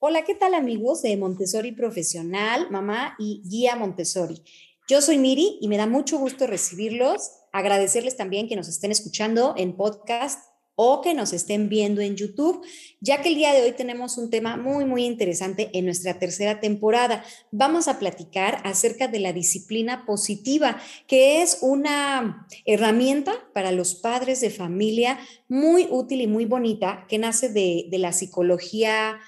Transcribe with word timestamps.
Hola, 0.00 0.22
¿qué 0.22 0.36
tal 0.36 0.54
amigos 0.54 1.02
de 1.02 1.16
Montessori 1.16 1.72
Profesional, 1.72 2.70
mamá 2.70 3.16
y 3.18 3.42
guía 3.44 3.74
Montessori? 3.74 4.44
Yo 4.88 5.02
soy 5.02 5.18
Miri 5.18 5.58
y 5.60 5.66
me 5.66 5.76
da 5.76 5.88
mucho 5.88 6.18
gusto 6.18 6.46
recibirlos, 6.46 7.32
agradecerles 7.52 8.16
también 8.16 8.48
que 8.48 8.54
nos 8.54 8.68
estén 8.68 8.92
escuchando 8.92 9.54
en 9.56 9.76
podcast 9.76 10.38
o 10.76 11.00
que 11.00 11.14
nos 11.14 11.32
estén 11.32 11.68
viendo 11.68 12.00
en 12.00 12.14
YouTube, 12.14 12.64
ya 13.00 13.20
que 13.20 13.30
el 13.30 13.34
día 13.34 13.52
de 13.52 13.62
hoy 13.62 13.72
tenemos 13.72 14.18
un 14.18 14.30
tema 14.30 14.56
muy, 14.56 14.84
muy 14.84 15.04
interesante 15.04 15.68
en 15.72 15.86
nuestra 15.86 16.20
tercera 16.20 16.60
temporada. 16.60 17.24
Vamos 17.50 17.88
a 17.88 17.98
platicar 17.98 18.62
acerca 18.62 19.08
de 19.08 19.18
la 19.18 19.32
disciplina 19.32 20.06
positiva, 20.06 20.80
que 21.08 21.42
es 21.42 21.58
una 21.60 22.46
herramienta 22.64 23.34
para 23.52 23.72
los 23.72 23.96
padres 23.96 24.40
de 24.40 24.50
familia 24.50 25.18
muy 25.48 25.88
útil 25.90 26.20
y 26.20 26.28
muy 26.28 26.44
bonita, 26.44 27.04
que 27.08 27.18
nace 27.18 27.48
de, 27.48 27.86
de 27.90 27.98
la 27.98 28.12
psicología 28.12 29.18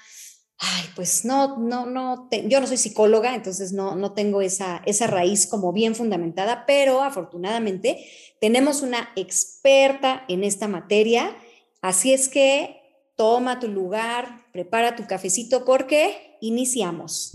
ay, 0.61 0.83
pues 0.95 1.25
no, 1.25 1.57
no, 1.57 1.87
no, 1.87 2.29
yo 2.47 2.61
no 2.61 2.67
soy 2.67 2.77
psicóloga, 2.77 3.33
entonces 3.33 3.73
no, 3.73 3.95
no 3.95 4.13
tengo 4.13 4.41
esa, 4.41 4.83
esa 4.85 5.07
raíz 5.07 5.47
como 5.47 5.73
bien 5.73 5.95
fundamentada, 5.95 6.65
pero 6.67 7.01
afortunadamente 7.01 8.05
tenemos 8.39 8.83
una 8.83 9.09
experta 9.15 10.23
en 10.27 10.43
esta 10.43 10.67
materia, 10.67 11.35
así 11.81 12.13
es 12.13 12.29
que 12.29 12.79
toma 13.15 13.59
tu 13.59 13.67
lugar, 13.69 14.45
prepara 14.53 14.95
tu 14.95 15.07
cafecito 15.07 15.65
porque 15.65 16.37
iniciamos. 16.41 17.31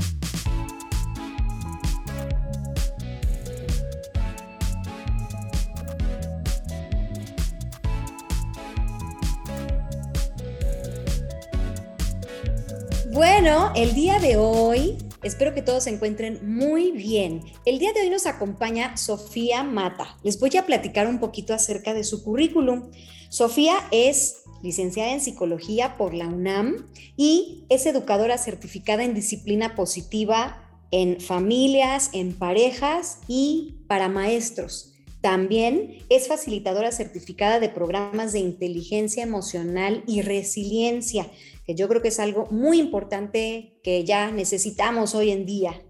Bueno, 13.17 13.73
el 13.75 13.95
día 13.95 14.19
de 14.19 14.37
hoy, 14.37 14.99
espero 15.23 15.55
que 15.55 15.63
todos 15.63 15.85
se 15.85 15.91
encuentren 15.91 16.39
muy 16.55 16.91
bien. 16.93 17.41
El 17.65 17.79
día 17.79 17.95
de 17.95 18.03
hoy 18.03 18.11
nos 18.11 18.27
acompaña 18.27 18.99
Sofía 18.99 19.63
Mata. 19.63 20.19
Les 20.23 20.39
voy 20.39 20.55
a 20.59 20.67
platicar 20.67 21.07
un 21.07 21.19
poquito 21.19 21.55
acerca 21.55 21.95
de 21.95 22.05
su 22.05 22.23
currículum. 22.23 22.91
Sofía 23.31 23.79
es 23.91 24.43
licenciada 24.63 25.15
en 25.15 25.23
psicología 25.23 25.97
por 25.97 26.13
la 26.13 26.27
UNAM 26.27 26.85
y 27.17 27.65
es 27.71 27.87
educadora 27.87 28.37
certificada 28.37 29.03
en 29.03 29.15
disciplina 29.15 29.75
positiva 29.77 30.63
en 30.91 31.19
familias, 31.19 32.11
en 32.13 32.35
parejas 32.35 33.21
y 33.29 33.77
para 33.89 34.11
maestros. 34.11 34.96
También 35.21 35.99
es 36.09 36.29
facilitadora 36.29 36.93
certificada 36.93 37.59
de 37.59 37.69
programas 37.69 38.33
de 38.33 38.41
inteligencia 38.41 39.23
emocional 39.23 40.05
y 40.07 40.23
resiliencia 40.23 41.27
que 41.67 41.75
yo 41.75 41.89
creo 41.89 42.01
que 42.01 42.09
es 42.09 42.21
algo 42.21 42.47
muy 42.51 42.79
importante 42.79 43.79
que 43.83 44.05
ya 44.05 44.31
necesitamos 44.31 45.15
hoy 45.15 45.31
en 45.31 45.47
día. 45.47 45.83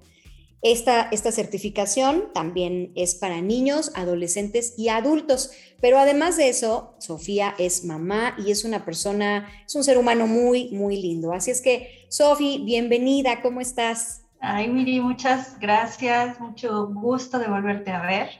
Esta, 0.62 1.02
esta 1.12 1.30
certificación 1.30 2.32
también 2.32 2.92
es 2.96 3.14
para 3.14 3.42
niños, 3.42 3.92
adolescentes 3.94 4.74
y 4.78 4.88
adultos, 4.88 5.50
pero 5.80 5.98
además 5.98 6.38
de 6.38 6.48
eso, 6.48 6.94
Sofía 6.98 7.54
es 7.58 7.84
mamá 7.84 8.34
y 8.38 8.50
es 8.50 8.64
una 8.64 8.84
persona, 8.84 9.48
es 9.66 9.74
un 9.74 9.84
ser 9.84 9.98
humano 9.98 10.26
muy, 10.26 10.70
muy 10.70 11.00
lindo. 11.00 11.32
Así 11.32 11.50
es 11.50 11.60
que, 11.60 12.06
Sofía, 12.08 12.58
bienvenida, 12.64 13.42
¿cómo 13.42 13.60
estás? 13.60 14.22
Ay, 14.40 14.68
Miri, 14.68 15.00
muchas 15.00 15.58
gracias, 15.60 16.40
mucho 16.40 16.86
gusto 16.88 17.38
de 17.38 17.48
volverte 17.48 17.90
a 17.90 18.02
ver. 18.02 18.30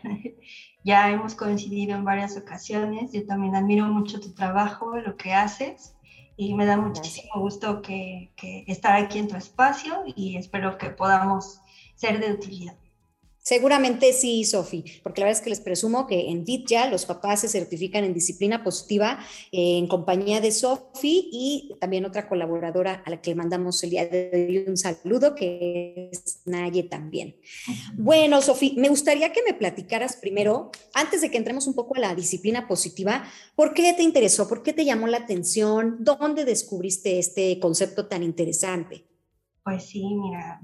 Ya 0.87 1.11
hemos 1.11 1.35
coincidido 1.35 1.97
en 1.97 2.05
varias 2.05 2.37
ocasiones, 2.37 3.11
yo 3.13 3.27
también 3.27 3.57
admiro 3.57 3.87
mucho 3.87 4.21
tu 4.21 4.33
trabajo, 4.33 4.97
lo 4.97 5.17
que 5.17 5.35
haces 5.35 5.97
y 6.37 6.55
me 6.55 6.65
da 6.65 6.77
muchísimo 6.77 7.41
gusto 7.41 7.83
que, 7.83 8.31
que, 8.37 8.63
estar 8.69 8.95
aquí 8.95 9.19
en 9.19 9.27
tu 9.27 9.35
espacio 9.35 10.05
y 10.15 10.37
espero 10.37 10.79
que 10.79 10.91
podamos 10.91 11.61
ser 11.97 12.21
de 12.21 12.33
utilidad. 12.33 12.77
Seguramente 13.47 14.13
sí, 14.13 14.45
Sofi, 14.45 14.83
porque 15.05 15.21
la 15.21 15.29
verdad 15.29 15.39
es 15.39 15.45
que 15.45 15.51
les 15.51 15.61
presumo 15.61 16.09
que 16.09 16.31
en 16.31 16.45
DIT 16.45 16.67
ya 16.67 16.91
los 16.91 17.07
papás 17.07 17.43
se 17.43 17.49
certifican 17.49 18.03
en 18.03 18.13
disciplina 18.13 18.65
positiva 18.65 19.21
eh, 19.53 19.79
en 19.79 19.87
compañía 19.87 20.41
de 20.41 20.51
Sofi 20.51 21.29
y 21.31 21.77
también 21.79 22.05
otra 22.05 22.29
colaboradora 22.29 23.05
a 23.07 23.11
la 23.11 23.23
que 23.23 23.31
le 23.31 23.37
mandamos 23.37 23.81
el 23.85 23.91
día 23.91 24.05
de 24.05 24.31
hoy 24.35 24.65
un 24.67 24.77
saludo, 24.77 25.37
que 25.37 26.11
es 26.11 26.41
Naye 26.45 26.83
también. 26.83 27.37
Bueno, 27.97 28.43
Sofi, 28.43 28.75
me 28.79 28.89
gustaría 28.89 29.33
que 29.33 29.45
me 29.47 29.55
platicaras 29.55 30.17
primero, 30.17 30.73
antes 30.93 31.21
de 31.21 31.31
que 31.31 31.37
entremos 31.37 31.69
un 31.69 31.75
poco 31.75 31.95
a 31.95 32.01
la 32.01 32.17
disciplina 32.17 32.67
positiva, 32.67 33.31
¿por 33.55 33.75
qué 33.75 33.93
te 33.93 34.03
interesó? 34.03 34.49
¿Por 34.49 34.65
qué 34.65 34.73
te 34.73 34.85
llamó 34.85 35.07
la 35.07 35.19
atención? 35.19 35.99
¿Dónde 36.01 36.45
descubriste 36.45 37.21
este 37.21 37.61
concepto 37.61 38.09
tan 38.09 38.25
interesante? 38.25 39.05
Pues 39.63 39.85
sí, 39.85 40.05
mira, 40.05 40.61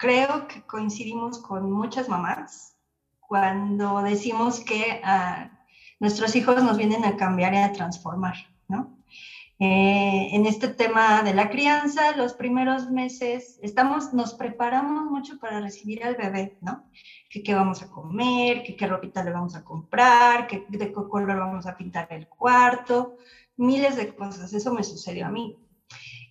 creo 0.00 0.48
que 0.48 0.62
coincidimos 0.62 1.38
con 1.38 1.70
muchas 1.70 2.08
mamás 2.08 2.74
cuando 3.20 4.02
decimos 4.02 4.60
que 4.60 5.00
ah, 5.04 5.50
nuestros 6.00 6.34
hijos 6.34 6.64
nos 6.64 6.78
vienen 6.78 7.04
a 7.04 7.16
cambiar 7.16 7.52
y 7.52 7.58
a 7.58 7.72
transformar, 7.72 8.34
¿no? 8.66 8.96
Eh, 9.58 10.30
en 10.32 10.46
este 10.46 10.68
tema 10.68 11.22
de 11.22 11.34
la 11.34 11.50
crianza, 11.50 12.16
los 12.16 12.32
primeros 12.32 12.90
meses 12.90 13.58
estamos, 13.62 14.14
nos 14.14 14.32
preparamos 14.32 15.04
mucho 15.10 15.38
para 15.38 15.60
recibir 15.60 16.02
al 16.02 16.16
bebé, 16.16 16.56
¿no? 16.62 16.90
Qué 17.28 17.54
vamos 17.54 17.82
a 17.82 17.90
comer, 17.90 18.64
qué 18.64 18.86
ropita 18.86 19.22
le 19.22 19.32
vamos 19.32 19.54
a 19.54 19.62
comprar, 19.62 20.46
que 20.46 20.64
de 20.70 20.78
qué 20.78 20.94
color 20.94 21.36
vamos 21.36 21.66
a 21.66 21.76
pintar 21.76 22.08
el 22.10 22.26
cuarto, 22.26 23.18
miles 23.58 23.96
de 23.96 24.14
cosas. 24.14 24.50
Eso 24.54 24.72
me 24.72 24.82
sucedió 24.82 25.26
a 25.26 25.30
mí. 25.30 25.58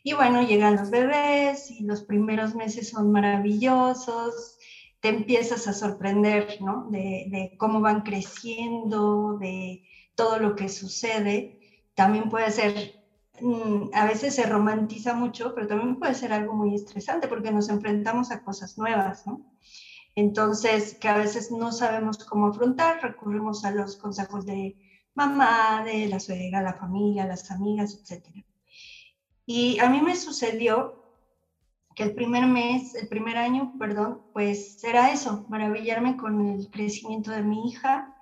Y 0.09 0.13
bueno, 0.13 0.41
llegan 0.41 0.75
los 0.75 0.89
bebés 0.89 1.69
y 1.69 1.83
los 1.83 2.01
primeros 2.01 2.55
meses 2.55 2.89
son 2.89 3.11
maravillosos, 3.11 4.57
te 5.01 5.09
empiezas 5.09 5.67
a 5.67 5.73
sorprender, 5.73 6.57
¿no? 6.61 6.87
De, 6.89 7.53
cómo 7.59 7.79
van 7.79 8.01
creciendo, 8.01 9.37
de 9.37 9.83
todo 10.15 10.39
lo 10.39 10.55
que 10.55 10.67
sucede. 10.67 11.59
También 11.93 12.27
puede 12.27 12.49
ser, 12.49 12.95
mm, 13.39 13.91
a 13.93 14.05
veces 14.05 14.33
se 14.33 14.47
romantiza 14.47 15.13
mucho, 15.13 15.53
pero 15.53 15.67
también 15.67 15.99
puede 15.99 16.15
ser 16.15 16.33
algo 16.33 16.55
muy 16.55 16.73
estresante 16.73 17.27
porque 17.27 17.51
nos 17.51 17.69
enfrentamos 17.69 18.31
a 18.31 18.41
cosas 18.41 18.79
nuevas, 18.79 19.27
¿no? 19.27 19.45
Entonces, 20.15 20.97
que 20.99 21.07
a 21.07 21.17
veces 21.17 21.51
no 21.51 21.71
sabemos 21.71 22.17
cómo 22.25 22.47
afrontar, 22.47 22.99
recurrimos 23.03 23.63
a 23.63 23.69
los 23.71 23.95
consejos 23.97 24.47
de 24.47 24.75
mamá, 25.13 25.83
de 25.85 26.07
la 26.07 26.19
suegra, 26.19 26.63
la 26.63 26.73
familia, 26.73 27.27
las 27.27 27.51
amigas, 27.51 27.93
etcétera. 28.01 28.43
Y 29.51 29.79
a 29.79 29.89
mí 29.89 29.99
me 29.99 30.15
sucedió 30.15 30.99
que 31.95 32.03
el 32.03 32.13
primer 32.13 32.45
mes, 32.45 32.93
el 32.93 33.07
primer 33.07 33.35
año, 33.35 33.71
perdón, 33.79 34.21
pues 34.31 34.77
era 34.83 35.11
eso, 35.11 35.43
maravillarme 35.47 36.17
con 36.17 36.45
el 36.45 36.69
crecimiento 36.69 37.31
de 37.31 37.41
mi 37.41 37.67
hija, 37.67 38.13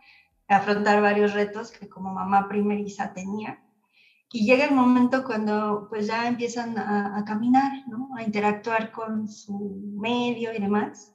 afrontar 0.47 1.01
varios 1.01 1.33
retos 1.33 1.69
que 1.69 1.89
como 1.89 2.13
mamá 2.13 2.47
primeriza 2.47 3.11
tenía. 3.11 3.61
Y 4.31 4.45
llega 4.45 4.63
el 4.63 4.73
momento 4.73 5.25
cuando 5.25 5.87
pues 5.89 6.07
ya 6.07 6.29
empiezan 6.29 6.77
a, 6.77 7.17
a 7.17 7.25
caminar, 7.25 7.73
¿no? 7.87 8.07
a 8.16 8.23
interactuar 8.23 8.89
con 8.89 9.27
su 9.27 9.81
medio 9.99 10.53
y 10.53 10.59
demás, 10.59 11.13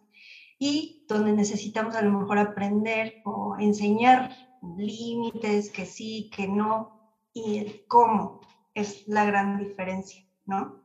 y 0.58 1.00
donde 1.08 1.32
necesitamos 1.32 1.94
a 1.94 2.02
lo 2.02 2.18
mejor 2.18 2.36
aprender 2.36 3.16
o 3.22 3.56
enseñar 3.58 4.30
límites, 4.76 5.70
que 5.70 5.86
sí, 5.86 6.28
que 6.30 6.48
no, 6.48 6.92
y 7.32 7.56
el 7.60 7.82
cómo 7.88 8.42
es 8.74 9.06
la 9.06 9.24
gran 9.24 9.58
diferencia, 9.58 10.24
¿no? 10.46 10.82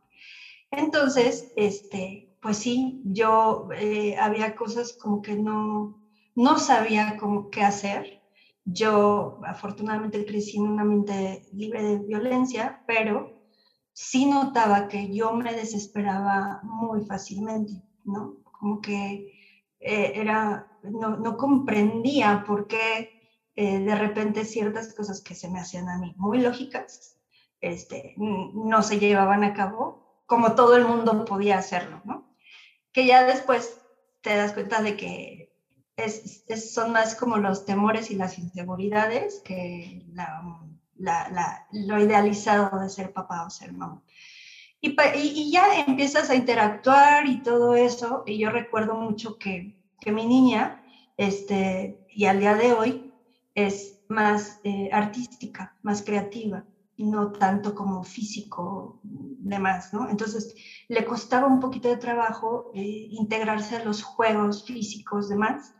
Entonces, 0.71 1.51
este, 1.55 2.29
pues 2.41 2.57
sí, 2.57 3.01
yo 3.03 3.69
eh, 3.75 4.15
había 4.17 4.55
cosas 4.55 4.97
como 4.99 5.21
que 5.21 5.35
no, 5.35 5.97
no 6.35 6.57
sabía 6.57 7.17
cómo, 7.17 7.49
qué 7.49 7.63
hacer. 7.63 8.21
Yo 8.65 9.39
afortunadamente 9.45 10.25
crecí 10.25 10.57
en 10.57 10.67
una 10.67 10.83
mente 10.83 11.41
libre 11.53 11.81
de 11.83 11.99
violencia, 11.99 12.81
pero 12.85 13.37
sí 13.93 14.25
notaba 14.25 14.87
que 14.87 15.11
yo 15.11 15.33
me 15.33 15.53
desesperaba 15.53 16.59
muy 16.63 17.05
fácilmente, 17.05 17.81
¿no? 18.03 18.35
Como 18.43 18.81
que 18.81 19.33
eh, 19.79 20.11
era, 20.15 20.67
no, 20.83 21.17
no, 21.17 21.37
comprendía 21.37 22.43
por 22.45 22.67
qué 22.67 23.13
eh, 23.55 23.79
de 23.79 23.95
repente 23.95 24.45
ciertas 24.45 24.93
cosas 24.93 25.21
que 25.21 25.33
se 25.33 25.49
me 25.49 25.59
hacían 25.59 25.89
a 25.89 25.97
mí 25.97 26.13
muy 26.17 26.39
lógicas, 26.41 27.16
este, 27.61 28.13
no 28.17 28.81
se 28.83 28.99
llevaban 28.99 29.43
a 29.43 29.53
cabo 29.53 30.21
como 30.25 30.55
todo 30.55 30.75
el 30.75 30.85
mundo 30.85 31.25
podía 31.25 31.57
hacerlo. 31.57 32.01
Que 32.91 33.05
ya 33.05 33.23
después 33.25 33.81
te 34.21 34.35
das 34.35 34.53
cuenta 34.53 34.81
de 34.81 34.97
que 34.97 35.55
es, 35.95 36.43
son 36.73 36.91
más 36.91 37.15
como 37.15 37.37
los 37.37 37.65
temores 37.65 38.11
y 38.11 38.15
las 38.15 38.37
inseguridades 38.37 39.41
que 39.43 40.05
lo 41.71 41.99
idealizado 41.99 42.79
de 42.79 42.89
ser 42.89 43.13
papá 43.13 43.45
o 43.45 43.49
ser 43.49 43.73
mamá. 43.73 44.03
Y, 44.79 44.95
y, 45.15 45.51
ya 45.51 45.79
empiezas 45.87 46.29
a 46.29 46.35
interactuar 46.35 47.25
y 47.25 47.41
todo 47.41 47.75
eso, 47.75 48.23
y 48.27 48.37
yo 48.37 48.51
recuerdo 48.51 48.93
mucho 48.93 49.39
que, 49.39 49.75
que 49.99 50.11
mi 50.11 50.27
niña, 50.27 50.83
este, 51.17 52.05
y 52.09 52.25
al 52.25 52.39
día 52.39 52.53
de 52.53 52.73
hoy, 52.73 53.13
es 53.55 54.03
más 54.07 54.59
eh, 54.63 54.89
artística, 54.93 55.75
más 55.81 56.03
creativa 56.03 56.63
no 56.97 57.31
tanto 57.31 57.75
como 57.75 58.03
físico, 58.03 58.99
demás, 59.03 59.93
¿no? 59.93 60.09
Entonces 60.09 60.55
le 60.87 61.05
costaba 61.05 61.47
un 61.47 61.59
poquito 61.59 61.87
de 61.89 61.97
trabajo 61.97 62.71
eh, 62.73 63.07
integrarse 63.11 63.77
a 63.77 63.85
los 63.85 64.03
juegos 64.03 64.65
físicos, 64.65 65.29
demás. 65.29 65.75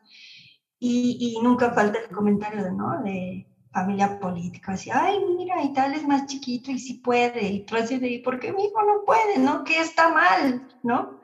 Y, 0.79 1.17
y 1.19 1.41
nunca 1.41 1.71
falta 1.71 1.99
el 1.99 2.15
comentario 2.15 2.71
¿no? 2.71 3.01
De 3.01 3.47
familia 3.71 4.19
política, 4.19 4.73
decía, 4.73 5.03
ay, 5.05 5.19
mira, 5.37 5.63
y 5.63 5.73
tal 5.73 5.93
es 5.93 6.07
más 6.07 6.25
chiquito 6.27 6.71
y 6.71 6.79
sí 6.79 6.95
puede, 6.95 7.47
y 7.47 7.65
tú 7.65 7.75
así 7.75 7.99
de, 7.99 8.21
¿por 8.23 8.39
qué 8.39 8.51
mi 8.53 8.65
hijo 8.65 8.81
no 8.81 9.03
puede, 9.05 9.37
no? 9.39 9.63
¿Qué 9.63 9.79
está 9.79 10.09
mal, 10.13 10.67
no? 10.83 11.19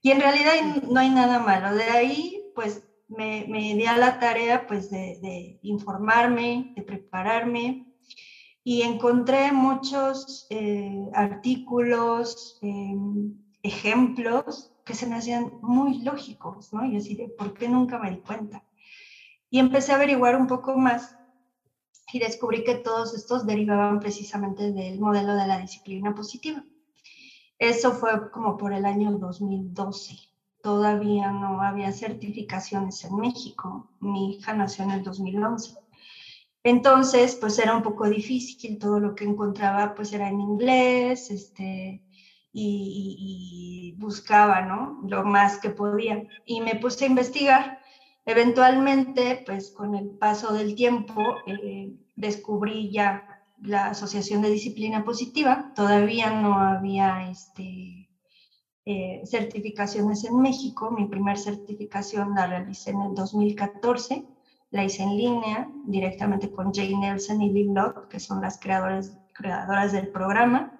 Y 0.00 0.10
en 0.10 0.20
realidad 0.20 0.52
no 0.88 0.98
hay 1.00 1.10
nada 1.10 1.38
malo. 1.40 1.74
De 1.74 1.84
ahí, 1.84 2.42
pues, 2.54 2.84
me, 3.08 3.46
me 3.48 3.74
di 3.74 3.86
a 3.86 3.98
la 3.98 4.18
tarea, 4.18 4.66
pues, 4.66 4.90
de 4.90 5.58
informarme, 5.62 6.72
de 6.76 6.82
prepararme, 6.82 7.91
y 8.64 8.82
encontré 8.82 9.52
muchos 9.52 10.46
eh, 10.50 11.08
artículos, 11.14 12.58
em, 12.62 13.34
ejemplos 13.62 14.72
que 14.84 14.94
se 14.94 15.06
me 15.06 15.16
hacían 15.16 15.52
muy 15.62 16.02
lógicos, 16.02 16.72
¿no? 16.72 16.84
Y 16.84 16.96
así 16.96 17.16
de, 17.16 17.28
¿por 17.28 17.54
qué 17.54 17.68
nunca 17.68 17.98
me 17.98 18.10
di 18.10 18.18
cuenta? 18.18 18.64
Y 19.50 19.58
empecé 19.58 19.92
a 19.92 19.96
averiguar 19.96 20.36
un 20.36 20.46
poco 20.46 20.76
más 20.76 21.16
y 22.12 22.18
descubrí 22.18 22.64
que 22.64 22.76
todos 22.76 23.14
estos 23.14 23.46
derivaban 23.46 24.00
precisamente 24.00 24.72
del 24.72 25.00
modelo 25.00 25.34
de 25.34 25.46
la 25.46 25.58
disciplina 25.58 26.14
positiva. 26.14 26.64
Eso 27.58 27.92
fue 27.92 28.30
como 28.30 28.56
por 28.56 28.72
el 28.72 28.84
año 28.84 29.12
2012. 29.18 30.16
Todavía 30.62 31.30
no 31.30 31.62
había 31.62 31.92
certificaciones 31.92 33.04
en 33.04 33.16
México. 33.16 33.90
Mi 34.00 34.34
hija 34.34 34.52
nació 34.52 34.84
en 34.84 34.90
el 34.92 35.02
2011. 35.02 35.74
Entonces, 36.64 37.36
pues 37.36 37.58
era 37.58 37.74
un 37.74 37.82
poco 37.82 38.08
difícil, 38.08 38.78
todo 38.78 39.00
lo 39.00 39.14
que 39.14 39.24
encontraba 39.24 39.94
pues 39.94 40.12
era 40.12 40.28
en 40.28 40.40
inglés, 40.40 41.30
este, 41.30 42.02
y, 42.52 43.94
buscaba, 43.98 44.62
¿no? 44.62 45.00
Lo 45.08 45.24
más 45.24 45.58
que 45.58 45.70
podía. 45.70 46.22
Y 46.44 46.60
me 46.60 46.76
puse 46.76 47.04
a 47.04 47.08
investigar. 47.08 47.78
Eventualmente, 48.24 49.42
pues 49.46 49.72
con 49.72 49.94
el 49.94 50.10
paso 50.10 50.52
del 50.52 50.74
tiempo, 50.74 51.36
eh, 51.46 51.92
descubrí 52.14 52.90
ya 52.92 53.26
la 53.60 53.86
Asociación 53.86 54.42
de 54.42 54.50
Disciplina 54.50 55.04
Positiva. 55.04 55.72
Todavía 55.74 56.30
no 56.30 56.58
había 56.58 57.28
este, 57.30 58.08
eh, 58.84 59.22
certificaciones 59.24 60.24
en 60.24 60.40
México. 60.40 60.90
Mi 60.90 61.06
primer 61.06 61.38
certificación 61.38 62.34
la 62.34 62.46
realicé 62.46 62.90
en 62.90 63.02
el 63.02 63.14
2014 63.14 64.26
la 64.72 64.84
hice 64.84 65.02
en 65.02 65.16
línea 65.16 65.68
directamente 65.84 66.50
con 66.50 66.72
Jane 66.72 66.96
Nelson 66.98 67.40
y 67.42 67.52
Liv 67.52 67.72
Locke, 67.72 68.08
que 68.08 68.18
son 68.18 68.40
las 68.40 68.58
creadoras, 68.58 69.16
creadoras 69.34 69.92
del 69.92 70.08
programa. 70.08 70.78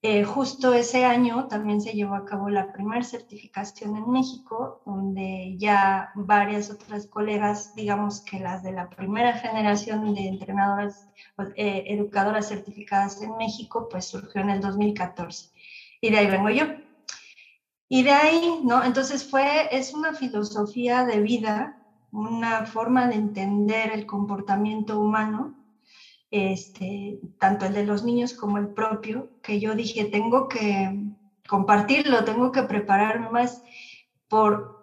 Eh, 0.00 0.22
justo 0.22 0.72
ese 0.72 1.04
año 1.04 1.48
también 1.48 1.80
se 1.80 1.92
llevó 1.92 2.14
a 2.14 2.24
cabo 2.24 2.48
la 2.48 2.72
primera 2.72 3.02
certificación 3.02 3.96
en 3.96 4.08
México, 4.12 4.82
donde 4.86 5.56
ya 5.58 6.12
varias 6.14 6.70
otras 6.70 7.08
colegas, 7.08 7.74
digamos 7.74 8.20
que 8.20 8.38
las 8.38 8.62
de 8.62 8.70
la 8.70 8.88
primera 8.88 9.32
generación 9.32 10.14
de 10.14 10.28
entrenadoras, 10.28 11.08
eh, 11.56 11.86
educadoras 11.88 12.48
certificadas 12.48 13.20
en 13.20 13.36
México, 13.36 13.88
pues 13.90 14.04
surgió 14.04 14.40
en 14.42 14.50
el 14.50 14.60
2014. 14.60 15.50
Y 16.00 16.10
de 16.10 16.18
ahí 16.18 16.26
vengo 16.28 16.50
yo. 16.50 16.66
Y 17.88 18.04
de 18.04 18.12
ahí, 18.12 18.60
¿no? 18.62 18.84
Entonces 18.84 19.28
fue, 19.28 19.76
es 19.76 19.92
una 19.92 20.12
filosofía 20.12 21.04
de 21.04 21.20
vida 21.20 21.77
una 22.10 22.66
forma 22.66 23.06
de 23.06 23.14
entender 23.14 23.92
el 23.92 24.06
comportamiento 24.06 25.00
humano, 25.00 25.56
este, 26.30 27.18
tanto 27.38 27.66
el 27.66 27.74
de 27.74 27.84
los 27.84 28.04
niños 28.04 28.34
como 28.34 28.58
el 28.58 28.68
propio, 28.68 29.30
que 29.42 29.60
yo 29.60 29.74
dije, 29.74 30.04
tengo 30.04 30.48
que 30.48 30.94
compartirlo, 31.48 32.24
tengo 32.24 32.52
que 32.52 32.62
prepararme 32.62 33.30
más 33.30 33.62
por 34.28 34.78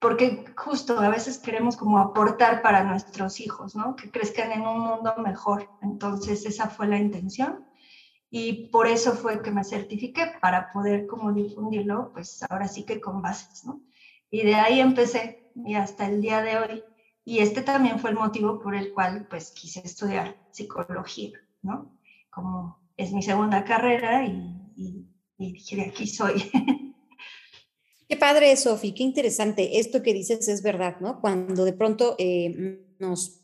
porque 0.00 0.44
justo 0.56 0.98
a 0.98 1.10
veces 1.10 1.38
queremos 1.38 1.76
como 1.76 1.98
aportar 1.98 2.62
para 2.62 2.82
nuestros 2.82 3.38
hijos, 3.38 3.76
¿no? 3.76 3.94
Que 3.96 4.10
crezcan 4.10 4.50
en 4.50 4.62
un 4.62 4.80
mundo 4.80 5.14
mejor. 5.18 5.70
Entonces 5.82 6.46
esa 6.46 6.70
fue 6.70 6.86
la 6.86 6.96
intención 6.96 7.66
y 8.30 8.68
por 8.68 8.86
eso 8.86 9.12
fue 9.12 9.42
que 9.42 9.50
me 9.50 9.62
certifiqué 9.62 10.32
para 10.40 10.72
poder 10.72 11.06
como 11.06 11.32
difundirlo, 11.32 12.10
pues 12.14 12.42
ahora 12.48 12.66
sí 12.66 12.84
que 12.86 12.98
con 12.98 13.20
bases, 13.20 13.64
¿no? 13.64 13.82
Y 14.30 14.44
de 14.44 14.54
ahí 14.54 14.80
empecé 14.80 15.42
y 15.66 15.74
hasta 15.74 16.06
el 16.06 16.20
día 16.20 16.42
de 16.42 16.58
hoy. 16.58 16.82
Y 17.24 17.38
este 17.38 17.62
también 17.62 17.98
fue 17.98 18.10
el 18.10 18.16
motivo 18.16 18.60
por 18.60 18.74
el 18.74 18.92
cual 18.92 19.26
pues 19.28 19.50
quise 19.52 19.80
estudiar 19.84 20.36
psicología, 20.50 21.38
¿no? 21.62 21.96
Como 22.30 22.80
es 22.96 23.12
mi 23.12 23.22
segunda 23.22 23.64
carrera 23.64 24.26
y, 24.26 25.06
dije, 25.38 25.76
de 25.76 25.82
aquí 25.82 26.06
soy. 26.06 26.50
Qué 28.08 28.16
padre, 28.16 28.56
Sofi, 28.56 28.92
qué 28.92 29.04
interesante. 29.04 29.78
Esto 29.78 30.02
que 30.02 30.12
dices 30.12 30.48
es 30.48 30.64
verdad, 30.64 30.98
¿no? 30.98 31.20
Cuando 31.20 31.64
de 31.64 31.72
pronto 31.72 32.16
eh, 32.18 32.84
nos 32.98 33.40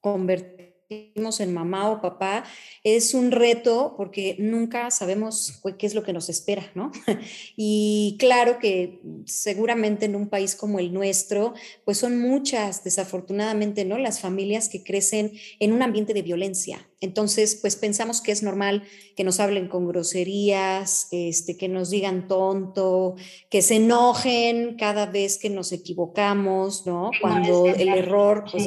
convertimos 0.00 0.67
en 0.90 1.52
mamá 1.52 1.90
o 1.90 2.00
papá, 2.00 2.44
es 2.82 3.12
un 3.12 3.30
reto 3.30 3.92
porque 3.96 4.36
nunca 4.38 4.90
sabemos 4.90 5.60
qué 5.78 5.86
es 5.86 5.94
lo 5.94 6.02
que 6.02 6.14
nos 6.14 6.30
espera, 6.30 6.70
¿no? 6.74 6.90
Y 7.56 8.16
claro 8.18 8.58
que 8.58 9.00
seguramente 9.26 10.06
en 10.06 10.16
un 10.16 10.28
país 10.28 10.54
como 10.56 10.78
el 10.78 10.94
nuestro, 10.94 11.52
pues 11.84 11.98
son 11.98 12.18
muchas, 12.18 12.84
desafortunadamente, 12.84 13.84
¿no? 13.84 13.98
Las 13.98 14.20
familias 14.20 14.70
que 14.70 14.82
crecen 14.82 15.32
en 15.60 15.72
un 15.72 15.82
ambiente 15.82 16.14
de 16.14 16.22
violencia. 16.22 16.88
Entonces, 17.00 17.56
pues 17.60 17.76
pensamos 17.76 18.22
que 18.22 18.32
es 18.32 18.42
normal 18.42 18.82
que 19.14 19.24
nos 19.24 19.40
hablen 19.40 19.68
con 19.68 19.86
groserías, 19.86 21.08
este, 21.10 21.56
que 21.56 21.68
nos 21.68 21.90
digan 21.90 22.28
tonto, 22.28 23.16
que 23.50 23.60
se 23.60 23.76
enojen 23.76 24.76
cada 24.76 25.06
vez 25.06 25.36
que 25.38 25.50
nos 25.50 25.70
equivocamos, 25.72 26.86
¿no? 26.86 27.10
Cuando 27.20 27.66
el 27.66 27.88
error, 27.88 28.44
pues, 28.50 28.66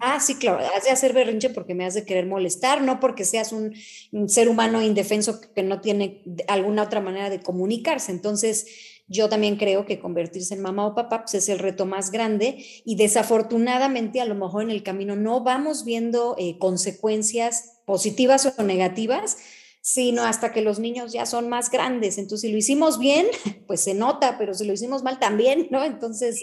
Ah, 0.00 0.20
sí, 0.20 0.34
claro, 0.34 0.58
has 0.76 0.84
de 0.84 0.90
hacer 0.90 1.12
berrinche 1.12 1.50
porque 1.50 1.74
me 1.74 1.84
has 1.84 1.94
de 1.94 2.04
querer 2.04 2.26
molestar, 2.26 2.82
no 2.82 3.00
porque 3.00 3.24
seas 3.24 3.52
un, 3.52 3.74
ser 4.28 4.48
humano 4.48 4.82
indefenso 4.82 5.40
que 5.54 5.62
no 5.62 5.80
tiene 5.80 6.22
alguna 6.48 6.82
otra 6.82 7.00
manera 7.00 7.30
de 7.30 7.40
comunicarse. 7.40 8.12
Entonces, 8.12 8.66
yo 9.08 9.28
también 9.28 9.56
creo 9.56 9.86
que 9.86 9.98
convertirse 9.98 10.54
en 10.54 10.62
mamá 10.62 10.86
o 10.86 10.94
papá 10.94 11.22
pues, 11.22 11.34
es 11.34 11.48
el 11.48 11.58
reto 11.58 11.86
más 11.86 12.10
grande 12.10 12.64
y 12.84 12.96
desafortunadamente 12.96 14.20
a 14.20 14.24
lo 14.24 14.34
mejor 14.34 14.62
en 14.62 14.70
el 14.70 14.82
camino 14.82 15.16
no 15.16 15.42
vamos 15.42 15.84
viendo 15.84 16.34
eh, 16.38 16.58
consecuencias 16.58 17.80
positivas 17.84 18.54
o 18.56 18.62
negativas, 18.62 19.38
sino 19.80 20.22
hasta 20.22 20.52
que 20.52 20.62
los 20.62 20.78
niños 20.78 21.12
ya 21.12 21.26
son 21.26 21.48
más 21.48 21.70
grandes. 21.70 22.18
Entonces, 22.18 22.42
si 22.42 22.52
lo 22.52 22.58
hicimos 22.58 22.98
bien, 22.98 23.26
pues 23.66 23.80
se 23.80 23.94
nota, 23.94 24.36
pero 24.38 24.54
si 24.54 24.64
lo 24.64 24.72
hicimos 24.72 25.02
mal 25.02 25.18
también, 25.18 25.68
¿no? 25.70 25.82
Entonces, 25.82 26.42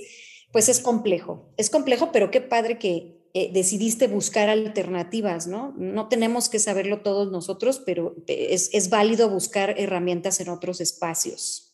pues 0.51 0.68
es 0.68 0.80
complejo, 0.80 1.54
es 1.58 1.70
complejo, 1.70 2.12
pero 2.12 2.32
qué 2.32 2.42
padre 2.42 2.80
que, 2.80 3.19
eh, 3.34 3.52
decidiste 3.54 4.08
buscar 4.08 4.50
alternativas, 4.50 5.46
¿no? 5.46 5.74
No 5.78 6.08
tenemos 6.08 6.50
que 6.50 6.58
saberlo 6.58 7.02
todos 7.02 7.32
nosotros, 7.32 7.82
pero 7.86 8.16
es, 8.28 8.70
es 8.74 8.90
válido 8.90 9.30
buscar 9.30 9.76
herramientas 9.78 10.40
en 10.40 10.50
otros 10.50 10.82
espacios. 10.82 11.72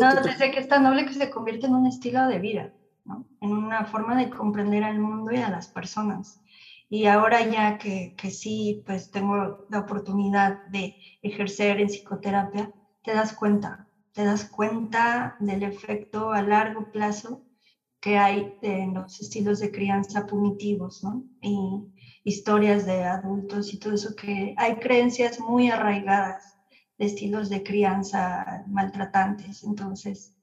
no, 0.00 0.14
desde 0.22 0.50
que 0.50 0.58
es 0.58 0.68
tan 0.68 0.82
noble 0.82 1.06
que 1.06 1.14
se 1.14 1.30
convierte 1.30 1.66
en 1.66 1.74
un 1.74 1.86
estilo 1.86 2.26
de 2.26 2.38
vida, 2.40 2.74
¿no? 3.04 3.28
En 3.40 3.52
una 3.52 3.84
forma 3.84 4.16
de 4.16 4.30
comprender 4.30 4.82
al 4.82 4.98
mundo 4.98 5.32
y 5.32 5.36
a 5.36 5.48
las 5.48 5.68
personas. 5.68 6.40
Y 6.88 7.06
ahora 7.06 7.46
ya 7.48 7.78
que, 7.78 8.14
que 8.16 8.30
sí, 8.30 8.82
pues 8.84 9.10
tengo 9.10 9.66
la 9.70 9.78
oportunidad 9.78 10.66
de 10.66 10.96
ejercer 11.22 11.80
en 11.80 11.86
psicoterapia, 11.86 12.72
te 13.02 13.14
das 13.14 13.32
cuenta, 13.32 13.86
te 14.12 14.24
das 14.24 14.44
cuenta 14.44 15.36
del 15.38 15.62
efecto 15.62 16.32
a 16.32 16.42
largo 16.42 16.90
plazo 16.90 17.42
que 18.02 18.18
hay 18.18 18.52
en 18.62 18.94
los 18.94 19.20
estilos 19.20 19.60
de 19.60 19.70
crianza 19.70 20.26
punitivos, 20.26 21.04
¿no? 21.04 21.24
Y 21.40 21.84
historias 22.24 22.84
de 22.84 23.04
adultos 23.04 23.72
y 23.72 23.78
todo 23.78 23.94
eso, 23.94 24.16
que 24.16 24.54
hay 24.58 24.74
creencias 24.80 25.38
muy 25.38 25.70
arraigadas 25.70 26.58
de 26.98 27.06
estilos 27.06 27.48
de 27.48 27.62
crianza 27.62 28.64
maltratantes. 28.66 29.62
Entonces, 29.62 30.34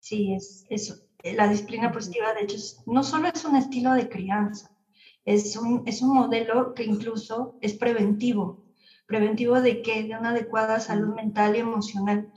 sí, 0.00 0.34
es 0.34 0.66
eso. 0.68 0.96
La 1.24 1.48
disciplina 1.48 1.90
positiva, 1.90 2.34
de 2.34 2.42
hecho, 2.42 2.58
no 2.84 3.02
solo 3.04 3.28
es 3.28 3.42
un 3.46 3.56
estilo 3.56 3.94
de 3.94 4.10
crianza, 4.10 4.70
es 5.24 5.56
un, 5.56 5.82
es 5.86 6.02
un 6.02 6.12
modelo 6.12 6.74
que 6.74 6.84
incluso 6.84 7.56
es 7.62 7.72
preventivo. 7.72 8.62
¿Preventivo 9.06 9.62
de 9.62 9.80
que 9.80 10.02
De 10.02 10.14
una 10.14 10.30
adecuada 10.30 10.78
salud 10.78 11.14
mental 11.14 11.56
y 11.56 11.60
emocional. 11.60 12.30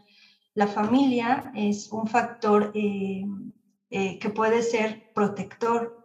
La 0.55 0.67
familia 0.67 1.51
es 1.55 1.91
un 1.91 2.07
factor 2.07 2.71
eh, 2.73 3.25
eh, 3.95 4.17
que 4.17 4.31
puede 4.31 4.63
ser 4.63 5.13
protector 5.13 6.03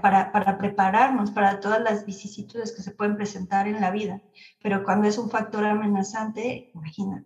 para, 0.00 0.32
para, 0.32 0.56
prepararnos 0.56 1.30
para 1.30 1.60
todas 1.60 1.82
las 1.82 2.06
vicisitudes 2.06 2.72
que 2.72 2.82
se 2.82 2.92
pueden 2.92 3.16
presentar 3.16 3.68
en 3.68 3.82
la 3.82 3.90
vida, 3.90 4.22
pero 4.62 4.82
cuando 4.82 5.06
es 5.06 5.18
un 5.18 5.28
factor 5.28 5.66
amenazante, 5.66 6.70
imagina. 6.74 7.22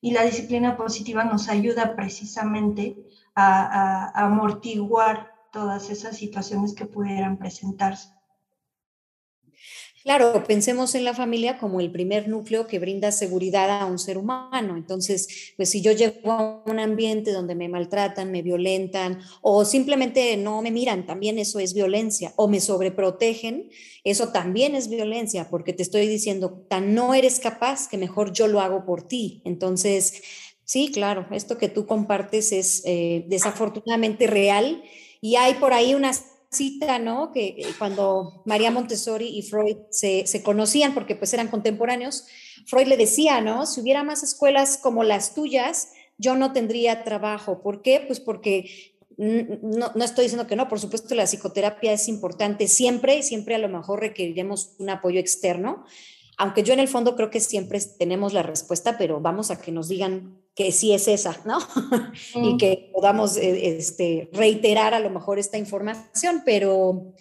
Y 0.00 0.10
la 0.10 0.24
disciplina 0.24 0.76
positiva 0.76 1.22
nos 1.22 1.48
ayuda 1.48 1.94
precisamente 1.94 2.96
a 3.36 4.10
amortiguar 4.16 5.30
todas 5.52 5.88
esas 5.88 6.16
situaciones 6.16 6.74
que 6.74 6.86
pudieran 6.86 7.38
presentarse. 7.38 8.15
Claro, 10.06 10.44
pensemos 10.46 10.94
en 10.94 11.04
la 11.04 11.14
familia 11.14 11.58
como 11.58 11.80
el 11.80 11.90
primer 11.90 12.28
núcleo 12.28 12.68
que 12.68 12.78
brinda 12.78 13.10
seguridad 13.10 13.80
a 13.82 13.86
un 13.86 13.98
ser 13.98 14.18
humano. 14.18 14.76
Entonces, 14.76 15.52
pues 15.56 15.68
si 15.70 15.80
yo 15.82 15.90
llego 15.90 16.30
a 16.30 16.62
un 16.64 16.78
ambiente 16.78 17.32
donde 17.32 17.56
me 17.56 17.68
maltratan, 17.68 18.30
me 18.30 18.40
violentan 18.40 19.18
o 19.42 19.64
simplemente 19.64 20.36
no 20.36 20.62
me 20.62 20.70
miran, 20.70 21.06
también 21.06 21.40
eso 21.40 21.58
es 21.58 21.74
violencia. 21.74 22.32
O 22.36 22.46
me 22.46 22.60
sobreprotegen, 22.60 23.68
eso 24.04 24.28
también 24.28 24.76
es 24.76 24.88
violencia, 24.88 25.48
porque 25.50 25.72
te 25.72 25.82
estoy 25.82 26.06
diciendo, 26.06 26.64
tan 26.68 26.94
no 26.94 27.12
eres 27.12 27.40
capaz 27.40 27.88
que 27.88 27.98
mejor 27.98 28.32
yo 28.32 28.46
lo 28.46 28.60
hago 28.60 28.84
por 28.86 29.02
ti. 29.08 29.42
Entonces, 29.44 30.22
sí, 30.62 30.92
claro, 30.92 31.26
esto 31.32 31.58
que 31.58 31.68
tú 31.68 31.84
compartes 31.84 32.52
es 32.52 32.82
eh, 32.86 33.24
desafortunadamente 33.26 34.28
real 34.28 34.84
y 35.20 35.34
hay 35.34 35.54
por 35.54 35.72
ahí 35.72 35.94
unas 35.96 36.26
cita, 36.56 36.98
¿no? 36.98 37.32
Que 37.32 37.56
eh, 37.58 37.66
cuando 37.78 38.42
María 38.44 38.70
Montessori 38.70 39.26
y 39.26 39.42
Freud 39.42 39.76
se, 39.90 40.42
conocían, 40.42 40.94
porque 40.94 41.16
pues 41.16 41.32
eran 41.34 41.48
contemporáneos, 41.48 42.26
Freud 42.66 42.86
le 42.86 42.96
decía, 42.96 43.40
¿no? 43.40 43.66
Si 43.66 43.80
hubiera 43.80 44.02
más 44.02 44.22
escuelas 44.22 44.78
como 44.78 45.04
las 45.04 45.34
tuyas, 45.34 45.92
yo 46.18 46.34
no 46.34 46.52
tendría 46.52 47.04
trabajo. 47.04 47.62
¿Por 47.62 47.82
qué? 47.82 48.02
Pues 48.06 48.20
porque 48.20 48.94
no, 49.16 49.92
no, 49.94 50.04
estoy 50.04 50.24
diciendo 50.24 50.46
que 50.46 50.56
no, 50.56 50.68
por 50.68 50.80
supuesto 50.80 51.14
la 51.14 51.26
psicoterapia 51.26 51.92
es 51.92 52.08
importante 52.08 52.68
siempre 52.68 53.16
y 53.16 53.22
siempre 53.22 53.54
a 53.54 53.58
lo 53.58 53.68
mejor 53.68 54.00
requeriremos 54.00 54.74
un 54.78 54.90
apoyo 54.90 55.20
externo, 55.20 55.84
aunque 56.36 56.62
yo 56.62 56.74
en 56.74 56.80
el 56.80 56.88
fondo 56.88 57.16
creo 57.16 57.30
que 57.30 57.40
siempre 57.40 57.80
tenemos 57.98 58.32
la 58.32 58.42
respuesta, 58.42 58.98
pero 58.98 59.20
vamos 59.20 59.50
a 59.50 59.60
que 59.60 59.72
nos 59.72 59.88
digan 59.88 60.38
que 60.54 60.72
sí 60.72 60.92
es 60.92 61.08
esa, 61.08 61.40
¿no? 61.44 61.58
y 62.34 62.56
que 62.56 62.90
podamos 62.92 63.36
eh, 63.36 63.76
este, 63.76 64.28
reiterar 64.32 64.94
a 64.94 65.00
lo 65.00 65.10
mejor 65.10 65.38
esta 65.38 65.58
información, 65.58 66.42
pero, 66.44 67.14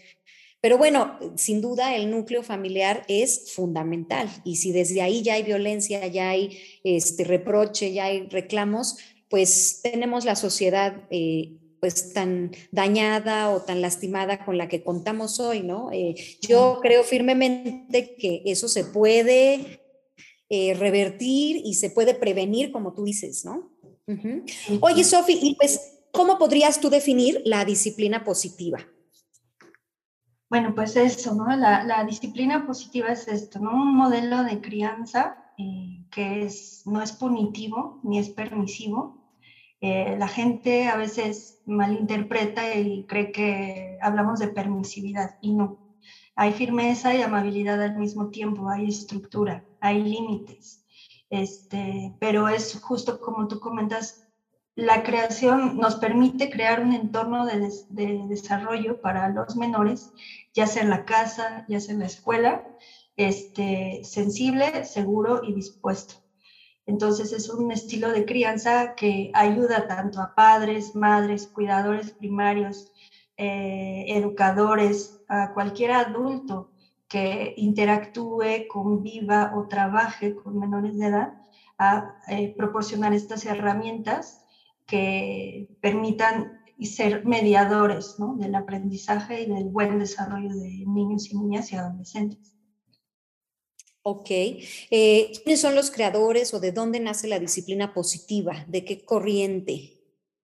pero 0.60 0.78
bueno, 0.78 1.18
sin 1.36 1.62
duda 1.62 1.96
el 1.96 2.12
núcleo 2.12 2.44
familiar 2.44 3.04
es 3.08 3.54
fundamental 3.54 4.30
y 4.44 4.58
si 4.58 4.72
desde 4.72 5.02
ahí 5.02 5.22
ya 5.22 5.36
hay 5.36 5.44
violencia, 5.44 6.06
ya 6.08 6.30
hay 6.30 6.58
este, 6.84 7.24
reproche, 7.24 7.94
ya 7.94 8.06
hay 8.06 8.28
reclamos, 8.28 8.98
pues 9.30 9.80
tenemos 9.82 10.26
la 10.26 10.36
sociedad 10.36 11.04
eh, 11.10 11.54
pues 11.86 12.14
tan 12.14 12.50
dañada 12.72 13.52
o 13.52 13.62
tan 13.62 13.80
lastimada 13.80 14.44
con 14.44 14.58
la 14.58 14.68
que 14.68 14.82
contamos 14.82 15.40
hoy, 15.40 15.62
¿no? 15.62 15.92
Eh, 15.92 16.16
yo 16.42 16.80
creo 16.82 17.04
firmemente 17.04 18.16
que 18.16 18.42
eso 18.44 18.68
se 18.68 18.86
puede 18.86 19.84
eh, 20.50 20.74
revertir 20.74 21.62
y 21.64 21.76
se 21.76 21.92
puede 21.92 22.16
prevenir, 22.16 22.72
como 22.72 22.96
tú 22.96 23.04
dices, 23.04 23.46
¿no? 23.46 23.70
Oye, 24.82 25.04
Sofi, 25.04 25.38
y 25.40 25.54
pues, 25.58 26.00
¿cómo 26.12 26.40
podrías 26.40 26.82
tú 26.82 26.90
definir 26.90 27.44
la 27.46 27.64
disciplina 27.66 28.24
positiva? 28.24 28.80
Bueno, 30.50 30.74
pues 30.74 30.96
eso, 30.96 31.36
¿no? 31.36 31.56
La, 31.56 32.04
disciplina 32.04 32.66
positiva 32.66 33.10
es 33.10 33.28
esto, 33.28 33.60
¿no? 33.60 33.70
Un 33.70 33.96
modelo 33.96 34.44
de 34.44 34.60
crianza 34.60 35.54
eh, 35.60 36.04
que 36.10 36.46
es, 36.46 36.82
no 36.88 37.04
es 37.04 37.12
punitivo 37.12 38.00
ni 38.02 38.18
es 38.18 38.30
permisivo, 38.30 39.25
eh, 39.88 40.16
la 40.18 40.28
gente 40.28 40.88
a 40.88 40.96
veces 40.96 41.60
malinterpreta 41.64 42.74
y 42.74 43.06
cree 43.06 43.32
que 43.32 44.00
hablamos 44.02 44.40
de 44.40 44.48
permisividad 44.48 45.36
y 45.40 45.54
no. 45.54 45.80
Hay 46.36 46.54
firmeza 46.54 47.14
y 47.14 47.22
amabilidad 47.22 47.80
al 47.80 47.96
mismo 47.96 48.30
tiempo, 48.32 48.68
hay 48.68 48.88
estructura, 48.88 49.64
hay 49.80 50.04
límites. 50.04 50.84
Este, 51.30 52.16
pero 52.20 52.50
es 52.50 52.80
justo 52.82 53.20
como 53.20 53.48
tú 53.48 53.60
comentas, 53.60 54.26
la 54.74 55.04
creación 55.04 55.78
nos 55.78 55.98
permite 55.98 56.50
crear 56.50 56.82
un 56.82 56.94
entorno 56.94 57.46
de, 57.46 57.72
de, 57.90 58.26
desarrollo 58.28 59.00
para 59.00 59.30
los 59.30 59.56
menores, 59.56 60.14
ya 60.52 60.66
sea 60.66 60.82
en 60.82 60.90
la 60.90 61.06
casa, 61.06 61.64
ya 61.68 61.80
sea 61.80 61.94
en 61.94 62.00
la 62.00 62.08
escuela, 62.08 62.66
este, 63.18 64.02
sensible, 64.04 64.84
seguro 64.84 65.42
y 65.44 65.54
dispuesto. 65.54 66.25
Entonces 66.86 67.34
es 67.34 67.50
un 67.50 67.72
estilo 67.72 68.12
de 68.12 68.26
crianza 68.26 68.94
que 68.96 69.32
ayuda 69.34 69.88
tanto 69.88 70.22
a 70.22 70.34
padres, 70.36 70.96
madres, 70.96 71.48
cuidadores 71.48 72.12
primarios, 72.14 72.92
eh, 73.38 74.06
educadores, 74.08 75.20
a 75.28 75.52
cualquier 75.54 75.92
adulto 75.92 76.72
que 77.08 77.54
interactúe, 77.58 78.68
conviva 78.70 79.52
o 79.56 79.68
trabaje 79.68 80.36
con 80.36 80.60
menores 80.60 80.98
de 80.98 81.08
edad, 81.08 81.34
a 81.78 82.16
eh, 82.28 82.54
proporcionar 82.56 83.14
estas 83.14 83.46
herramientas 83.46 84.46
que 84.86 85.68
permitan 85.82 86.60
ser 86.82 87.26
mediadores 87.26 88.16
del 88.38 88.56
aprendizaje 88.56 89.42
y 89.42 89.46
del 89.48 89.66
buen 89.66 89.98
desarrollo 89.98 90.50
de 90.50 90.84
niños 90.86 91.32
y 91.32 91.38
niñas 91.38 91.72
y 91.72 91.76
adolescentes. 91.76 92.55
Ok. 94.08 94.30
Eh, 94.30 95.32
¿Quiénes 95.44 95.62
son 95.62 95.74
los 95.74 95.90
creadores 95.90 96.54
o 96.54 96.60
de 96.60 96.72
dónde 96.72 97.00
nace 97.00 97.28
la 97.28 97.40
disciplina 97.40 97.92
positiva? 97.92 98.54
¿De 98.68 98.86
qué 98.86 99.04
corriente? 99.04 99.94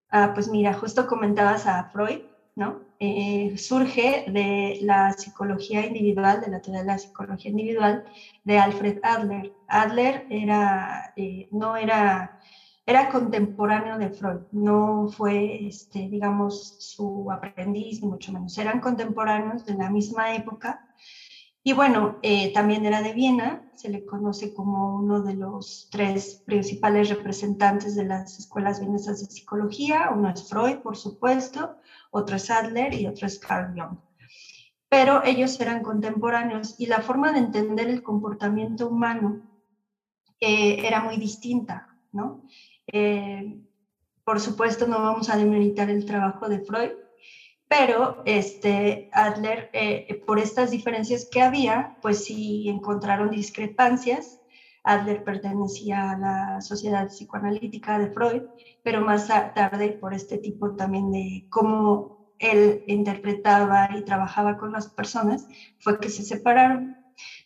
Ah, 0.10 0.32
pues 0.34 0.48
mira, 0.48 0.74
justo 0.74 1.06
comentabas 1.06 1.68
a 1.68 1.84
Freud, 1.91 2.22
¿no? 2.56 2.82
Eh, 3.00 3.56
surge 3.60 4.25
de 4.32 4.80
la 4.82 5.13
psicología 5.13 5.86
individual, 5.86 6.41
de 6.41 6.50
la 6.50 6.60
teoría 6.60 6.82
de 6.82 6.88
la 6.88 6.98
psicología 6.98 7.51
individual 7.51 8.03
de 8.44 8.58
Alfred 8.58 8.98
Adler. 9.03 9.53
Adler 9.68 10.25
era, 10.32 11.13
eh, 11.15 11.48
no 11.51 11.77
era, 11.77 12.39
era 12.84 13.10
contemporáneo 13.10 14.00
de 14.00 14.10
Freud, 14.10 14.41
no 14.53 15.08
fue, 15.15 15.68
este, 15.68 16.10
digamos, 16.10 16.77
su 16.80 17.30
aprendiz, 17.32 18.01
ni 18.01 18.08
mucho 18.08 18.32
menos. 18.32 18.58
Eran 18.58 18.80
contemporáneos 18.82 19.68
de 19.68 19.75
la 19.75 19.91
misma 19.91 20.36
época 20.36 20.90
y 21.63 21.74
bueno, 21.74 22.18
eh, 22.24 22.51
también 22.53 22.86
era 22.86 23.03
de 23.03 23.13
Viena, 23.13 23.70
se 23.75 23.89
le 23.89 24.03
conoce 24.03 24.53
como 24.53 24.96
uno 24.98 25.22
de 25.22 25.36
los 25.36 25.89
tres 25.91 26.41
principales 26.46 27.10
representantes 27.10 27.96
de 27.96 28.06
las 28.06 28.39
escuelas 28.39 28.80
vienesas 28.80 29.20
de 29.22 29.32
psicología. 29.32 30.10
Uno 30.12 30.30
es 30.30 30.50
Freud, 30.50 30.77
por 30.77 30.98
supuesto, 30.98 31.77
otro 32.10 32.38
es 32.38 32.50
Adler 32.50 32.94
y 32.96 33.06
otro 33.06 33.27
es 33.27 33.38
Carl 33.38 33.80
Jung. 33.80 34.00
Pero 34.89 35.24
ellos 35.24 35.60
eran 35.60 35.84
contemporáneos 35.84 36.75
y 36.80 36.88
la 36.88 37.01
forma 37.01 37.32
de 37.32 37.39
entender 37.39 37.89
el 37.89 38.01
comportamiento 38.01 38.88
humano 38.88 39.41
eh, 40.39 40.86
era 40.86 41.01
muy 41.01 41.18
distinta, 41.18 41.96
¿no? 42.12 42.44
Eh, 42.88 43.62
por 44.24 44.39
supuesto, 44.39 44.88
no 44.88 45.01
vamos 45.01 45.30
a 45.30 45.38
demeritar 45.38 45.89
el 45.91 46.06
trabajo 46.06 46.50
de 46.50 46.62
Freud, 46.62 46.91
pero 47.72 48.22
este, 48.25 49.08
Adler, 49.13 49.70
eh, 49.72 50.22
por 50.28 50.40
estas 50.40 50.72
diferencias 50.72 51.25
que 51.32 51.42
había, 51.42 51.94
pues 52.01 52.25
sí 52.25 52.68
encontraron 52.68 53.30
discrepancias. 53.30 54.42
Adler 54.84 55.24
pertenecía 55.24 56.12
a 56.12 56.18
la 56.18 56.60
Sociedad 56.60 57.08
Psicoanalítica 57.08 57.98
de 57.98 58.12
Freud, 58.12 58.42
pero 58.84 59.00
más 59.06 59.28
tarde 59.28 59.98
por 60.01 60.13
este 60.13 60.38
tipo 60.38 60.75
también 60.75 61.12
de 61.12 61.46
cómo 61.48 62.12
él 62.40 62.84
interpretaba 62.88 63.88
y 63.96 64.04
trabajaba 64.04 64.58
con 64.58 64.74
las 64.74 64.92
personas, 64.92 65.48
fue 65.80 65.98
que 65.98 66.10
se 66.10 66.24
separaron. 66.25 66.98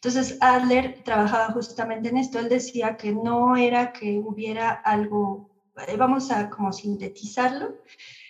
Entonces 0.01 0.39
Adler 0.41 1.03
trabajaba 1.03 1.53
justamente 1.53 2.10
en 2.10 2.17
esto. 2.17 2.39
Él 2.39 2.50
decía 2.50 2.98
que 2.98 3.13
no 3.13 3.55
era 3.58 3.91
que 3.91 4.17
hubiera 4.17 4.72
algo, 4.72 5.46
eh, 5.88 5.98
vamos 5.98 6.32
a 6.32 6.50
como 6.50 6.74
sintetizarlo, 6.74 7.75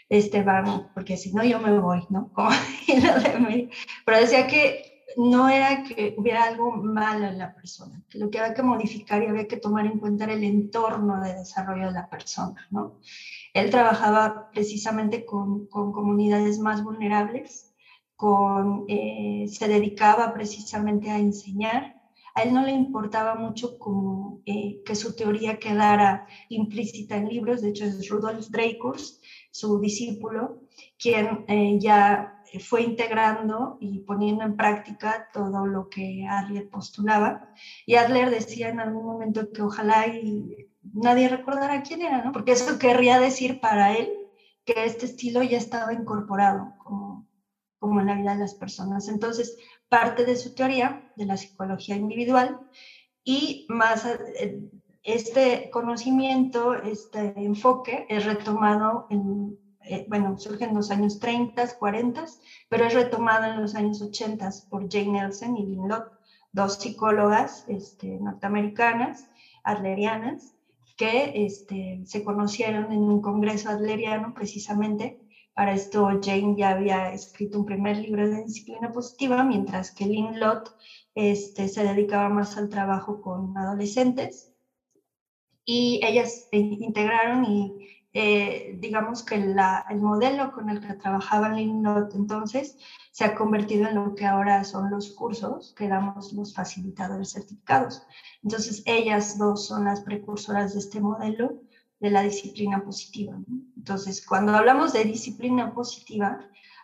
este, 0.10 0.44
van, 0.44 0.92
porque 0.94 1.18
si 1.18 1.34
no 1.34 1.44
yo 1.44 1.60
me 1.60 1.78
voy, 1.80 2.06
¿no? 2.10 2.32
Pero 4.06 4.20
decía 4.20 4.48
que 4.48 4.96
no 5.18 5.50
era 5.50 5.84
que 5.84 6.16
hubiera 6.18 6.44
algo 6.44 6.72
malo 6.72 7.28
en 7.28 7.38
la 7.38 7.54
persona, 7.54 8.04
que 8.10 8.20
lo 8.20 8.30
que 8.30 8.40
había 8.40 8.54
que 8.54 8.64
modificar 8.64 9.24
y 9.24 9.28
había 9.28 9.48
que 9.48 9.58
tomar 9.58 9.86
en 9.86 10.00
cuenta 10.00 10.26
el 10.26 10.44
entorno 10.44 11.22
de 11.22 11.34
desarrollo 11.34 11.88
de 11.88 11.94
la 11.94 12.10
persona, 12.10 12.68
¿no? 12.70 13.00
Él 13.54 13.70
trabajaba 13.70 14.50
precisamente 14.52 15.26
con, 15.26 15.68
comunidades 15.68 16.60
más 16.60 16.84
vulnerables, 16.84 17.74
con, 18.16 18.86
eh, 18.88 19.46
se 19.50 19.68
dedicaba 19.68 20.34
precisamente 20.34 21.10
a 21.10 21.20
enseñar. 21.20 21.96
A 22.34 22.44
él 22.44 22.54
no 22.54 22.64
le 22.64 22.72
importaba 22.72 23.36
mucho 23.36 23.78
eh, 24.46 24.82
que 24.86 24.96
su 24.96 25.16
teoría 25.16 25.58
quedara 25.58 26.28
implícita 26.50 27.16
en 27.16 27.30
libros, 27.30 27.62
de 27.62 27.70
hecho 27.70 27.86
es 27.86 28.10
Rudolf 28.10 28.48
Dreikurs, 28.50 29.22
su 29.56 29.80
discípulo, 29.80 30.60
quien 31.00 31.46
eh, 31.48 31.78
ya 31.80 32.44
fue 32.60 32.82
integrando 32.82 33.78
y 33.80 34.00
poniendo 34.00 34.44
en 34.44 34.58
práctica 34.58 35.30
todo 35.32 35.66
lo 35.66 35.88
que 35.88 36.28
Adler 36.30 36.70
postulaba. 36.70 37.54
Y 37.86 37.96
Adler 37.96 38.32
decía 38.32 38.68
en 38.68 38.82
algún 38.82 39.06
momento 39.06 39.50
que 39.54 39.62
ojalá 39.62 40.08
y 40.08 40.68
nadie 40.92 41.30
recordara 41.30 41.84
quién 41.84 42.02
era, 42.02 42.22
¿no? 42.22 42.34
Porque 42.34 42.52
eso 42.52 42.78
querría 42.78 43.18
decir 43.18 43.62
para 43.62 43.96
él 43.96 44.10
que 44.66 44.84
este 44.84 45.06
estilo 45.06 45.42
ya 45.42 45.58
estaba 45.58 45.94
incorporado 45.94 46.74
como, 46.84 47.26
en 48.02 48.08
la 48.08 48.16
vida 48.16 48.34
de 48.34 48.42
las 48.42 48.56
personas. 48.56 49.08
Entonces, 49.08 49.58
parte 49.88 50.26
de 50.26 50.36
su 50.36 50.54
teoría 50.54 51.14
de 51.16 51.28
la 51.28 51.38
psicología 51.38 51.96
individual 51.96 52.60
y 53.24 53.66
más 53.70 54.06
eh, 54.06 54.60
este 55.06 55.70
conocimiento, 55.70 56.74
este 56.74 57.34
enfoque 57.38 58.08
es 58.10 58.26
retomado 58.26 59.06
en, 59.12 59.56
eh, 59.84 60.04
bueno, 60.10 60.36
surge 60.40 60.66
en 60.66 60.74
los 60.74 60.90
años 60.90 61.20
30, 61.20 61.78
40, 61.78 62.26
pero 62.70 62.86
es 62.86 62.94
retomado 62.96 63.46
en 63.46 63.62
los 63.62 63.76
años 63.76 64.02
80 64.02 64.50
por 64.68 64.92
Jane 64.92 65.12
Nelson 65.12 65.58
y 65.58 65.66
Lynn 65.68 65.90
Locke, 65.90 66.12
dos 66.52 66.80
psicólogas 66.80 67.66
este, 67.68 68.18
norteamericanas, 68.20 69.30
adlerianas, 69.64 70.56
que 70.98 71.46
este, 71.46 72.02
se 72.06 72.24
conocieron 72.24 72.92
en 72.92 73.04
un 73.04 73.22
congreso 73.22 73.70
adleriano 73.70 74.34
precisamente. 74.34 75.22
Para 75.54 75.74
esto 75.74 76.10
Jane 76.20 76.56
ya 76.58 76.72
había 76.72 77.14
escrito 77.14 77.60
un 77.60 77.66
primer 77.66 77.98
libro 77.98 78.28
de 78.28 78.44
disciplina 78.44 78.92
positiva, 78.92 79.44
mientras 79.44 79.92
que 79.92 80.08
Lynn 80.08 80.40
Lott 80.40 80.76
este, 81.14 81.68
se 81.68 81.84
dedicaba 81.84 82.30
más 82.30 82.58
al 82.58 82.70
trabajo 82.70 83.22
con 83.22 83.56
adolescentes. 83.56 84.55
Y 85.66 86.00
ellas 86.04 86.48
integraron 86.52 87.46
y 87.46 87.86
eh, 88.18 88.78
digamos 88.80 89.24
que 89.24 89.36
el 89.36 89.56
modelo 90.00 90.54
con 90.54 90.70
el 90.70 90.80
que 90.80 90.94
trabajaba 90.94 91.50
Lynn 91.50 91.84
Lott 91.84 92.16
entonces 92.16 92.78
se 93.12 93.26
ha 93.26 93.36
convertido 93.36 93.90
en 93.90 93.96
lo 93.96 94.16
que 94.16 94.26
ahora 94.26 94.64
son 94.64 94.90
los 94.90 95.12
cursos 95.12 95.74
que 95.78 95.90
damos 95.90 96.32
los 96.32 96.54
facilitadores 96.54 97.32
certificados. 97.32 98.04
Entonces, 98.42 98.84
ellas 98.86 99.38
dos 99.38 99.68
son 99.68 99.84
las 99.86 100.02
precursoras 100.02 100.74
de 100.74 100.80
este 100.80 101.02
modelo 101.02 101.62
de 102.00 102.10
la 102.10 102.22
disciplina 102.22 102.84
positiva. 102.84 103.38
Entonces, 103.76 104.26
cuando 104.26 104.54
hablamos 104.54 104.94
de 104.94 105.04
disciplina 105.04 105.74
positiva, 105.74 106.40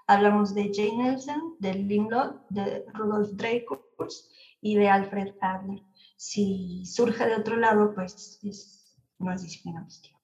hablamos 0.07 0.53
de 0.53 0.71
Jane 0.73 1.03
Nelson, 1.03 1.55
de 1.59 1.73
Lynn 1.75 2.09
Lott, 2.09 2.41
de 2.49 2.85
Rudolf 2.93 3.29
Dreikurs 3.33 4.29
y 4.59 4.75
de 4.75 4.89
Alfred 4.89 5.33
Adler. 5.39 5.81
Si 6.23 6.85
surge 6.85 7.25
de 7.25 7.35
otro 7.35 7.57
lado, 7.57 7.95
pues 7.95 8.39
es 8.43 9.41
disciplina 9.41 9.83
positiva. 9.83 10.19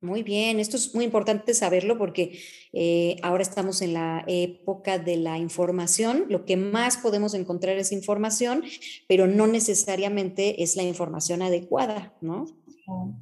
Muy 0.00 0.24
bien, 0.24 0.58
esto 0.58 0.76
es 0.76 0.96
muy 0.96 1.04
importante 1.04 1.54
saberlo 1.54 1.96
porque 1.96 2.36
eh, 2.72 3.18
ahora 3.22 3.44
estamos 3.44 3.82
en 3.82 3.94
la 3.94 4.24
época 4.26 4.98
de 4.98 5.16
la 5.16 5.38
información. 5.38 6.24
Lo 6.28 6.44
que 6.44 6.56
más 6.56 6.96
podemos 6.96 7.34
encontrar 7.34 7.76
es 7.76 7.92
información, 7.92 8.64
pero 9.06 9.28
no 9.28 9.46
necesariamente 9.46 10.60
es 10.60 10.74
la 10.74 10.82
información 10.82 11.40
adecuada, 11.40 12.12
¿no? 12.20 12.46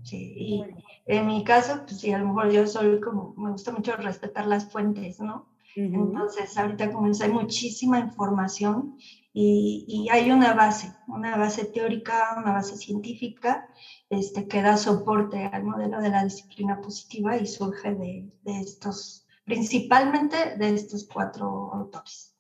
Sí, 0.05 0.33
y 0.35 0.65
en 1.05 1.27
mi 1.27 1.45
caso, 1.45 1.83
pues 1.87 2.01
sí, 2.01 2.13
a 2.13 2.19
lo 2.19 2.29
mejor 2.29 2.51
yo 2.51 2.67
soy 2.67 2.99
como, 3.03 3.35
me 3.37 3.51
gusta 3.51 3.73
mucho 3.73 3.95
respetar 3.97 4.47
las 4.47 4.73
fuentes, 4.73 5.21
¿no? 5.21 5.51
Entonces, 5.77 6.57
ahorita 6.57 6.91
como 6.93 7.13
hay 7.21 7.31
muchísima 7.31 7.99
información 7.99 8.97
y, 9.37 10.09
hay 10.13 10.31
una 10.31 10.55
base, 10.55 10.95
una 11.09 11.37
base 11.37 11.65
teórica, 11.65 12.37
una 12.39 12.53
base 12.53 12.77
científica 12.77 13.69
este, 14.09 14.47
que 14.47 14.63
da 14.63 14.77
soporte 14.77 15.51
al 15.53 15.65
modelo 15.65 16.01
de 16.01 16.11
la 16.11 16.23
disciplina 16.23 16.81
positiva 16.81 17.37
y 17.37 17.47
surge 17.47 17.95
de, 17.95 18.31
de 18.43 18.61
estos, 18.61 19.27
principalmente 19.45 20.57
de 20.57 20.75
estos 20.75 21.09
cuatro 21.13 21.75
autores. 21.75 22.33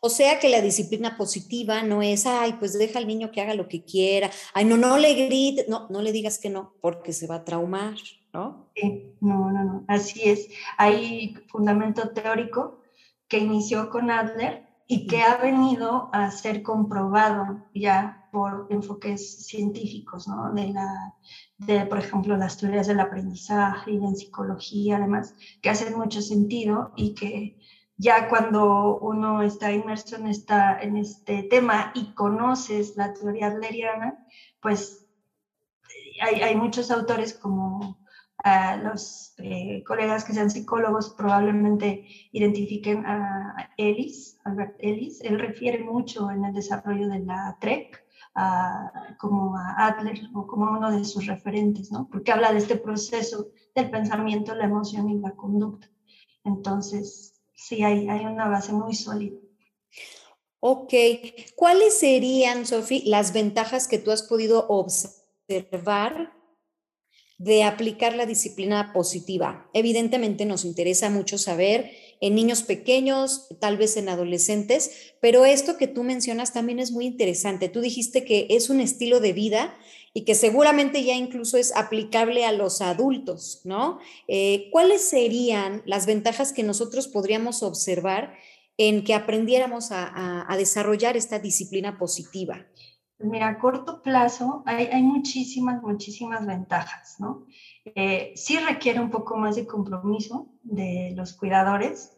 O 0.00 0.08
sea 0.08 0.38
que 0.38 0.50
la 0.50 0.60
disciplina 0.60 1.16
positiva 1.16 1.82
no 1.82 2.00
es, 2.00 2.26
ay, 2.26 2.52
pues 2.60 2.78
deja 2.78 3.00
al 3.00 3.08
niño 3.08 3.32
que 3.32 3.40
haga 3.40 3.54
lo 3.54 3.66
que 3.66 3.84
quiera, 3.84 4.30
ay, 4.52 4.66
no, 4.66 4.76
no 4.76 4.98
le 4.98 5.14
grites, 5.14 5.68
no, 5.68 5.88
no 5.90 6.00
le 6.00 6.12
digas 6.12 6.38
que 6.38 6.50
no, 6.50 6.74
porque 6.80 7.12
se 7.12 7.26
va 7.26 7.36
a 7.36 7.44
traumar, 7.44 7.96
¿no? 8.32 8.70
Sí, 8.76 9.16
no, 9.20 9.50
no, 9.50 9.64
no, 9.64 9.84
así 9.88 10.22
es. 10.28 10.48
Hay 10.76 11.34
fundamento 11.48 12.10
teórico 12.10 12.82
que 13.26 13.38
inició 13.38 13.90
con 13.90 14.10
Adler 14.12 14.73
y 14.86 15.06
que 15.06 15.22
ha 15.22 15.36
venido 15.36 16.10
a 16.12 16.30
ser 16.30 16.62
comprobado 16.62 17.64
ya 17.74 18.28
por 18.30 18.66
enfoques 18.70 19.46
científicos, 19.46 20.28
¿no? 20.28 20.52
De, 20.52 20.68
la, 20.68 21.14
de, 21.58 21.86
por 21.86 21.98
ejemplo, 21.98 22.36
las 22.36 22.58
teorías 22.58 22.86
del 22.86 23.00
aprendizaje 23.00 23.92
y 23.92 23.96
en 23.96 24.16
psicología, 24.16 24.96
además, 24.96 25.34
que 25.62 25.70
hacen 25.70 25.96
mucho 25.96 26.20
sentido 26.20 26.92
y 26.96 27.14
que 27.14 27.58
ya 27.96 28.28
cuando 28.28 28.98
uno 28.98 29.42
está 29.42 29.72
inmerso 29.72 30.16
en, 30.16 30.26
esta, 30.26 30.78
en 30.80 30.96
este 30.96 31.44
tema 31.44 31.92
y 31.94 32.12
conoces 32.12 32.96
la 32.96 33.14
teoría 33.14 33.46
adleriana, 33.46 34.26
pues 34.60 35.06
hay, 36.20 36.42
hay 36.42 36.56
muchos 36.56 36.90
autores 36.90 37.34
como 37.34 38.03
los 38.82 39.34
eh, 39.38 39.82
colegas 39.86 40.24
que 40.24 40.34
sean 40.34 40.50
psicólogos 40.50 41.14
probablemente 41.16 42.06
identifiquen 42.32 43.04
a 43.06 43.70
Ellis, 43.78 44.38
Albert 44.44 44.76
Ellis. 44.80 45.20
Él 45.22 45.38
refiere 45.38 45.82
mucho 45.82 46.30
en 46.30 46.44
el 46.44 46.52
desarrollo 46.52 47.08
de 47.08 47.20
la 47.20 47.56
TREC 47.60 48.04
como 49.18 49.56
a 49.56 49.86
Adler 49.86 50.20
o 50.34 50.46
como 50.46 50.70
uno 50.72 50.90
de 50.90 51.04
sus 51.04 51.26
referentes, 51.26 51.92
¿no? 51.92 52.08
Porque 52.10 52.32
habla 52.32 52.52
de 52.52 52.58
este 52.58 52.76
proceso 52.76 53.48
del 53.74 53.90
pensamiento, 53.90 54.54
la 54.54 54.64
emoción 54.64 55.08
y 55.08 55.20
la 55.20 55.30
conducta. 55.32 55.88
Entonces, 56.42 57.40
sí, 57.54 57.82
hay, 57.82 58.08
hay 58.08 58.26
una 58.26 58.48
base 58.48 58.72
muy 58.72 58.94
sólida. 58.94 59.38
Ok, 60.60 60.92
¿cuáles 61.56 61.98
serían, 61.98 62.66
Sofi, 62.66 63.02
las 63.06 63.32
ventajas 63.32 63.86
que 63.86 63.98
tú 63.98 64.10
has 64.10 64.22
podido 64.22 64.66
observar 64.68 66.32
de 67.38 67.64
aplicar 67.64 68.14
la 68.14 68.26
disciplina 68.26 68.92
positiva. 68.92 69.68
Evidentemente 69.74 70.44
nos 70.44 70.64
interesa 70.64 71.10
mucho 71.10 71.36
saber 71.36 71.90
en 72.20 72.34
niños 72.34 72.62
pequeños, 72.62 73.48
tal 73.60 73.76
vez 73.76 73.96
en 73.96 74.08
adolescentes, 74.08 75.14
pero 75.20 75.44
esto 75.44 75.76
que 75.76 75.88
tú 75.88 76.04
mencionas 76.04 76.52
también 76.52 76.78
es 76.78 76.92
muy 76.92 77.06
interesante. 77.06 77.68
Tú 77.68 77.80
dijiste 77.80 78.24
que 78.24 78.46
es 78.50 78.70
un 78.70 78.80
estilo 78.80 79.20
de 79.20 79.32
vida 79.32 79.76
y 80.14 80.24
que 80.24 80.36
seguramente 80.36 81.02
ya 81.02 81.16
incluso 81.16 81.58
es 81.58 81.74
aplicable 81.74 82.44
a 82.44 82.52
los 82.52 82.80
adultos, 82.80 83.60
¿no? 83.64 83.98
Eh, 84.28 84.68
¿Cuáles 84.70 85.02
serían 85.02 85.82
las 85.86 86.06
ventajas 86.06 86.52
que 86.52 86.62
nosotros 86.62 87.08
podríamos 87.08 87.64
observar 87.64 88.34
en 88.78 89.02
que 89.04 89.14
aprendiéramos 89.14 89.88
a 89.90 90.52
desarrollar 90.56 91.16
esta 91.16 91.38
disciplina 91.38 91.98
positiva? 91.98 92.66
Mira, 93.24 93.48
a 93.48 93.58
corto 93.58 94.02
plazo 94.02 94.62
hay, 94.66 94.86
hay 94.86 95.02
muchísimas, 95.02 95.82
muchísimas 95.82 96.46
ventajas, 96.46 97.16
¿no? 97.18 97.44
Eh, 97.84 98.32
sí 98.36 98.58
requiere 98.58 99.00
un 99.00 99.10
poco 99.10 99.36
más 99.36 99.56
de 99.56 99.66
compromiso 99.66 100.50
de 100.62 101.12
los 101.16 101.34
cuidadores 101.34 102.16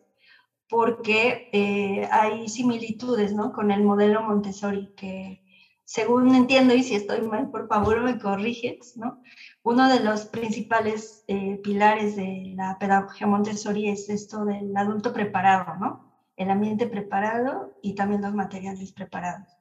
porque 0.69 1.49
eh, 1.53 2.09
hay 2.11 2.49
similitudes, 2.49 3.33
¿no? 3.33 3.53
Con 3.53 3.71
el 3.71 3.85
modelo 3.85 4.23
Montessori 4.23 4.93
que, 4.97 5.43
según 5.85 6.35
entiendo, 6.35 6.75
y 6.75 6.83
si 6.83 6.97
estoy 6.97 7.23
mal, 7.23 7.51
por 7.51 7.69
favor 7.69 8.03
me 8.03 8.19
corriges, 8.19 8.97
¿no? 8.97 9.21
Uno 9.63 9.89
de 9.89 10.01
los 10.01 10.27
principales 10.27 11.25
eh, 11.29 11.61
pilares 11.63 12.17
de 12.17 12.55
la 12.57 12.79
pedagogía 12.79 13.27
Montessori 13.29 13.89
es 13.89 14.09
esto 14.09 14.45
del 14.45 14.77
adulto 14.77 15.13
preparado, 15.13 15.77
¿no? 15.79 16.13
El 16.37 16.51
ambiente 16.51 16.87
preparado 16.87 17.79
y 17.81 17.95
también 17.95 18.23
los 18.23 18.35
materiales 18.35 18.93
preparados. 18.93 19.56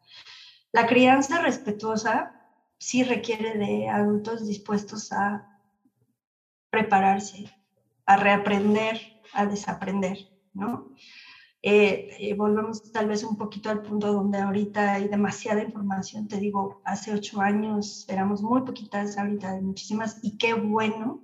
La 0.76 0.86
crianza 0.86 1.40
respetuosa 1.40 2.36
sí 2.78 3.02
requiere 3.04 3.58
de 3.58 3.88
adultos 3.88 4.46
dispuestos 4.46 5.10
a 5.14 5.48
prepararse, 6.70 7.50
a 8.06 8.18
reaprender, 8.18 9.00
a 9.32 9.46
desaprender, 9.46 10.18
¿no? 10.52 10.90
Eh, 11.62 12.10
eh, 12.20 12.34
volvemos 12.34 12.82
tal 12.92 13.08
vez 13.08 13.24
un 13.24 13.38
poquito 13.38 13.70
al 13.70 13.84
punto 13.84 14.12
donde 14.12 14.40
ahorita 14.40 14.96
hay 14.96 15.08
demasiada 15.08 15.64
información. 15.64 16.28
Te 16.28 16.42
digo, 16.42 16.82
hace 16.84 17.14
ocho 17.14 17.40
años 17.40 18.04
éramos 18.10 18.42
muy 18.42 18.64
poquitas, 18.64 19.18
ahorita 19.18 19.52
hay 19.52 19.62
muchísimas, 19.62 20.20
y 20.24 20.38
qué 20.38 20.56
bueno, 20.56 21.24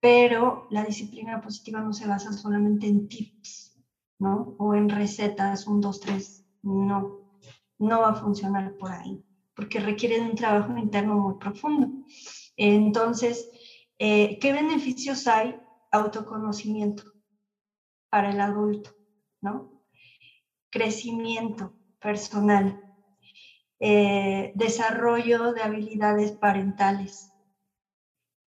pero 0.00 0.66
la 0.68 0.84
disciplina 0.84 1.40
positiva 1.40 1.80
no 1.80 1.94
se 1.94 2.06
basa 2.06 2.30
solamente 2.30 2.86
en 2.88 3.08
tips, 3.08 3.74
¿no? 4.18 4.54
O 4.58 4.74
en 4.74 4.90
recetas, 4.90 5.66
un, 5.66 5.80
dos, 5.80 5.98
tres, 5.98 6.44
no 6.60 7.25
no 7.78 8.00
va 8.00 8.10
a 8.10 8.14
funcionar 8.14 8.74
por 8.76 8.92
ahí, 8.92 9.22
porque 9.54 9.80
requiere 9.80 10.16
de 10.20 10.30
un 10.30 10.34
trabajo 10.34 10.76
interno 10.76 11.14
muy 11.14 11.34
profundo. 11.36 11.88
Entonces, 12.56 13.48
eh, 13.98 14.38
¿qué 14.40 14.52
beneficios 14.52 15.26
hay? 15.26 15.56
Autoconocimiento 15.90 17.04
para 18.10 18.30
el 18.30 18.40
adulto, 18.40 18.90
¿no? 19.40 19.70
Crecimiento 20.70 21.74
personal, 22.00 22.80
eh, 23.80 24.52
desarrollo 24.54 25.52
de 25.52 25.62
habilidades 25.62 26.32
parentales, 26.32 27.32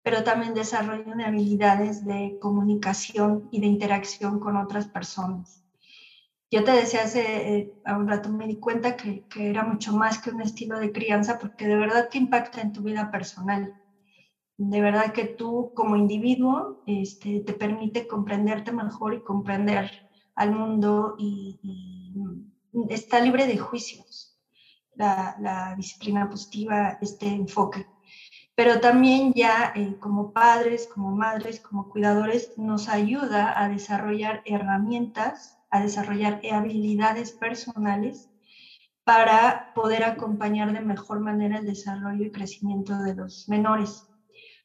pero 0.04 0.24
también 0.24 0.54
desarrollo 0.54 1.16
de 1.16 1.26
habilidades 1.26 2.06
de 2.06 2.38
comunicación 2.40 3.48
y 3.52 3.60
de 3.60 3.68
interacción 3.68 4.40
con 4.40 4.56
otras 4.58 4.88
personas. 4.88 5.67
Yo 6.50 6.64
te 6.64 6.72
decía 6.72 7.04
hace 7.04 7.58
eh, 7.58 7.74
un 7.86 8.08
rato, 8.08 8.30
me 8.30 8.48
di 8.48 8.58
cuenta 8.58 8.96
que, 8.96 9.26
que, 9.30 9.50
era 9.50 9.64
mucho 9.64 9.92
más 9.92 10.22
que 10.22 10.30
un 10.30 10.42
estilo 10.42 10.80
de 10.80 10.94
crianza 10.94 11.38
porque 11.38 11.68
de 11.68 11.76
verdad 11.76 12.08
te 12.10 12.18
impacta 12.20 12.62
en 12.62 12.72
tu 12.72 12.84
vida 12.84 13.12
personal. 13.12 13.76
De 14.58 14.82
verdad 14.82 15.12
que 15.12 15.26
tú 15.26 15.72
como 15.76 15.98
individuo 15.98 16.80
este, 16.86 17.42
te 17.42 17.54
permite 17.54 18.08
comprenderte 18.08 18.72
mejor 18.72 19.14
y 19.14 19.24
comprender 19.24 19.92
al 20.36 20.56
mundo 20.56 21.16
y, 21.18 21.60
está 22.90 23.20
libre 23.20 23.48
de 23.48 23.58
juicios 23.58 24.38
la, 24.96 25.36
la, 25.40 25.76
disciplina 25.76 26.30
positiva, 26.30 26.98
este 27.02 27.28
enfoque. 27.28 27.90
Pero 28.56 28.80
también 28.80 29.34
ya 29.34 29.74
eh, 29.76 29.98
como 30.00 30.32
padres, 30.32 30.88
como 30.88 31.12
madres, 31.12 31.62
como 31.62 31.90
cuidadores, 31.90 32.54
nos 32.58 32.88
ayuda 32.88 33.62
a 33.62 33.68
desarrollar 33.70 34.42
herramientas 34.46 35.57
a 35.70 35.82
desarrollar 35.82 36.42
habilidades 36.52 37.34
personales 37.34 38.30
para 39.04 39.70
poder 39.74 40.04
acompañar 40.04 40.74
de 40.74 40.82
mejor 40.82 41.22
manera 41.22 41.60
el 41.60 41.66
desarrollo 41.66 42.26
y 42.26 42.32
crecimiento 42.32 42.98
de 42.98 43.16
los 43.16 43.48
menores, 43.48 44.10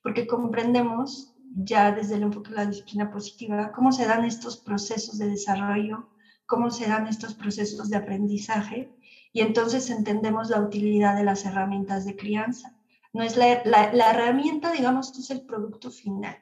porque 0.02 0.26
comprendemos 0.26 1.32
ya 1.54 1.92
desde 1.92 2.16
el 2.16 2.24
enfoque 2.24 2.50
de 2.50 2.56
la 2.56 2.66
disciplina 2.66 3.10
positiva 3.10 3.72
cómo 3.72 3.92
se 3.92 4.06
dan 4.06 4.24
estos 4.24 4.60
procesos 4.60 5.18
de 5.18 5.28
desarrollo, 5.28 6.08
cómo 6.46 6.70
se 6.70 6.88
dan 6.88 7.06
estos 7.06 7.34
procesos 7.34 7.88
de 7.88 7.96
aprendizaje 7.96 8.92
y 9.32 9.40
entonces 9.40 9.90
entendemos 9.90 10.50
la 10.50 10.60
utilidad 10.60 11.16
de 11.16 11.24
las 11.24 11.44
herramientas 11.44 12.04
de 12.04 12.16
crianza. 12.16 12.74
No 13.12 13.22
es 13.22 13.36
la, 13.36 13.62
la, 13.64 14.10
herramienta, 14.10 14.72
digamos, 14.72 15.16
es 15.18 15.30
el 15.30 15.44
producto 15.44 15.90
final. 15.90 16.41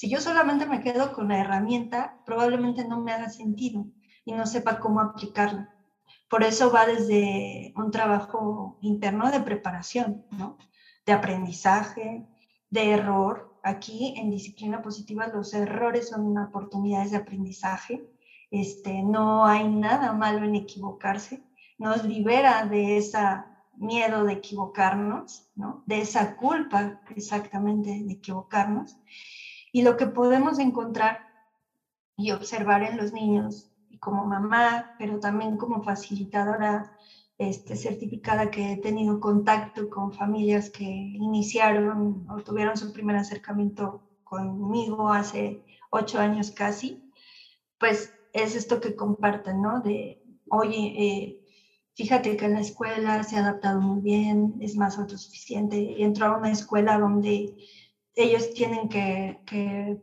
Si 0.00 0.08
yo 0.08 0.18
solamente 0.18 0.64
me 0.64 0.80
quedo 0.80 1.12
con 1.12 1.28
la 1.28 1.38
herramienta, 1.38 2.16
probablemente 2.24 2.88
no 2.88 3.02
me 3.02 3.12
haga 3.12 3.28
sentido 3.28 3.84
y 4.24 4.32
no 4.32 4.46
sepa 4.46 4.78
cómo 4.78 4.98
aplicarla. 4.98 5.68
Por 6.30 6.42
eso 6.42 6.72
va 6.72 6.86
desde 6.86 7.74
un 7.76 7.90
trabajo 7.90 8.78
interno 8.80 9.30
de 9.30 9.40
preparación, 9.40 10.24
¿no? 10.30 10.56
de 11.04 11.12
aprendizaje, 11.12 12.26
de 12.70 12.92
error. 12.92 13.52
Aquí 13.62 14.14
en 14.16 14.30
disciplina 14.30 14.80
positiva 14.80 15.26
los 15.26 15.52
errores 15.52 16.08
son 16.08 16.34
oportunidades 16.38 17.10
de 17.10 17.18
aprendizaje. 17.18 18.02
Este, 18.50 19.02
no 19.02 19.44
hay 19.44 19.68
nada 19.68 20.14
malo 20.14 20.46
en 20.46 20.54
equivocarse. 20.54 21.44
Nos 21.76 22.06
libera 22.06 22.64
de 22.64 22.96
ese 22.96 23.18
miedo 23.76 24.24
de 24.24 24.32
equivocarnos, 24.32 25.46
¿no? 25.54 25.82
de 25.84 26.00
esa 26.00 26.36
culpa 26.36 27.02
exactamente 27.14 27.90
de 27.90 28.12
equivocarnos. 28.14 28.96
Y 29.72 29.82
lo 29.82 29.96
que 29.96 30.06
podemos 30.06 30.58
encontrar 30.58 31.20
y 32.16 32.32
observar 32.32 32.82
en 32.82 32.96
los 32.96 33.12
niños 33.12 33.70
como 33.98 34.24
mamá, 34.24 34.92
pero 34.96 35.18
también 35.18 35.56
como 35.56 35.82
facilitadora 35.82 36.90
este, 37.38 37.74
certificada 37.76 38.50
que 38.50 38.72
he 38.72 38.76
tenido 38.76 39.18
contacto 39.18 39.88
con 39.88 40.12
familias 40.12 40.70
que 40.70 40.84
iniciaron 40.84 42.26
o 42.28 42.42
tuvieron 42.42 42.76
su 42.76 42.92
primer 42.92 43.16
acercamiento 43.16 44.02
conmigo 44.24 45.10
hace 45.10 45.62
ocho 45.90 46.20
años 46.20 46.50
casi, 46.50 47.02
pues 47.78 48.14
es 48.32 48.54
esto 48.54 48.80
que 48.80 48.94
comparten, 48.94 49.62
¿no? 49.62 49.80
De, 49.80 50.20
oye, 50.50 50.94
eh, 50.96 51.38
fíjate 51.94 52.36
que 52.36 52.44
en 52.44 52.54
la 52.54 52.60
escuela 52.60 53.24
se 53.24 53.36
ha 53.36 53.40
adaptado 53.40 53.80
muy 53.80 54.00
bien, 54.00 54.54
es 54.60 54.76
más 54.76 54.98
autosuficiente, 54.98 56.02
entró 56.02 56.26
a 56.26 56.36
una 56.36 56.50
escuela 56.52 56.98
donde 56.98 57.54
ellos 58.24 58.52
tienen 58.54 58.88
que, 58.88 59.40
que 59.46 60.02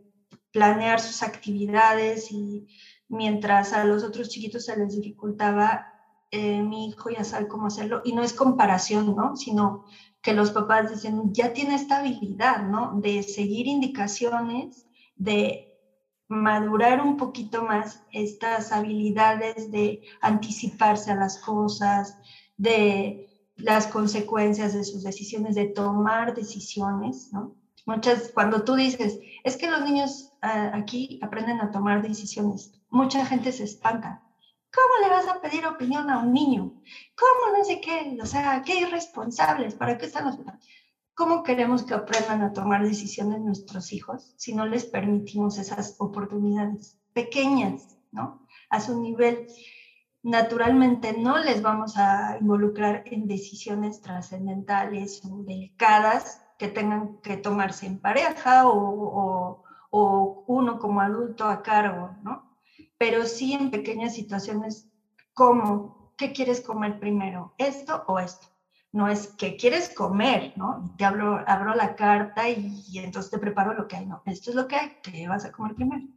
planear 0.51 0.99
sus 0.99 1.23
actividades 1.23 2.31
y 2.31 2.67
mientras 3.09 3.73
a 3.73 3.83
los 3.85 4.03
otros 4.03 4.29
chiquitos 4.29 4.65
se 4.65 4.77
les 4.77 4.95
dificultaba, 4.95 5.85
eh, 6.31 6.61
mi 6.61 6.89
hijo 6.89 7.09
ya 7.09 7.23
sabe 7.23 7.47
cómo 7.47 7.67
hacerlo. 7.67 8.01
Y 8.03 8.13
no 8.13 8.21
es 8.21 8.33
comparación, 8.33 9.15
¿no? 9.15 9.35
Sino 9.35 9.85
que 10.21 10.33
los 10.33 10.51
papás 10.51 10.89
dicen, 10.91 11.33
ya 11.33 11.53
tiene 11.53 11.75
esta 11.75 11.99
habilidad, 11.99 12.67
¿no? 12.67 12.99
De 12.99 13.23
seguir 13.23 13.67
indicaciones, 13.67 14.87
de 15.15 15.67
madurar 16.27 17.01
un 17.01 17.15
poquito 17.15 17.63
más 17.63 18.03
estas 18.11 18.71
habilidades 18.71 19.71
de 19.71 20.01
anticiparse 20.21 21.11
a 21.11 21.15
las 21.15 21.39
cosas, 21.39 22.17
de 22.57 23.29
las 23.55 23.87
consecuencias 23.87 24.73
de 24.73 24.83
sus 24.83 25.03
decisiones, 25.03 25.55
de 25.55 25.67
tomar 25.67 26.35
decisiones, 26.35 27.29
¿no? 27.31 27.55
Muchas, 27.87 28.33
cuando 28.33 28.65
tú 28.65 28.75
dices, 28.75 29.17
es 29.45 29.55
que 29.55 29.71
los 29.71 29.81
niños 29.81 30.33
ah, 30.41 30.71
aquí 30.73 31.21
aprenden 31.23 31.61
a 31.61 31.71
tomar 31.71 32.01
decisiones, 32.01 32.73
mucha 32.89 33.25
gente 33.25 33.53
se 33.53 33.63
espanta. 33.63 34.21
¿Cómo 34.73 35.07
le 35.07 35.09
vas 35.09 35.25
a 35.29 35.39
pedir 35.39 35.65
opinión 35.65 36.09
a 36.09 36.19
un 36.19 36.33
niño? 36.33 36.83
¿Cómo 37.15 37.57
no 37.57 37.63
sé 37.63 37.79
qué? 37.79 38.17
O 38.21 38.25
sea, 38.25 38.61
qué 38.65 38.81
irresponsables, 38.81 39.75
¿para 39.75 39.97
qué 39.97 40.05
están 40.05 40.25
los... 40.25 40.37
¿Cómo 41.15 41.43
queremos 41.43 41.83
que 41.83 41.93
aprendan 41.93 42.41
a 42.41 42.51
tomar 42.51 42.83
decisiones 42.83 43.39
nuestros 43.39 43.93
hijos 43.93 44.33
si 44.35 44.53
no 44.53 44.65
les 44.65 44.83
permitimos 44.83 45.57
esas 45.57 45.95
oportunidades 45.97 46.99
pequeñas, 47.13 47.97
¿no? 48.11 48.45
A 48.69 48.81
su 48.81 49.01
nivel. 49.01 49.47
Naturalmente 50.23 51.13
no 51.17 51.37
les 51.37 51.61
vamos 51.61 51.95
a 51.95 52.37
involucrar 52.41 53.03
en 53.05 53.27
decisiones 53.27 54.01
trascendentales 54.01 55.23
o 55.23 55.41
delicadas 55.43 56.43
que 56.57 56.67
tengan 56.67 57.17
que 57.21 57.37
tomarse 57.37 57.85
en 57.85 57.99
pareja 57.99 58.67
o, 58.67 59.63
o, 59.91 60.43
uno 60.47 60.79
como 60.79 61.01
adulto 61.01 61.45
a 61.45 61.63
cargo, 61.63 62.11
¿no? 62.23 62.47
pero 62.97 63.25
sí 63.25 63.53
en 63.53 63.71
pequeñas 63.71 64.15
situaciones 64.15 64.89
como, 65.33 66.13
¿qué 66.17 66.33
quieres 66.33 66.61
comer 66.61 66.99
primero? 66.99 67.53
¿Esto 67.57 68.03
o 68.07 68.19
esto? 68.19 68.47
No 68.91 69.07
es 69.07 69.27
que 69.27 69.57
quieres 69.57 69.89
comer, 69.89 70.53
¿no? 70.55 70.95
te 70.97 71.05
abro, 71.05 71.43
abro 71.45 71.75
la 71.75 71.95
carta 71.95 72.49
y, 72.49 72.97
entonces 72.97 73.29
te 73.29 73.37
preparo 73.37 73.73
lo 73.73 73.87
que 73.87 73.97
hay. 73.97 74.05
No, 74.05 74.23
esto 74.25 74.49
es 74.49 74.55
lo 74.55 74.67
que 74.67 74.77
hay, 74.77 74.97
¿qué 75.03 75.27
vas 75.27 75.45
a 75.45 75.51
comer 75.51 75.75
primero? 75.75 76.07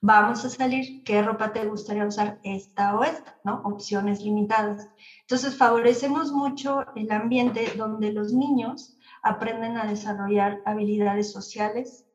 Vamos 0.00 0.44
a 0.44 0.50
salir, 0.50 1.02
¿qué 1.04 1.20
ropa 1.20 1.52
te 1.52 1.66
gustaría 1.66 2.06
usar? 2.06 2.38
Esta 2.44 2.96
o 2.96 3.04
esta, 3.04 3.38
¿no? 3.44 3.60
Opciones 3.64 4.22
limitadas. 4.22 4.88
Entonces 5.20 5.56
favorecemos 5.56 6.32
mucho 6.32 6.86
el 6.96 7.10
ambiente 7.10 7.74
donde 7.76 8.12
los 8.12 8.32
niños 8.32 8.96
aprenden 9.22 9.76
a 9.76 9.86
desarrollar 9.86 10.60
habilidades 10.64 11.30
sociales 11.32 12.06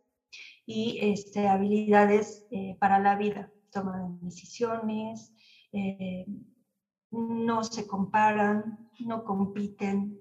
y 0.66 1.00
este, 1.02 1.48
habilidades 1.48 2.46
eh, 2.50 2.76
para 2.80 3.00
la 3.00 3.16
vida 3.16 3.50
toma 3.72 4.18
decisiones, 4.22 5.34
eh, 5.72 6.26
no 7.12 7.64
se 7.64 7.88
comparan, 7.88 8.86
no 9.00 9.24
compiten, 9.24 10.20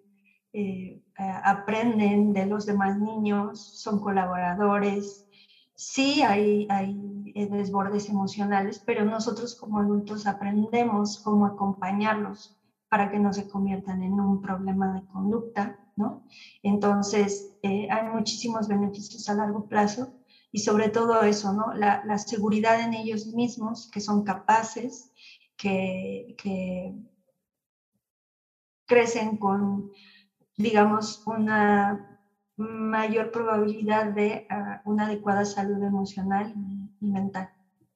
eh, 0.52 1.00
aprenden 1.16 2.32
de 2.32 2.46
los 2.46 2.66
demás 2.66 2.98
niños, 2.98 3.60
son 3.60 4.00
colaboradores. 4.00 5.26
Sí 5.74 6.22
hay, 6.22 6.66
hay 6.70 7.32
desbordes 7.34 8.08
emocionales, 8.08 8.82
pero 8.84 9.04
nosotros 9.04 9.56
como 9.56 9.80
adultos 9.80 10.26
aprendemos 10.26 11.20
cómo 11.20 11.46
acompañarlos 11.46 12.56
para 12.88 13.10
que 13.10 13.18
no 13.18 13.32
se 13.32 13.48
conviertan 13.48 14.02
en 14.02 14.20
un 14.20 14.40
problema 14.40 14.92
de 14.94 15.06
conducta, 15.06 15.78
¿no? 15.96 16.24
Entonces, 16.62 17.54
eh, 17.62 17.88
hay 17.90 18.08
muchísimos 18.08 18.68
beneficios 18.68 19.28
a 19.28 19.34
largo 19.34 19.66
plazo 19.66 20.12
y 20.52 20.60
sobre 20.60 20.88
todo 20.88 21.22
eso, 21.22 21.52
¿no? 21.52 21.74
La, 21.74 22.18
seguridad 22.18 22.80
en 22.80 22.94
ellos 22.94 23.26
mismos, 23.26 23.90
que 23.90 24.00
son 24.00 24.22
capaces, 24.24 25.10
que, 25.56 26.36
crecen 28.86 29.36
con, 29.38 29.90
digamos, 30.56 31.22
una 31.26 32.20
mayor 32.56 33.32
probabilidad 33.32 34.12
de 34.12 34.46
ah, 34.48 34.80
una 34.84 35.06
adecuada 35.06 35.44
salud 35.44 35.82
emocional 35.82 36.54
y 37.00 37.06
mental. 37.06 37.50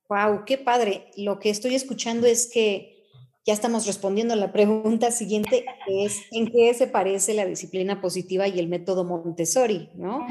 Wow, 0.09 0.45
qué 0.45 0.59
padre. 0.59 1.13
Lo 1.17 1.39
que 1.39 1.51
estoy 1.51 1.77
escuchando 1.77 2.27
es 2.27 2.51
que 2.53 3.00
ya 3.51 3.55
estamos 3.55 3.85
respondiendo 3.85 4.35
a 4.35 4.37
la 4.37 4.53
pregunta 4.53 5.11
siguiente, 5.11 5.65
que 5.85 6.05
es 6.05 6.21
¿en 6.31 6.53
qué 6.53 6.73
se 6.73 6.87
parece 6.87 7.35
la 7.35 7.45
disciplina 7.45 8.01
positiva 8.01 8.47
y 8.47 8.61
el 8.61 8.69
método 8.69 9.03
Montessori? 9.03 9.91
¿no? 9.97 10.25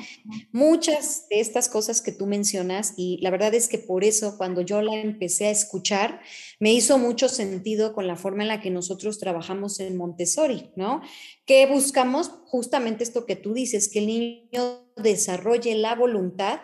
Muchas 0.53 1.27
de 1.29 1.41
estas 1.41 1.67
cosas 1.67 2.01
que 2.01 2.13
tú 2.13 2.27
mencionas, 2.27 2.93
y 2.95 3.17
la 3.21 3.29
verdad 3.29 3.53
es 3.53 3.67
que 3.67 3.77
por 3.77 4.05
eso 4.05 4.37
cuando 4.37 4.61
yo 4.61 4.81
la 4.81 4.95
empecé 4.95 5.47
a 5.47 5.51
escuchar, 5.51 6.21
me 6.61 6.71
hizo 6.71 6.97
mucho 6.97 7.27
sentido 7.27 7.91
con 7.91 8.07
la 8.07 8.15
forma 8.15 8.43
en 8.43 8.47
la 8.47 8.61
que 8.61 8.69
nosotros 8.69 9.19
trabajamos 9.19 9.81
en 9.81 9.97
Montessori, 9.97 10.71
¿no? 10.77 11.01
Que 11.45 11.65
buscamos 11.65 12.31
justamente 12.45 13.03
esto 13.03 13.25
que 13.25 13.35
tú 13.35 13.53
dices, 13.53 13.89
que 13.89 13.99
el 13.99 14.07
niño 14.07 14.87
desarrolle 14.95 15.75
la 15.75 15.93
voluntad 15.93 16.61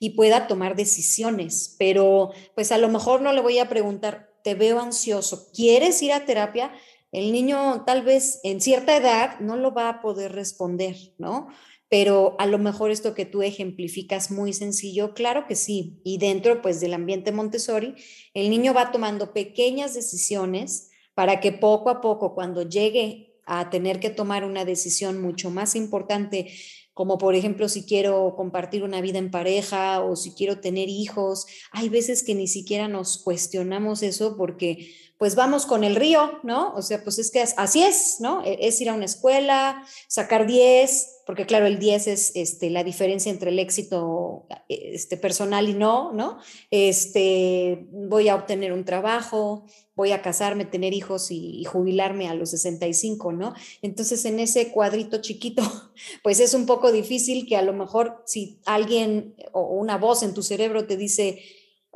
y 0.00 0.10
pueda 0.10 0.46
tomar 0.46 0.74
decisiones, 0.74 1.76
pero 1.78 2.30
pues 2.54 2.72
a 2.72 2.78
lo 2.78 2.88
mejor 2.88 3.20
no 3.20 3.34
le 3.34 3.42
voy 3.42 3.58
a 3.58 3.68
preguntar, 3.68 4.27
te 4.42 4.54
veo 4.54 4.80
ansioso, 4.80 5.48
¿quieres 5.52 6.00
ir 6.02 6.12
a 6.12 6.24
terapia? 6.24 6.72
El 7.12 7.32
niño 7.32 7.84
tal 7.86 8.02
vez 8.02 8.40
en 8.42 8.60
cierta 8.60 8.96
edad 8.96 9.40
no 9.40 9.56
lo 9.56 9.72
va 9.72 9.88
a 9.88 10.00
poder 10.00 10.32
responder, 10.32 10.96
¿no? 11.18 11.48
Pero 11.88 12.36
a 12.38 12.46
lo 12.46 12.58
mejor 12.58 12.90
esto 12.90 13.14
que 13.14 13.24
tú 13.24 13.42
ejemplificas 13.42 14.30
muy 14.30 14.52
sencillo, 14.52 15.14
claro 15.14 15.46
que 15.46 15.54
sí. 15.54 16.00
Y 16.04 16.18
dentro 16.18 16.60
pues 16.60 16.80
del 16.80 16.92
ambiente 16.92 17.32
Montessori, 17.32 17.94
el 18.34 18.50
niño 18.50 18.74
va 18.74 18.92
tomando 18.92 19.32
pequeñas 19.32 19.94
decisiones 19.94 20.90
para 21.14 21.40
que 21.40 21.52
poco 21.52 21.88
a 21.88 22.00
poco 22.02 22.34
cuando 22.34 22.62
llegue 22.68 23.28
a 23.46 23.70
tener 23.70 23.98
que 24.00 24.10
tomar 24.10 24.44
una 24.44 24.66
decisión 24.66 25.22
mucho 25.22 25.50
más 25.50 25.74
importante 25.74 26.52
como 26.98 27.16
por 27.16 27.36
ejemplo 27.36 27.68
si 27.68 27.84
quiero 27.84 28.34
compartir 28.34 28.82
una 28.82 29.00
vida 29.00 29.18
en 29.18 29.30
pareja 29.30 30.02
o 30.02 30.16
si 30.16 30.32
quiero 30.32 30.58
tener 30.58 30.88
hijos. 30.88 31.46
Hay 31.70 31.88
veces 31.88 32.24
que 32.24 32.34
ni 32.34 32.48
siquiera 32.48 32.88
nos 32.88 33.18
cuestionamos 33.18 34.02
eso 34.02 34.36
porque 34.36 34.90
pues 35.16 35.36
vamos 35.36 35.64
con 35.64 35.84
el 35.84 35.94
río, 35.94 36.40
¿no? 36.42 36.72
O 36.74 36.82
sea, 36.82 37.02
pues 37.02 37.18
es 37.18 37.30
que 37.30 37.40
así 37.40 37.82
es, 37.82 38.16
¿no? 38.20 38.44
E, 38.44 38.66
es 38.66 38.80
ir 38.80 38.88
a 38.88 38.94
una 38.94 39.04
escuela, 39.04 39.84
sacar 40.06 40.46
10, 40.46 41.22
porque 41.26 41.44
claro, 41.44 41.66
el 41.66 41.78
10 41.78 42.06
es 42.06 42.32
este, 42.36 42.70
la 42.70 42.84
diferencia 42.84 43.30
entre 43.30 43.50
el 43.50 43.58
éxito 43.58 44.46
este, 44.68 45.16
personal 45.16 45.68
y 45.68 45.74
no, 45.74 46.12
¿no? 46.12 46.38
Este, 46.70 47.86
voy 47.90 48.28
a 48.28 48.36
obtener 48.36 48.72
un 48.72 48.84
trabajo, 48.84 49.66
voy 49.96 50.12
a 50.12 50.22
casarme, 50.22 50.64
tener 50.64 50.94
hijos 50.94 51.32
y, 51.32 51.60
y, 51.60 51.64
jubilarme 51.64 52.28
a 52.28 52.34
los 52.34 52.50
65, 52.50 53.32
¿no? 53.32 53.54
Entonces, 53.82 54.24
en 54.24 54.38
ese 54.38 54.70
cuadrito 54.70 55.20
chiquito, 55.20 55.62
pues 56.22 56.38
es 56.38 56.54
un 56.54 56.64
poco 56.88 56.92
difícil 56.92 57.46
que 57.46 57.56
a 57.56 57.62
lo 57.62 57.72
mejor 57.72 58.22
si 58.24 58.60
alguien 58.64 59.34
o 59.52 59.62
una 59.74 59.98
voz 59.98 60.22
en 60.22 60.34
tu 60.34 60.42
cerebro 60.42 60.86
te 60.86 60.96
dice, 60.96 61.42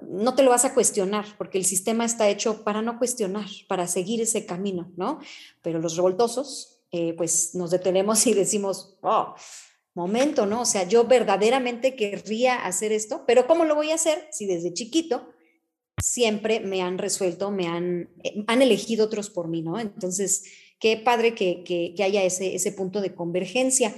no 0.02 0.34
te 0.34 0.42
lo 0.42 0.50
vas 0.50 0.64
a 0.64 0.74
cuestionar, 0.74 1.24
porque 1.38 1.58
el 1.58 1.64
sistema 1.64 2.04
está 2.04 2.28
hecho 2.28 2.64
para 2.64 2.82
no 2.82 2.98
cuestionar, 2.98 3.46
para 3.68 3.86
seguir 3.86 4.20
ese 4.20 4.44
camino, 4.46 4.92
¿no? 4.96 5.20
Pero 5.62 5.78
los 5.78 5.96
revoltosos, 5.96 6.82
eh, 6.90 7.14
pues 7.16 7.54
nos 7.54 7.70
detenemos 7.70 8.26
y 8.26 8.34
decimos, 8.34 8.98
oh, 9.02 9.34
momento, 9.94 10.46
¿no? 10.46 10.62
O 10.62 10.66
sea, 10.66 10.88
yo 10.88 11.04
verdaderamente 11.04 11.94
querría 11.96 12.64
hacer 12.64 12.92
esto, 12.92 13.24
pero 13.26 13.46
¿cómo 13.46 13.64
lo 13.64 13.74
voy 13.74 13.90
a 13.90 13.96
hacer 13.96 14.28
si 14.30 14.46
desde 14.46 14.72
chiquito 14.72 15.28
siempre 16.02 16.60
me 16.60 16.82
han 16.82 16.98
resuelto, 16.98 17.50
me 17.50 17.66
han, 17.66 18.10
eh, 18.24 18.44
han 18.46 18.62
elegido 18.62 19.06
otros 19.06 19.30
por 19.30 19.48
mí, 19.48 19.62
¿no? 19.62 19.78
Entonces, 19.78 20.44
qué 20.78 20.96
padre 20.96 21.34
que, 21.34 21.62
que, 21.64 21.94
que 21.96 22.02
haya 22.02 22.24
ese, 22.24 22.54
ese 22.54 22.72
punto 22.72 23.00
de 23.00 23.14
convergencia. 23.14 23.94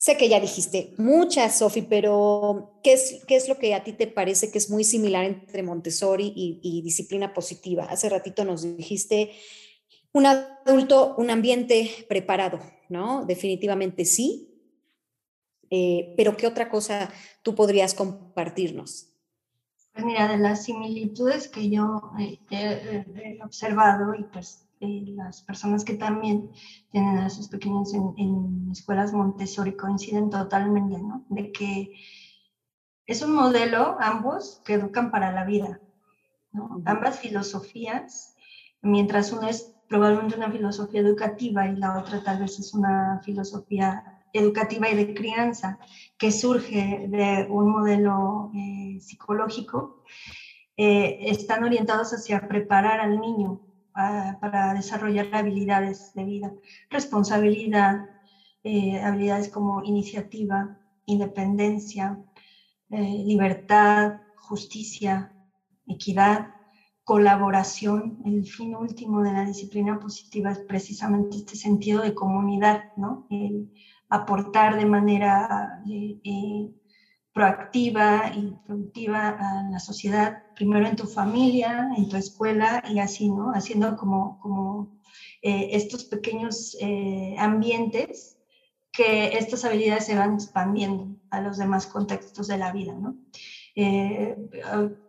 Sé 0.00 0.16
que 0.16 0.30
ya 0.30 0.40
dijiste 0.40 0.94
muchas, 0.96 1.58
Sofi, 1.58 1.82
pero 1.82 2.80
¿qué 2.82 2.94
es, 2.94 3.22
¿qué 3.28 3.36
es 3.36 3.50
lo 3.50 3.58
que 3.58 3.74
a 3.74 3.84
ti 3.84 3.92
te 3.92 4.06
parece 4.06 4.50
que 4.50 4.56
es 4.56 4.70
muy 4.70 4.82
similar 4.82 5.26
entre 5.26 5.62
Montessori 5.62 6.32
y, 6.34 6.80
disciplina 6.80 7.34
positiva? 7.34 7.84
Hace 7.84 8.08
ratito 8.08 8.46
nos 8.46 8.62
dijiste 8.78 9.30
un 10.14 10.24
adulto, 10.24 11.14
un 11.18 11.28
ambiente 11.28 12.06
preparado, 12.08 12.60
¿no? 12.88 13.26
Definitivamente 13.26 14.06
sí. 14.06 14.48
Eh, 15.68 16.14
pero 16.16 16.34
¿qué 16.34 16.46
otra 16.46 16.70
cosa 16.70 17.12
tú 17.42 17.54
podrías 17.54 17.92
compartirnos? 17.92 19.10
Pues 19.92 20.06
mira, 20.06 20.28
de 20.28 20.38
las 20.38 20.64
similitudes 20.64 21.46
que 21.46 21.68
yo 21.68 22.10
eh, 22.18 22.38
he 22.50 23.38
observado 23.44 24.14
y 24.14 24.24
pues 24.24 24.66
las 24.80 25.42
personas 25.42 25.84
que 25.84 25.94
también 25.94 26.50
tienen 26.90 27.18
a 27.18 27.30
sus 27.30 27.48
pequeños 27.48 27.92
en, 27.94 28.68
escuelas 28.72 29.12
Montessori 29.12 29.76
coinciden 29.76 30.30
totalmente, 30.30 30.98
¿no? 30.98 31.24
De 31.28 31.52
que 31.52 31.92
es 33.06 33.22
un 33.22 33.34
modelo, 33.34 33.96
ambos, 34.00 34.62
que 34.64 34.74
educan 34.74 35.10
para 35.10 35.32
la 35.32 35.44
vida, 35.44 35.80
¿no? 36.52 36.80
Ambas 36.86 37.18
filosofías, 37.18 38.36
mientras 38.80 39.32
una 39.32 39.50
es 39.50 39.74
probablemente 39.88 40.36
una 40.36 40.50
filosofía 40.50 41.00
educativa 41.00 41.66
y 41.66 41.76
la 41.76 41.98
otra 41.98 42.22
tal 42.22 42.38
vez 42.38 42.58
es 42.58 42.72
una 42.72 43.20
filosofía 43.24 44.04
educativa 44.32 44.88
y 44.88 44.94
de 44.94 45.12
crianza 45.12 45.78
que 46.16 46.30
surge 46.30 47.06
de 47.08 47.46
un 47.50 47.70
modelo 47.70 48.52
eh, 48.54 48.98
psicológico, 49.00 50.02
eh, 50.76 51.18
están 51.22 51.64
orientados 51.64 52.12
hacia 52.12 52.46
preparar 52.46 53.00
al 53.00 53.20
niño 53.20 53.60
para 53.92 54.74
desarrollar 54.74 55.28
habilidades 55.32 56.12
de 56.14 56.24
vida, 56.24 56.52
responsabilidad, 56.90 58.08
eh, 58.62 59.00
habilidades 59.00 59.48
como 59.48 59.82
iniciativa, 59.84 60.76
independencia, 61.06 62.18
eh, 62.90 63.22
libertad, 63.24 64.20
justicia, 64.34 65.32
equidad, 65.86 66.50
colaboración. 67.04 68.18
El 68.24 68.46
fin 68.46 68.74
último 68.76 69.22
de 69.22 69.32
la 69.32 69.44
disciplina 69.44 69.98
positiva 69.98 70.52
es 70.52 70.58
precisamente 70.60 71.38
este 71.38 71.56
sentido 71.56 72.02
de 72.02 72.14
comunidad, 72.14 72.84
¿no? 72.96 73.26
El 73.30 73.72
aportar 74.08 74.76
de 74.76 74.86
manera 74.86 75.80
eh, 75.88 76.70
proactiva 77.40 78.30
y 78.36 78.52
productiva 78.66 79.30
a 79.30 79.62
la 79.70 79.78
sociedad, 79.78 80.42
primero 80.52 80.86
en 80.86 80.94
tu 80.94 81.06
familia, 81.06 81.88
en 81.96 82.06
tu 82.06 82.18
escuela 82.18 82.82
y 82.86 82.98
así, 82.98 83.30
¿no? 83.30 83.52
Haciendo 83.52 83.96
como, 83.96 84.36
como 84.40 84.90
eh, 85.40 85.70
estos 85.72 86.04
pequeños 86.04 86.76
eh, 86.78 87.34
ambientes 87.38 88.36
que 88.92 89.38
estas 89.38 89.64
habilidades 89.64 90.04
se 90.04 90.16
van 90.16 90.34
expandiendo 90.34 91.16
a 91.30 91.40
los 91.40 91.56
demás 91.56 91.86
contextos 91.86 92.46
de 92.46 92.58
la 92.58 92.72
vida, 92.72 92.92
¿no? 92.92 93.16
Eh, 93.74 94.36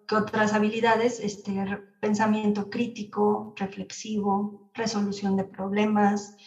otras 0.10 0.54
habilidades, 0.54 1.20
este, 1.20 1.82
pensamiento 2.00 2.70
crítico, 2.70 3.54
reflexivo, 3.58 4.62
resolución 4.74 5.36
de 5.36 5.44
problemas, 5.44 6.38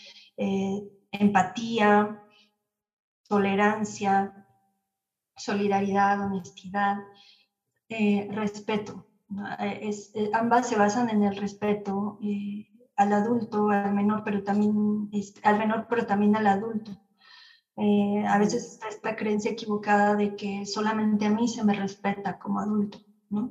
empatía, 1.13 2.23
tolerancia, 3.29 4.33
solidaridad, 5.37 6.21
honestidad, 6.21 6.99
eh, 7.89 8.29
respeto. 8.31 9.07
Eh, 9.59 9.91
eh, 10.15 10.31
ambas 10.33 10.69
se 10.69 10.77
basan 10.77 11.11
en 11.11 11.23
el 11.23 11.37
respeto 11.37 12.19
al 12.97 13.13
adulto, 13.13 13.71
al 13.71 13.95
menor, 13.95 14.23
pero 14.25 14.43
también 14.43 15.09
al 15.43 15.59
menor, 15.59 15.87
pero 15.89 16.07
también 16.07 16.37
al 16.37 16.47
adulto. 16.47 16.93
a 17.77 18.39
veces 18.39 18.65
está 18.65 18.89
esta 18.89 19.17
creencia 19.17 19.51
equivocada 19.51 20.15
de 20.15 20.37
que 20.37 20.65
solamente 20.65 21.27
a 21.27 21.31
mí 21.31 21.49
se 21.49 21.65
me 21.65 21.75
respeta 21.75 22.39
como 22.39 22.61
adulto, 22.61 22.99
¿no? 23.31 23.51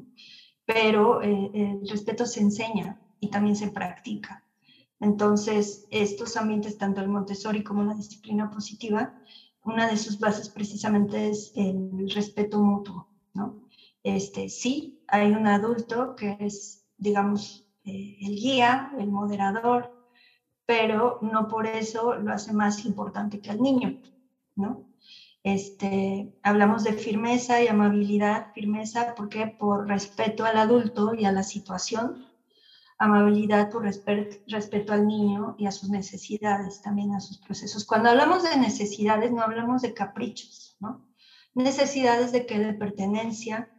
Pero 0.65 1.22
el 1.22 1.88
respeto 1.89 2.26
se 2.26 2.39
enseña 2.39 3.02
y 3.19 3.30
también 3.30 3.56
se 3.58 3.69
practica. 3.69 4.43
Entonces, 5.02 5.86
estos 5.89 6.38
ambientes, 6.38 6.78
tanto 6.78 7.02
el 7.02 7.10
Montessori 7.10 7.63
como 7.63 7.84
la 7.84 7.93
disciplina 7.93 8.50
positiva, 8.50 9.13
una 9.63 9.88
de 9.88 9.97
sus 9.97 10.19
bases 10.19 10.49
precisamente 10.49 11.30
es 11.30 11.52
el 11.56 12.10
respeto 12.13 12.62
mutuo, 12.62 13.08
¿no? 13.34 13.60
Este, 14.04 14.49
sí, 14.49 14.99
hay 15.08 15.32
un 15.32 15.47
adulto 15.47 16.15
que 16.15 16.36
es, 16.39 16.86
digamos, 16.97 17.65
eh, 17.86 18.17
el 18.21 18.36
guía, 18.36 18.91
el 18.97 19.10
moderador, 19.10 19.93
pero 20.65 21.19
no 21.21 21.47
por 21.47 21.67
eso 21.67 22.15
lo 22.15 22.34
hace 22.34 22.54
más 22.54 22.86
importante 22.86 23.39
que 23.39 23.52
al 23.52 23.62
niño, 23.62 23.99
¿no? 24.56 24.86
Este, 25.43 26.34
hablamos 26.41 26.84
de 26.84 26.93
firmeza 26.93 27.62
y 27.62 27.67
amabilidad, 27.67 28.54
firmeza 28.54 29.13
porque 29.15 29.47
por 29.47 29.88
respeto 29.88 30.45
al 30.45 30.58
adulto 30.58 31.13
y 31.13 31.26
a 31.26 31.34
la 31.34 31.43
situación, 31.43 32.26
amabilidad 33.04 33.70
por 33.70 33.84
respeto 33.84 34.94
al 34.94 35.08
niño 35.08 35.56
y 35.58 35.66
a 35.66 35.72
sus 35.72 35.89
necesidades, 35.89 36.82
también 36.82 37.13
a 37.13 37.20
sus 37.20 37.38
procesos. 37.39 37.86
Cuando 37.86 38.10
hablamos 38.10 38.44
de 38.44 38.58
necesidades, 38.58 39.32
no 39.32 39.42
hablamos 39.42 39.82
de 39.82 39.94
caprichos, 39.94 40.78
¿no? 40.80 41.06
Necesidades 41.54 42.32
de 42.32 42.46
que 42.46 42.74
pertenencia, 42.74 43.70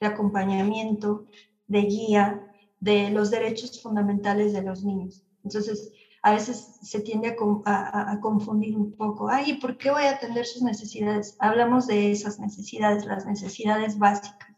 de 0.00 0.06
acompañamiento, 0.06 1.26
de 1.66 1.82
guía, 1.82 2.52
de 2.80 3.10
los 3.10 3.30
derechos 3.30 3.80
fundamentales 3.80 4.52
de 4.52 4.62
los 4.62 4.84
niños. 4.84 5.24
Entonces, 5.44 5.92
a 6.22 6.32
veces 6.32 6.78
se 6.82 7.00
tiende 7.00 7.36
a, 7.64 8.12
a, 8.12 8.20
confundir 8.20 8.76
un 8.76 8.92
poco. 8.92 9.28
Ay, 9.28 9.54
¿por 9.54 9.76
qué 9.76 9.90
voy 9.90 10.04
a 10.04 10.10
atender 10.10 10.46
sus 10.46 10.62
necesidades? 10.62 11.36
Hablamos 11.40 11.86
de 11.86 12.12
esas 12.12 12.38
necesidades, 12.38 13.06
las 13.06 13.26
necesidades 13.26 13.98
básicas. 13.98 14.50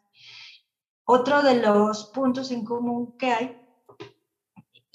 Otro 1.04 1.42
de 1.42 1.60
los 1.60 2.06
puntos 2.14 2.50
en 2.50 2.64
común 2.64 3.16
que 3.18 3.30
hay 3.30 3.63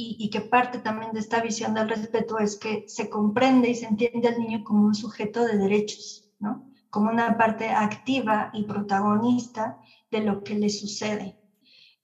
y, 0.02 0.30
que 0.30 0.40
parte 0.40 0.80
también 0.80 1.12
de 1.12 1.20
esta 1.20 1.42
visión 1.42 1.74
del 1.74 1.90
respeto 1.90 2.40
es 2.40 2.58
que 2.58 2.86
se 2.88 3.10
comprende 3.10 3.70
y 3.70 3.76
se 3.76 3.86
entiende 3.86 4.30
al 4.30 4.40
niño 4.40 4.64
como 4.64 4.86
un 4.86 4.96
sujeto 4.96 5.44
de 5.44 5.58
derechos, 5.58 6.32
¿no? 6.40 6.66
Como 6.90 7.10
una 7.10 7.38
parte 7.38 7.70
activa 7.70 8.50
y 8.54 8.64
protagonista 8.64 9.78
de 10.10 10.22
lo 10.22 10.42
que 10.42 10.56
le 10.56 10.70
sucede. 10.70 11.38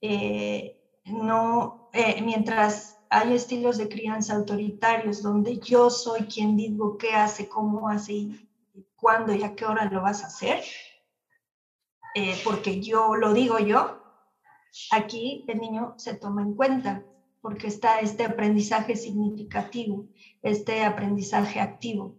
Eh, 0.01 0.77
no, 1.05 1.87
eh, 1.93 2.21
mientras 2.21 2.97
hay 3.09 3.33
estilos 3.33 3.77
de 3.77 3.87
crianza 3.87 4.35
autoritarios 4.35 5.21
donde 5.21 5.57
yo 5.59 5.89
soy 5.89 6.23
quien 6.23 6.57
digo 6.57 6.97
qué 6.97 7.13
hace, 7.13 7.47
cómo 7.47 7.87
hace 7.87 8.11
y 8.11 8.49
cuándo 8.97 9.33
y 9.33 9.41
a 9.43 9.55
qué 9.55 9.63
hora 9.63 9.85
lo 9.85 10.01
vas 10.01 10.21
a 10.21 10.27
hacer, 10.27 10.61
eh, 12.13 12.37
porque 12.43 12.81
yo 12.81 13.15
lo 13.15 13.33
digo 13.33 13.57
yo, 13.57 14.01
aquí 14.91 15.45
el 15.47 15.59
niño 15.59 15.93
se 15.97 16.15
toma 16.15 16.41
en 16.41 16.55
cuenta 16.55 17.05
porque 17.45 17.67
está 17.67 17.99
este 17.99 18.23
aprendizaje 18.25 18.95
significativo, 18.95 20.07
este 20.41 20.83
aprendizaje 20.83 21.59
activo, 21.59 22.17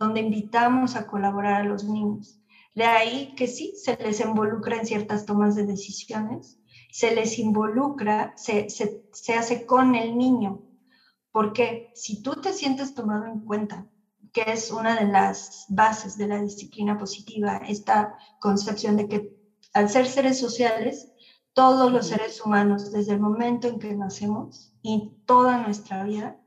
donde 0.00 0.18
invitamos 0.18 0.96
a 0.96 1.06
colaborar 1.06 1.60
a 1.60 1.64
los 1.64 1.84
niños. 1.84 2.40
De 2.74 2.82
ahí 2.82 3.36
que 3.36 3.46
sí, 3.46 3.74
se 3.76 3.94
les 3.94 4.18
involucra 4.18 4.76
en 4.76 4.84
ciertas 4.84 5.26
tomas 5.26 5.54
de 5.54 5.64
decisiones, 5.64 6.58
se 6.90 7.14
les 7.14 7.38
involucra, 7.38 8.32
se, 8.36 8.68
se, 8.68 9.04
se 9.12 9.34
hace 9.34 9.64
con 9.64 9.94
el 9.94 10.18
niño, 10.18 10.60
porque 11.30 11.92
si 11.94 12.20
tú 12.20 12.32
te 12.40 12.52
sientes 12.52 12.94
tomado 12.94 13.26
en 13.26 13.38
cuenta, 13.44 13.86
que 14.32 14.42
es 14.48 14.72
una 14.72 14.96
de 14.96 15.06
las 15.06 15.66
bases 15.68 16.18
de 16.18 16.26
la 16.26 16.42
disciplina 16.42 16.98
positiva, 16.98 17.58
esta 17.58 18.18
concepción 18.40 18.96
de 18.96 19.06
que 19.06 19.36
al 19.72 19.88
ser 19.88 20.08
seres 20.08 20.36
sociales, 20.36 21.12
todos 21.54 21.90
los 21.92 22.08
seres 22.08 22.44
humanos, 22.44 22.92
desde 22.92 23.12
el 23.12 23.20
momento 23.20 23.68
en 23.68 23.78
que 23.78 23.94
nacemos, 23.94 24.74
y 24.82 25.12
toda 25.24 25.58
nuestra 25.58 26.02
vida 26.02 26.40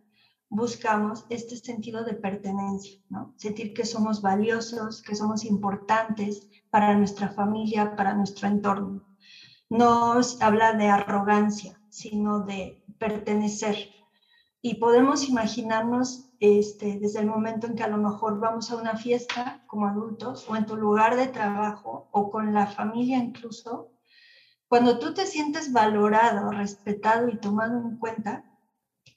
buscamos 0.49 1.25
este 1.29 1.55
sentido 1.57 2.03
de 2.03 2.13
pertenencia, 2.13 3.01
¿no? 3.09 3.33
Sentir 3.37 3.73
que 3.73 3.85
somos 3.85 4.21
valiosos, 4.21 5.01
que 5.01 5.15
somos 5.15 5.43
importantes 5.45 6.47
para 6.69 6.95
nuestra 6.95 7.29
familia, 7.29 7.95
para 7.95 8.13
nuestro 8.13 8.47
entorno. 8.47 9.03
No 9.69 10.19
habla 10.41 10.73
de 10.73 10.87
arrogancia, 10.87 11.81
sino 11.89 12.41
de 12.41 12.83
pertenecer. 12.97 13.89
Y 14.61 14.75
podemos 14.75 15.27
imaginarnos 15.27 16.29
este, 16.39 16.99
desde 16.99 17.19
el 17.19 17.27
momento 17.27 17.67
en 17.67 17.75
que 17.75 17.83
a 17.83 17.87
lo 17.87 17.97
mejor 17.97 18.39
vamos 18.39 18.71
a 18.71 18.75
una 18.75 18.95
fiesta 18.95 19.63
como 19.67 19.87
adultos 19.87 20.45
o 20.49 20.55
en 20.55 20.65
tu 20.65 20.75
lugar 20.75 21.15
de 21.15 21.27
trabajo 21.27 22.07
o 22.11 22.29
con 22.29 22.53
la 22.53 22.67
familia 22.67 23.17
incluso, 23.17 23.91
cuando 24.67 24.99
tú 24.99 25.13
te 25.13 25.25
sientes 25.25 25.71
valorado, 25.71 26.51
respetado 26.51 27.29
y 27.29 27.39
tomado 27.39 27.77
en 27.77 27.97
cuenta, 27.97 28.45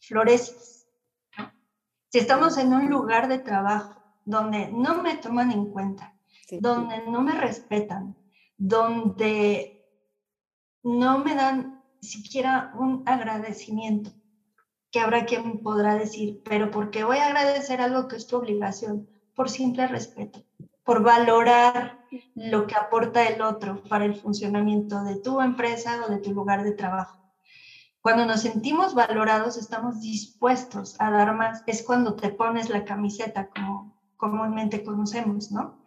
floreces. 0.01 0.87
Si 2.09 2.19
estamos 2.19 2.59
en 2.59 2.73
un 2.73 2.89
lugar 2.89 3.29
de 3.29 3.39
trabajo 3.39 4.03
donde 4.25 4.71
no 4.73 5.03
me 5.03 5.17
toman 5.17 5.51
en 5.51 5.67
cuenta, 5.71 6.15
donde 6.61 7.07
no 7.07 7.23
me 7.23 7.33
respetan, 7.33 8.17
donde 8.57 9.81
no 10.83 11.19
me 11.19 11.35
dan 11.35 11.83
siquiera 12.01 12.73
un 12.79 13.03
agradecimiento, 13.07 14.11
que 14.91 15.01
habrá 15.01 15.25
quien 15.25 15.63
podrá 15.63 15.95
decir, 15.95 16.41
pero 16.45 16.71
¿por 16.71 16.91
qué 16.91 17.05
voy 17.05 17.19
a 17.19 17.27
agradecer 17.27 17.81
algo 17.81 18.09
que 18.09 18.17
es 18.17 18.27
tu 18.27 18.37
obligación? 18.37 19.09
Por 19.35 19.49
simple 19.49 19.87
respeto, 19.87 20.45
por 20.85 21.03
valorar 21.03 21.99
lo 22.35 22.67
que 22.67 22.75
aporta 22.75 23.29
el 23.29 23.43
otro 23.43 23.83
para 23.89 24.05
el 24.05 24.17
funcionamiento 24.17 25.05
de 25.05 25.17
tu 25.17 25.41
empresa 25.41 26.03
o 26.07 26.11
de 26.11 26.19
tu 26.19 26.33
lugar 26.33 26.65
de 26.65 26.73
trabajo. 26.73 27.19
Cuando 28.01 28.25
nos 28.25 28.41
sentimos 28.41 28.95
valorados, 28.95 29.57
estamos 29.59 30.01
dispuestos 30.01 30.97
a 30.99 31.11
dar 31.11 31.35
más. 31.35 31.63
Es 31.67 31.83
cuando 31.83 32.15
te 32.15 32.31
pones 32.31 32.71
la 32.71 32.85
camiseta, 32.85 33.49
como 33.49 33.95
comúnmente 34.17 34.83
conocemos, 34.83 35.51
¿no? 35.51 35.79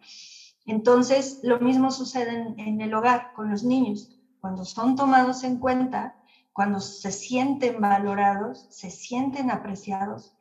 Entonces, 0.64 1.40
lo 1.42 1.58
mismo 1.58 1.90
sucede 1.90 2.30
en, 2.30 2.58
en 2.58 2.80
el 2.80 2.94
hogar 2.94 3.32
con 3.34 3.50
los 3.50 3.64
niños. 3.64 4.20
Cuando 4.40 4.64
son 4.64 4.94
tomados 4.94 5.42
en 5.42 5.58
cuenta, 5.58 6.16
cuando 6.52 6.78
se 6.78 7.10
sienten 7.10 7.80
valorados, 7.80 8.68
se 8.70 8.88
sienten 8.90 9.50
apreciados, 9.50 10.36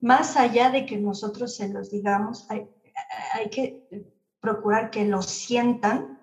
más 0.00 0.36
allá 0.36 0.70
de 0.70 0.86
que 0.86 0.96
nosotros 0.96 1.54
se 1.54 1.68
los 1.68 1.90
digamos, 1.90 2.46
hay, 3.34 3.48
que 3.50 4.06
procurar 4.40 4.90
que 4.90 5.04
lo 5.04 5.22
sientan, 5.22 6.20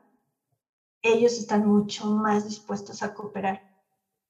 ellos 1.02 1.38
están 1.38 1.68
mucho 1.68 2.06
más 2.08 2.46
dispuestos 2.46 3.04
a 3.04 3.14
cooperar. 3.14 3.62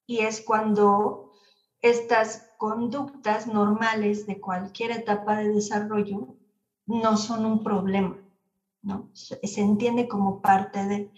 Y 0.06 0.20
es 0.20 0.40
cuando 0.40 1.32
estas 1.80 2.50
conductas 2.58 3.46
normales 3.46 4.26
de 4.26 4.40
cualquier 4.40 4.92
etapa 4.92 5.36
de 5.36 5.48
desarrollo 5.48 6.36
no 6.86 7.16
son 7.16 7.46
un 7.46 7.62
problema, 7.62 8.18
¿no? 8.82 9.10
Se 9.14 9.60
entiende 9.60 10.08
como 10.08 10.40
parte 10.40 10.86
de... 10.86 11.12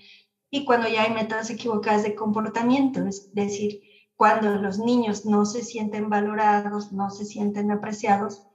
Y 0.51 0.65
cuando 0.65 0.89
ya 0.89 1.05
hay 1.05 1.15
metas 1.15 1.51
equivocadas 1.51 2.03
de 2.03 2.15
comportamiento, 2.15 3.07
es 3.07 3.35
decir, 3.35 3.83
cuando 4.17 4.55
los 4.55 4.79
niños 4.79 5.25
no 5.25 5.45
se 5.47 5.63
sienten 5.63 6.09
valorados, 6.09 6.93
no 6.93 7.11
se 7.11 7.25
sienten 7.25 7.71
apreciados, 7.71 8.47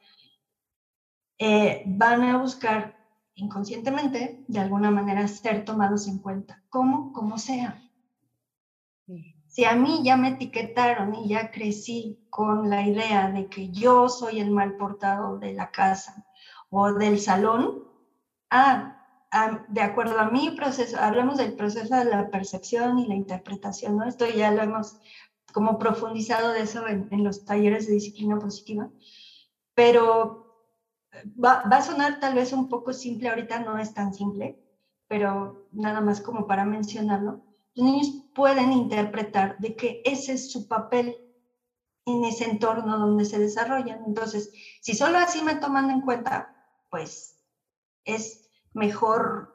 eh, 1.39 1.83
van 1.85 2.23
a 2.23 2.37
buscar 2.37 2.97
inconscientemente, 3.35 4.43
de 4.47 4.59
alguna 4.59 4.89
manera, 4.89 5.27
ser 5.27 5.63
tomados 5.63 6.07
en 6.07 6.17
cuenta, 6.17 6.63
como, 6.69 7.13
como 7.13 7.37
sea. 7.37 7.83
Si 9.47 9.63
a 9.63 9.75
mí 9.75 10.01
ya 10.03 10.17
me 10.17 10.29
etiquetaron 10.29 11.15
y 11.15 11.29
ya 11.29 11.51
crecí 11.51 12.19
con 12.29 12.69
la 12.69 12.85
idea 12.85 13.31
de 13.31 13.47
que 13.47 13.69
yo 13.69 14.09
soy 14.09 14.39
el 14.39 14.51
mal 14.51 14.75
portado 14.75 15.37
de 15.37 15.53
la 15.53 15.71
casa 15.71 16.25
o 16.69 16.93
del 16.93 17.19
salón, 17.19 17.83
ah, 18.49 18.93
de 19.67 19.81
acuerdo 19.81 20.19
a 20.19 20.29
mi 20.29 20.51
proceso, 20.51 20.97
hablamos 20.99 21.37
del 21.37 21.55
proceso 21.55 21.95
de 21.95 22.05
la 22.05 22.29
percepción 22.29 22.97
y 22.99 23.07
la 23.07 23.15
interpretación, 23.15 23.97
¿no? 23.97 24.05
Esto 24.05 24.27
ya 24.27 24.51
lo 24.51 24.63
hemos 24.63 24.99
como 25.53 25.77
profundizado 25.77 26.51
de 26.51 26.61
eso 26.61 26.87
en, 26.87 27.07
en 27.11 27.23
los 27.23 27.45
talleres 27.45 27.87
de 27.87 27.93
disciplina 27.93 28.39
positiva, 28.39 28.89
pero 29.73 30.46
va, 31.43 31.59
a 31.59 31.81
sonar 31.81 32.19
tal 32.19 32.35
vez 32.35 32.53
un 32.53 32.69
poco 32.69 32.93
simple, 32.93 33.29
ahorita 33.29 33.59
no 33.59 33.77
es 33.77 33.93
tan 33.93 34.13
simple, 34.13 34.59
pero 35.07 35.67
nada 35.71 36.01
más 36.01 36.21
como 36.21 36.47
para 36.47 36.65
mencionarlo, 36.65 37.43
los 37.75 37.85
niños 37.85 38.23
pueden 38.33 38.71
interpretar 38.73 39.57
de 39.59 39.75
que 39.75 40.01
ese 40.03 40.33
es 40.33 40.51
su 40.51 40.67
papel 40.67 41.15
en 42.05 42.23
ese 42.23 42.49
entorno 42.49 42.97
donde 42.97 43.25
se 43.25 43.37
desarrollan. 43.37 44.03
Entonces, 44.05 44.51
si 44.81 44.93
solo 44.93 45.17
así 45.17 45.43
me 45.43 45.55
toman 45.55 45.91
en 45.91 46.01
cuenta, 46.01 46.55
pues 46.89 47.43
es 48.05 48.49
mejor 48.73 49.53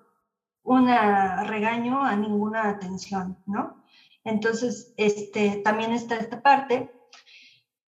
un 0.63 0.87
regaño 0.87 2.05
a 2.05 2.15
ninguna 2.15 2.69
atención, 2.69 3.39
¿no? 3.47 3.83
Entonces, 4.25 4.93
este, 4.97 5.63
también 5.65 5.93
está 5.93 6.17
esta 6.17 6.43
parte. 6.43 6.93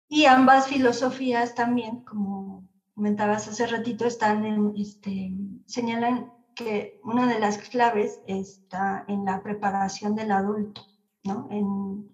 Y 0.09 0.25
ambas 0.25 0.67
filosofías 0.67 1.55
también, 1.55 2.03
como 2.05 2.58
comentabas 2.99 3.47
hace 3.47 3.65
ratito, 3.69 4.07
están 4.07 4.75
este, 4.77 5.31
señalan 5.67 6.33
que 6.57 6.99
una 7.05 7.29
de 7.33 7.39
las 7.39 7.59
claves 7.59 8.21
está 8.27 9.05
en 9.07 9.25
la 9.25 9.41
preparación 9.41 10.17
del 10.17 10.33
adulto, 10.33 10.83
¿no? 11.23 11.47
en, 11.49 12.11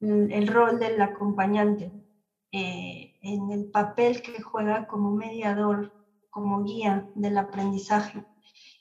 el 0.00 0.48
rol 0.48 0.80
del 0.80 1.00
acompañante, 1.00 1.92
eh, 2.50 3.14
en 3.20 3.52
el 3.52 3.70
papel 3.70 4.20
que 4.20 4.42
juega 4.42 4.88
como 4.88 5.12
mediador, 5.12 5.92
como 6.30 6.64
guía 6.64 7.08
del 7.14 7.38
aprendizaje, 7.38 8.24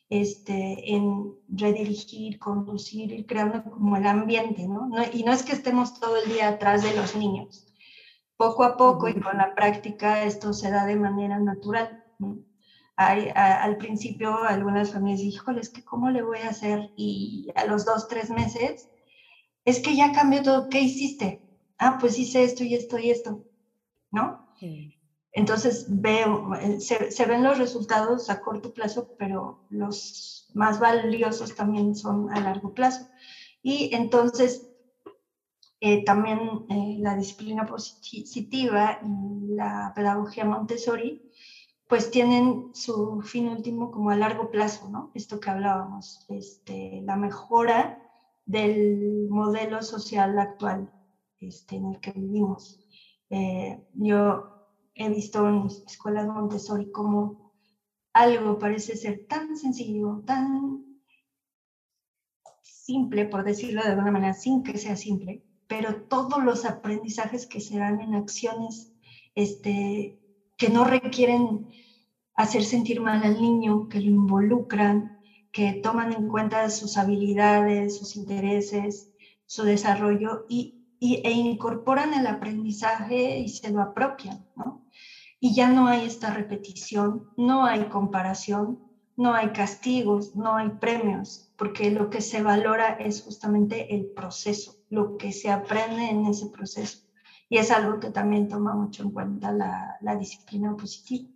este, 0.09 0.91
en 0.95 1.35
redirigir, 1.47 2.39
conducir, 2.39 3.11
ir 3.11 3.27
creando 3.27 3.63
como 3.63 3.95
el 3.95 4.07
ambiente. 4.07 4.67
¿no? 4.67 4.89
Y 5.13 5.21
no 5.21 5.31
es 5.33 5.43
que 5.43 5.53
estemos 5.53 5.99
todo 5.99 6.17
el 6.17 6.31
día 6.31 6.49
atrás 6.49 6.81
de 6.81 6.95
los 6.95 7.15
niños, 7.15 7.66
poco 8.37 8.63
a 8.63 8.77
poco 8.77 9.07
y 9.09 9.19
con 9.19 9.37
la 9.37 9.53
práctica 9.55 10.23
esto 10.23 10.53
se 10.53 10.69
da 10.69 10.85
de 10.85 10.95
manera 10.95 11.39
natural. 11.39 12.03
Hay, 12.95 13.29
al 13.35 13.77
principio 13.77 14.43
algunas 14.43 14.91
familias 14.91 15.19
dicen, 15.19 15.33
híjole, 15.33 15.61
es 15.61 15.69
que 15.69 15.83
cómo 15.83 16.09
le 16.09 16.21
voy 16.23 16.39
a 16.39 16.49
hacer 16.49 16.91
y 16.95 17.49
a 17.55 17.65
los 17.65 17.85
dos, 17.85 18.07
tres 18.07 18.29
meses, 18.29 18.89
es 19.65 19.81
que 19.81 19.95
ya 19.95 20.11
cambió 20.11 20.41
todo, 20.41 20.69
¿qué 20.69 20.79
hiciste? 20.81 21.41
Ah, 21.77 21.97
pues 21.99 22.17
hice 22.17 22.43
esto 22.43 22.63
y 22.63 22.73
esto 22.73 22.97
y 22.97 23.11
esto, 23.11 23.43
¿no? 24.11 24.47
Entonces 25.31 25.85
veo, 25.87 26.55
eh, 26.55 26.79
se, 26.79 27.11
se, 27.11 27.25
ven 27.25 27.43
los 27.43 27.59
resultados 27.59 28.29
a 28.29 28.39
corto 28.39 28.73
plazo, 28.73 29.11
pero 29.17 29.61
los 29.69 30.47
más 30.55 30.79
valiosos 30.79 31.53
también 31.53 31.95
son 31.95 32.31
a 32.31 32.39
largo 32.39 32.73
plazo. 32.73 33.07
Y 33.61 33.93
entonces 33.93 34.66
eh, 35.79 36.03
también 36.03 36.65
eh, 36.69 36.97
la 36.99 37.15
disciplina 37.15 37.65
positiva 37.65 38.99
y 39.03 39.53
la 39.55 39.91
pedagogía 39.95 40.45
Montessori, 40.45 41.21
pues 41.87 42.11
tienen 42.11 42.69
su 42.73 43.21
fin 43.21 43.47
último 43.47 43.91
como 43.91 44.09
a 44.09 44.15
largo 44.15 44.49
plazo, 44.49 44.89
¿no? 44.89 45.11
Esto 45.13 45.39
que 45.39 45.49
hablábamos, 45.49 46.25
este, 46.27 47.01
la 47.03 47.15
mejora 47.15 48.01
del 48.45 49.27
modelo 49.29 49.81
social 49.81 50.37
actual 50.39 50.89
este, 51.39 51.75
en 51.75 51.85
el 51.93 51.99
que 51.99 52.11
vivimos. 52.11 52.79
Eh, 53.29 53.81
yo 53.93 54.49
he 54.95 55.09
visto 55.09 55.47
en 55.47 55.67
escuelas 55.85 56.27
Montessori 56.27 56.91
como 56.91 57.51
algo 58.13 58.57
parece 58.57 58.95
ser 58.95 59.25
tan 59.27 59.55
sencillo, 59.55 60.23
tan 60.25 60.83
simple, 62.61 63.25
por 63.25 63.43
decirlo 63.43 63.83
de 63.83 63.89
alguna 63.89 64.11
manera, 64.11 64.33
sin 64.33 64.63
que 64.63 64.77
sea 64.77 64.95
simple, 64.95 65.43
pero 65.67 66.03
todos 66.03 66.43
los 66.43 66.65
aprendizajes 66.65 67.45
que 67.45 67.61
se 67.61 67.77
dan 67.77 67.99
en 68.01 68.15
acciones 68.15 68.93
este, 69.35 70.17
que 70.57 70.69
no 70.69 70.83
requieren 70.83 71.67
hacer 72.35 72.63
sentir 72.63 73.01
mal 73.01 73.23
al 73.23 73.41
niño, 73.41 73.89
que 73.89 73.99
lo 73.99 74.09
involucran, 74.09 75.19
que 75.51 75.73
toman 75.73 76.13
en 76.13 76.27
cuenta 76.27 76.69
sus 76.69 76.97
habilidades, 76.97 77.97
sus 77.97 78.15
intereses, 78.15 79.11
su 79.45 79.63
desarrollo 79.63 80.45
y, 80.49 80.75
e 80.99 81.31
incorporan 81.31 82.13
el 82.13 82.27
aprendizaje 82.27 83.39
y 83.39 83.49
se 83.49 83.71
lo 83.71 83.81
apropian, 83.81 84.45
¿no? 84.55 84.85
Y 85.39 85.53
ya 85.53 85.69
no 85.69 85.87
hay 85.87 86.05
esta 86.05 86.31
repetición, 86.31 87.29
no 87.37 87.65
hay 87.65 87.85
comparación, 87.85 88.79
no 89.15 89.33
hay 89.33 89.49
castigos, 89.49 90.35
no 90.35 90.55
hay 90.55 90.69
premios, 90.69 91.46
porque 91.57 91.91
lo 91.91 92.09
que 92.09 92.21
se 92.21 92.41
valora 92.41 92.93
es 92.99 93.21
justamente 93.21 93.93
el 93.95 94.05
proceso 94.05 94.77
lo 94.89 95.17
que 95.17 95.31
se 95.31 95.49
aprende 95.49 96.09
en 96.09 96.25
ese 96.25 96.47
proceso. 96.47 96.99
Y 97.49 97.57
es 97.57 97.71
algo 97.71 97.99
que 97.99 98.09
también 98.09 98.47
toma 98.47 98.73
mucho 98.73 99.03
en 99.03 99.11
cuenta 99.11 99.51
la, 99.51 100.15
disciplina 100.17 100.75
positiva. 100.75 101.29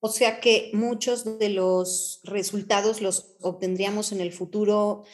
O 0.00 0.08
sea 0.08 0.40
que 0.40 0.70
muchos 0.72 1.38
de 1.38 1.50
los 1.50 2.20
resultados 2.24 3.02
los 3.02 3.36
obtendríamos 3.40 4.12
en 4.12 4.20
el 4.20 4.32
futuro 4.32 5.04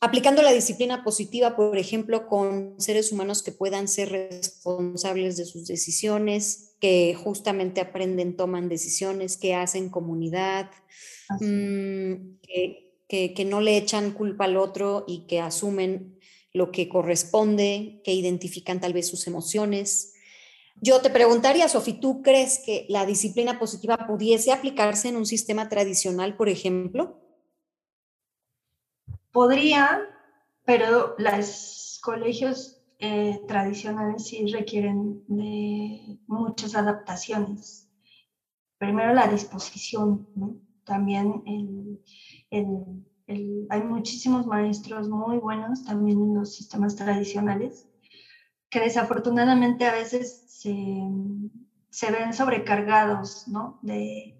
aplicando 0.00 0.40
la 0.42 0.52
disciplina 0.52 1.04
positiva, 1.04 1.54
por 1.54 1.76
ejemplo, 1.76 2.26
con 2.28 2.80
seres 2.80 3.12
humanos 3.12 3.42
que 3.42 3.52
puedan 3.52 3.88
ser 3.88 4.10
responsables 4.10 5.36
de 5.36 5.44
sus 5.44 5.66
decisiones, 5.66 6.76
que 6.80 7.14
justamente 7.14 7.80
aprenden, 7.80 8.36
toman 8.36 8.68
decisiones, 8.68 9.36
que 9.36 9.54
hacen 9.54 9.90
comunidad, 9.90 10.70
mm, 11.40 12.38
que, 12.42 13.34
que 13.34 13.44
no 13.44 13.60
le 13.60 13.76
echan 13.76 14.12
culpa 14.12 14.44
al 14.44 14.56
otro 14.56 15.04
y 15.06 15.26
que 15.26 15.40
asumen 15.40 16.18
lo 16.52 16.72
que 16.72 16.88
corresponde, 16.88 18.00
que 18.04 18.12
identifican 18.12 18.80
tal 18.80 18.92
vez 18.92 19.08
sus 19.08 19.26
emociones. 19.26 20.14
Yo 20.80 21.00
te 21.00 21.10
preguntaría, 21.10 21.68
Sofi, 21.68 21.94
¿tú 21.94 22.22
crees 22.22 22.62
que 22.64 22.86
la 22.88 23.06
disciplina 23.06 23.58
positiva 23.58 24.06
pudiese 24.06 24.52
aplicarse 24.52 25.08
en 25.08 25.16
un 25.16 25.26
sistema 25.26 25.68
tradicional, 25.68 26.36
por 26.36 26.48
ejemplo? 26.48 27.20
Podría, 29.32 30.00
pero 30.64 31.14
los 31.18 31.98
colegios 32.02 32.80
eh, 32.98 33.40
tradicionales 33.46 34.26
sí 34.26 34.46
requieren 34.46 35.22
de 35.28 36.18
muchas 36.26 36.74
adaptaciones. 36.74 37.90
Primero 38.78 39.12
la 39.14 39.28
disposición, 39.28 40.26
también 40.86 41.42
hay 43.68 43.82
muchísimos 43.82 44.46
maestros 44.46 45.08
muy 45.10 45.36
buenos 45.36 45.84
también 45.84 46.22
en 46.22 46.34
los 46.34 46.54
sistemas 46.54 46.94
tradicionales 46.96 47.86
que 48.70 48.80
desafortunadamente 48.80 49.84
a 49.86 49.92
veces 49.92 50.42
se, 50.46 50.70
ven 52.10 52.32
sobrecargados 52.32 53.46
¿no? 53.46 53.78
de, 53.82 54.34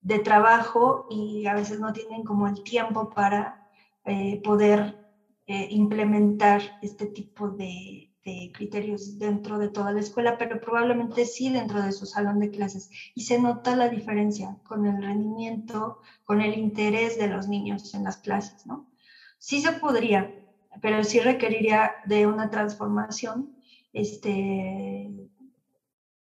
de 0.00 0.18
trabajo 0.20 1.06
y 1.08 1.46
a 1.46 1.54
veces 1.54 1.80
no 1.80 1.92
tienen 1.92 2.24
como 2.24 2.46
el 2.46 2.62
tiempo 2.62 3.10
para 3.10 3.58
eh, 4.04 4.40
poder 4.42 4.96
eh, 5.46 5.68
implementar 5.70 6.62
este 6.80 7.06
tipo 7.06 7.50
de, 7.50 8.07
criterios 8.52 9.18
dentro 9.18 9.58
de 9.58 9.68
toda 9.68 9.92
la 9.92 10.00
escuela, 10.00 10.36
pero 10.38 10.60
probablemente 10.60 11.24
sí 11.24 11.50
dentro 11.50 11.82
de 11.82 11.92
su 11.92 12.06
salón 12.06 12.38
de 12.38 12.50
clases. 12.50 12.90
Y 13.14 13.22
se 13.22 13.40
nota 13.40 13.76
la 13.76 13.88
diferencia 13.88 14.56
con 14.64 14.86
el 14.86 15.02
rendimiento, 15.02 16.00
con 16.24 16.40
el 16.40 16.58
interés 16.58 17.18
de 17.18 17.28
los 17.28 17.48
niños 17.48 17.94
en 17.94 18.04
las 18.04 18.18
clases, 18.18 18.66
¿no? 18.66 18.88
Sí 19.38 19.60
se 19.60 19.72
podría, 19.72 20.34
pero 20.80 21.04
sí 21.04 21.20
requeriría 21.20 21.92
de 22.04 22.26
una 22.26 22.50
transformación, 22.50 23.56
este, 23.92 25.10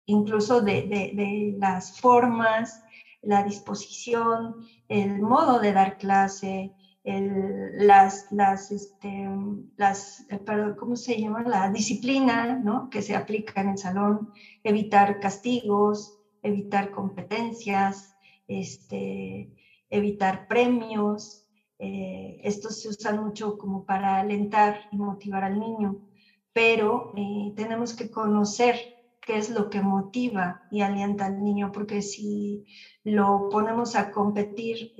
incluso 0.06 0.62
de, 0.62 0.84
de 0.84 1.56
las 1.58 2.00
formas, 2.00 2.84
la 3.22 3.43
disposición, 3.43 4.56
el 4.88 5.22
modo 5.22 5.60
de 5.60 5.74
dar 5.74 5.98
clase, 5.98 6.74
las, 7.08 8.30
las, 8.32 8.72
este, 8.72 9.30
las 9.78 10.26
eh, 10.30 10.39
perdón, 10.39 10.76
¿cómo 10.78 10.95
se 10.97 11.20
llama? 11.20 11.41
La 11.43 11.70
disciplina, 11.72 12.60
¿no? 12.62 12.89
Que 12.89 13.01
se 13.01 13.16
aplica 13.16 13.62
en 13.62 13.70
el 13.70 13.78
salón, 13.78 14.34
evitar 14.64 15.22
castigos, 15.22 16.20
evitar 16.43 16.91
competencias, 16.91 18.14
este, 18.47 19.53
evitar 19.89 20.47
premios. 20.47 21.45
Eh, 21.80 22.41
estos 22.43 22.82
se 22.82 22.89
usan 22.89 23.24
mucho 23.24 23.58
como 23.58 23.86
para 23.86 24.20
alentar 24.20 24.89
y 24.91 24.97
motivar 24.97 25.45
al 25.45 25.60
niño, 25.60 26.01
pero 26.51 27.14
eh, 27.16 27.53
tenemos 27.55 27.95
que 27.95 28.12
conocer 28.12 28.76
qué 29.22 29.38
es 29.38 29.49
lo 29.49 29.70
que 29.70 29.82
motiva 29.82 30.64
y 30.72 30.82
alienta 30.82 31.28
al 31.28 31.41
niño, 31.41 31.72
porque 31.72 32.01
si 32.01 32.66
lo 33.03 33.47
ponemos 33.49 33.95
a 33.95 34.12
competir 34.12 34.93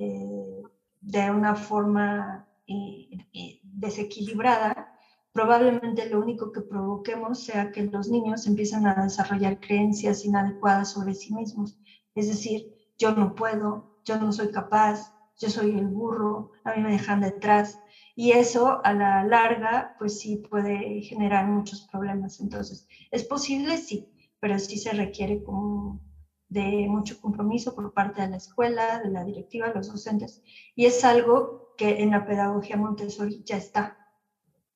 de 1.00 1.30
una 1.30 1.54
forma 1.54 2.48
eh, 2.66 3.08
eh, 3.32 3.60
desequilibrada, 3.62 4.92
probablemente 5.32 6.08
lo 6.08 6.20
único 6.20 6.52
que 6.52 6.62
provoquemos 6.62 7.44
sea 7.44 7.70
que 7.70 7.84
los 7.84 8.08
niños 8.08 8.46
empiecen 8.46 8.86
a 8.86 8.94
desarrollar 8.94 9.60
creencias 9.60 10.24
inadecuadas 10.24 10.92
sobre 10.92 11.14
sí 11.14 11.34
mismos. 11.34 11.78
Es 12.14 12.28
decir, 12.28 12.66
yo 12.98 13.12
no 13.14 13.34
puedo, 13.34 13.90
yo 14.04 14.18
no 14.18 14.32
soy 14.32 14.50
capaz, 14.50 15.12
yo 15.38 15.48
soy 15.48 15.70
el 15.78 15.86
burro, 15.86 16.50
a 16.64 16.74
mí 16.74 16.82
me 16.82 16.92
dejan 16.92 17.20
detrás. 17.20 17.78
Y 18.16 18.32
eso 18.32 18.80
a 18.84 18.92
la 18.92 19.24
larga, 19.24 19.94
pues 19.98 20.18
sí 20.18 20.36
puede 20.50 21.02
generar 21.02 21.46
muchos 21.46 21.86
problemas. 21.90 22.40
Entonces, 22.40 22.88
¿es 23.12 23.24
posible? 23.24 23.76
Sí 23.76 24.08
pero 24.40 24.58
sí 24.58 24.78
se 24.78 24.92
requiere 24.92 25.42
como 25.42 26.00
de 26.48 26.86
mucho 26.88 27.20
compromiso 27.20 27.74
por 27.74 27.92
parte 27.92 28.22
de 28.22 28.28
la 28.28 28.36
escuela, 28.36 29.00
de 29.00 29.10
la 29.10 29.24
directiva, 29.24 29.72
los 29.74 29.88
docentes, 29.88 30.42
y 30.74 30.86
es 30.86 31.04
algo 31.04 31.74
que 31.76 32.02
en 32.02 32.10
la 32.10 32.26
pedagogía 32.26 32.76
Montessori 32.76 33.42
ya 33.44 33.56
está. 33.56 33.98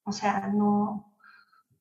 O 0.05 0.13
sea, 0.13 0.49
no, 0.49 1.13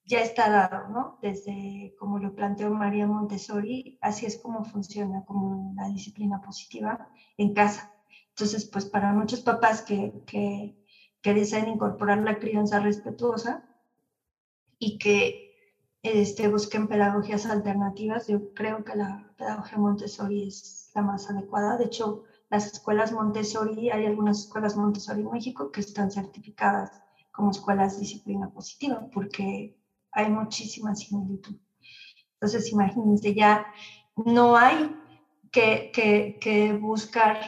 ya 0.05 0.21
está 0.21 0.49
dado, 0.49 0.89
¿no? 0.89 1.19
Desde 1.21 1.95
como 1.99 2.19
lo 2.19 2.35
planteó 2.35 2.69
María 2.71 3.07
Montessori, 3.07 3.97
así 4.01 4.25
es 4.25 4.37
como 4.37 4.63
funciona 4.63 5.23
como 5.25 5.73
la 5.75 5.87
disciplina 5.89 6.41
positiva 6.41 7.09
en 7.37 7.53
casa. 7.53 7.93
Entonces, 8.29 8.65
pues 8.65 8.85
para 8.85 9.13
muchos 9.13 9.41
papás 9.41 9.81
que, 9.81 10.23
que, 10.25 10.77
que 11.21 11.33
desean 11.33 11.69
incorporar 11.69 12.19
la 12.19 12.39
crianza 12.39 12.79
respetuosa 12.79 13.67
y 14.79 14.97
que 14.97 15.50
este, 16.03 16.47
busquen 16.47 16.87
pedagogías 16.87 17.45
alternativas. 17.45 18.27
Yo 18.27 18.53
creo 18.53 18.83
que 18.83 18.95
la 18.95 19.31
pedagogía 19.37 19.77
Montessori 19.77 20.47
es 20.47 20.91
la 20.95 21.01
más 21.01 21.29
adecuada. 21.29 21.77
De 21.77 21.85
hecho, 21.85 22.23
las 22.49 22.65
escuelas 22.67 23.11
Montessori, 23.11 23.89
hay 23.91 24.05
algunas 24.05 24.39
escuelas 24.39 24.75
Montessori 24.75 25.21
en 25.21 25.31
México 25.31 25.71
que 25.71 25.81
están 25.81 26.11
certificadas 26.11 26.91
como 27.31 27.51
escuelas 27.51 27.99
disciplina 27.99 28.49
positiva 28.49 29.07
porque 29.13 29.77
hay 30.11 30.29
muchísima 30.29 30.95
similitud. 30.95 31.55
Entonces, 32.33 32.71
imagínense, 32.71 33.33
ya 33.33 33.67
no 34.15 34.57
hay 34.57 34.95
que, 35.51 35.91
que, 35.93 36.37
que 36.41 36.73
buscar 36.73 37.39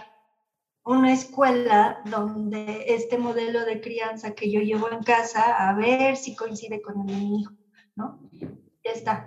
una 0.86 1.14
escuela 1.14 2.02
donde 2.06 2.86
este 2.88 3.18
modelo 3.18 3.66
de 3.66 3.82
crianza 3.82 4.36
que 4.36 4.52
yo 4.52 4.60
llevo 4.62 4.92
en 4.92 5.02
casa, 5.02 5.70
a 5.70 5.74
ver 5.74 6.18
si 6.18 6.36
coincide 6.36 6.82
con 6.82 7.02
el 7.02 7.08
de 7.08 7.14
mi 7.14 7.42
hijo 7.42 7.54
¿no? 7.96 8.20
Ya 8.32 8.92
está. 8.92 9.26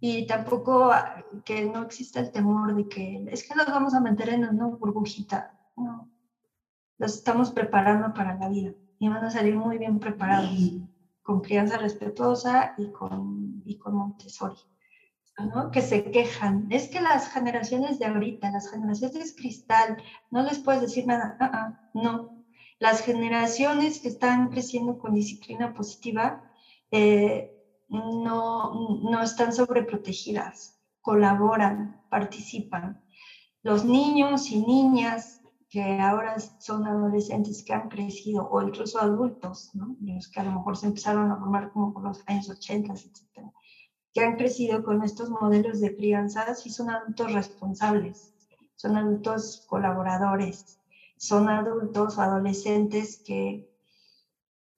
Y 0.00 0.26
tampoco 0.26 0.92
que 1.44 1.64
no 1.64 1.82
exista 1.82 2.20
el 2.20 2.30
temor 2.30 2.74
de 2.74 2.88
que 2.88 3.24
es 3.28 3.48
que 3.48 3.54
los 3.54 3.66
vamos 3.66 3.94
a 3.94 4.00
meter 4.00 4.28
en 4.30 4.44
una 4.48 4.66
burbujita. 4.66 5.56
No. 5.76 6.10
Los 6.98 7.14
estamos 7.14 7.50
preparando 7.50 8.12
para 8.12 8.36
la 8.36 8.48
vida 8.48 8.72
y 8.98 9.08
van 9.08 9.24
a 9.24 9.30
salir 9.30 9.56
muy 9.56 9.78
bien 9.78 9.98
preparados, 9.98 10.54
con 11.22 11.40
crianza 11.40 11.78
respetuosa 11.78 12.74
y 12.76 12.92
con, 12.92 13.62
y 13.64 13.78
con 13.78 13.94
Montessori. 13.94 14.58
¿no? 15.38 15.70
que 15.70 15.82
se 15.82 16.10
quejan. 16.10 16.66
Es 16.70 16.88
que 16.88 17.00
las 17.00 17.28
generaciones 17.28 17.98
de 17.98 18.06
ahorita, 18.06 18.50
las 18.50 18.70
generaciones 18.70 19.34
cristal, 19.36 19.96
no 20.30 20.42
les 20.42 20.58
puedes 20.60 20.82
decir 20.82 21.06
nada. 21.06 21.36
Ah, 21.40 21.50
ah, 21.52 21.78
no. 21.94 22.44
Las 22.78 23.02
generaciones 23.02 24.00
que 24.00 24.08
están 24.08 24.48
creciendo 24.50 24.98
con 24.98 25.14
disciplina 25.14 25.72
positiva 25.72 26.42
eh, 26.90 27.53
no, 27.94 29.00
no 29.02 29.22
están 29.22 29.52
sobreprotegidas, 29.52 30.80
colaboran, 31.00 32.02
participan. 32.08 33.02
Los 33.62 33.84
niños 33.84 34.50
y 34.50 34.64
niñas 34.64 35.40
que 35.70 35.98
ahora 36.00 36.36
son 36.58 36.86
adolescentes 36.86 37.64
que 37.64 37.72
han 37.72 37.88
crecido, 37.88 38.48
o 38.48 38.62
incluso 38.62 39.00
adultos, 39.00 39.70
¿no? 39.74 39.96
los 40.00 40.28
que 40.28 40.40
a 40.40 40.44
lo 40.44 40.52
mejor 40.52 40.76
se 40.76 40.86
empezaron 40.86 41.30
a 41.30 41.36
formar 41.36 41.72
como 41.72 41.92
por 41.92 42.04
los 42.04 42.22
años 42.26 42.48
80, 42.48 42.92
etc., 42.92 43.50
que 44.12 44.20
han 44.20 44.36
crecido 44.36 44.84
con 44.84 45.02
estos 45.02 45.30
modelos 45.30 45.80
de 45.80 45.96
crianza, 45.96 46.54
sí 46.54 46.70
son 46.70 46.90
adultos 46.90 47.32
responsables, 47.32 48.34
son 48.76 48.96
adultos 48.96 49.64
colaboradores, 49.68 50.78
son 51.16 51.48
adultos 51.48 52.18
o 52.18 52.20
adolescentes 52.20 53.20
que 53.24 53.68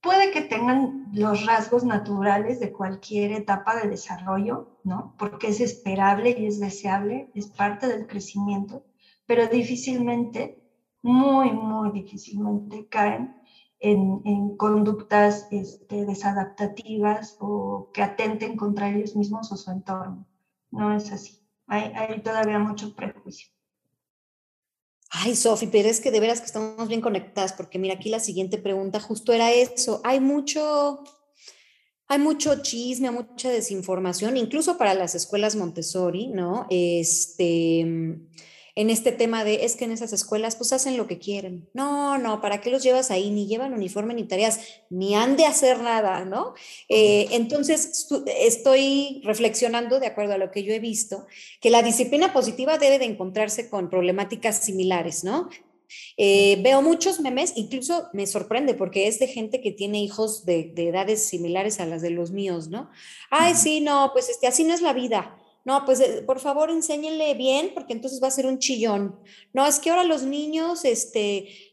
puede 0.06 0.30
que 0.30 0.42
tengan 0.42 1.08
los 1.12 1.44
rasgos 1.44 1.84
naturales 1.84 2.60
de 2.60 2.72
cualquier 2.72 3.32
etapa 3.32 3.76
de 3.76 3.88
desarrollo, 3.88 4.78
¿no? 4.84 5.14
Porque 5.18 5.48
es 5.48 5.60
esperable 5.60 6.34
y 6.38 6.46
es 6.46 6.60
deseable, 6.60 7.30
es 7.34 7.48
parte 7.48 7.88
del 7.88 8.06
crecimiento, 8.06 8.84
pero 9.26 9.48
difícilmente, 9.48 10.62
muy, 11.02 11.50
muy 11.50 11.90
difícilmente 11.90 12.86
caen 12.88 13.36
en, 13.80 14.56
conductas 14.56 15.48
este, 15.50 16.06
desadaptativas 16.06 17.36
o 17.40 17.90
que 17.92 18.02
atenten 18.02 18.56
contra 18.56 18.88
ellos 18.88 19.16
mismos 19.16 19.52
o 19.52 19.56
su 19.56 19.70
entorno. 19.70 20.26
No 20.70 20.94
es 20.94 21.12
así. 21.12 21.40
hay 21.66 22.22
todavía 22.22 22.58
mucho 22.58 22.94
prejuicio. 22.94 23.55
Ay, 25.18 25.34
Sofi, 25.34 25.66
pero 25.66 25.88
es 25.88 26.00
que 26.00 26.10
de 26.10 26.20
veras 26.20 26.40
que 26.40 26.46
estamos 26.46 26.88
bien 26.88 27.00
conectadas, 27.00 27.54
porque 27.54 27.78
mira, 27.78 27.94
aquí 27.94 28.10
la 28.10 28.20
siguiente 28.20 28.58
pregunta 28.58 29.00
justo 29.00 29.32
era 29.32 29.50
eso. 29.50 30.02
Hay 30.04 30.20
mucho, 30.20 31.02
hay 32.06 32.18
mucho 32.18 32.60
chisme, 32.60 33.10
mucha 33.10 33.48
desinformación, 33.50 34.36
incluso 34.36 34.76
para 34.76 34.92
las 34.92 35.14
escuelas 35.14 35.56
Montessori, 35.56 36.26
¿no? 36.26 36.66
Este, 36.68 38.18
en 38.76 38.90
este 38.90 39.10
tema 39.10 39.42
de 39.42 39.64
es 39.64 39.74
que 39.74 39.86
en 39.86 39.90
esas 39.90 40.12
escuelas 40.12 40.54
pues 40.54 40.72
hacen 40.72 40.98
lo 40.98 41.06
que 41.06 41.18
quieren. 41.18 41.68
No, 41.72 42.18
no, 42.18 42.42
¿para 42.42 42.60
qué 42.60 42.70
los 42.70 42.82
llevas 42.82 43.10
ahí? 43.10 43.30
Ni 43.30 43.46
llevan 43.46 43.72
uniforme 43.72 44.12
ni 44.12 44.24
tareas, 44.24 44.60
ni 44.90 45.14
han 45.14 45.36
de 45.36 45.46
hacer 45.46 45.80
nada, 45.80 46.26
¿no? 46.26 46.52
Eh, 46.90 47.26
entonces 47.30 48.06
estoy 48.38 49.22
reflexionando, 49.24 49.98
de 49.98 50.06
acuerdo 50.06 50.34
a 50.34 50.38
lo 50.38 50.50
que 50.50 50.62
yo 50.62 50.74
he 50.74 50.78
visto, 50.78 51.26
que 51.62 51.70
la 51.70 51.82
disciplina 51.82 52.34
positiva 52.34 52.76
debe 52.76 52.98
de 52.98 53.06
encontrarse 53.06 53.70
con 53.70 53.88
problemáticas 53.88 54.58
similares, 54.58 55.24
¿no? 55.24 55.48
Eh, 56.18 56.60
veo 56.62 56.82
muchos 56.82 57.20
memes, 57.20 57.54
incluso 57.56 58.08
me 58.12 58.26
sorprende 58.26 58.74
porque 58.74 59.06
es 59.06 59.18
de 59.18 59.28
gente 59.28 59.62
que 59.62 59.72
tiene 59.72 60.02
hijos 60.02 60.44
de, 60.44 60.74
edades 60.76 61.24
similares 61.26 61.80
a 61.80 61.86
las 61.86 62.02
de 62.02 62.10
los 62.10 62.30
míos, 62.30 62.68
¿no? 62.68 62.90
Ay, 63.30 63.54
sí, 63.54 63.80
no, 63.80 64.10
pues 64.12 64.28
este, 64.28 64.46
así 64.46 64.64
no 64.64 64.74
es 64.74 64.82
la 64.82 64.92
vida. 64.92 65.38
No, 65.66 65.84
pues 65.84 66.00
eh, 66.00 66.22
por 66.24 66.40
favor 66.40 66.70
enséñenle 66.70 67.34
bien 67.34 67.72
porque 67.74 67.92
entonces 67.92 68.22
va 68.22 68.28
a 68.28 68.30
ser 68.30 68.46
un 68.46 68.58
chillón. 68.58 69.20
No, 69.52 69.66
es 69.66 69.78
que 69.80 69.90
ahora 69.90 70.04
los 70.04 70.22
niños, 70.22 70.86
este, 70.86 71.36
eh, 71.38 71.68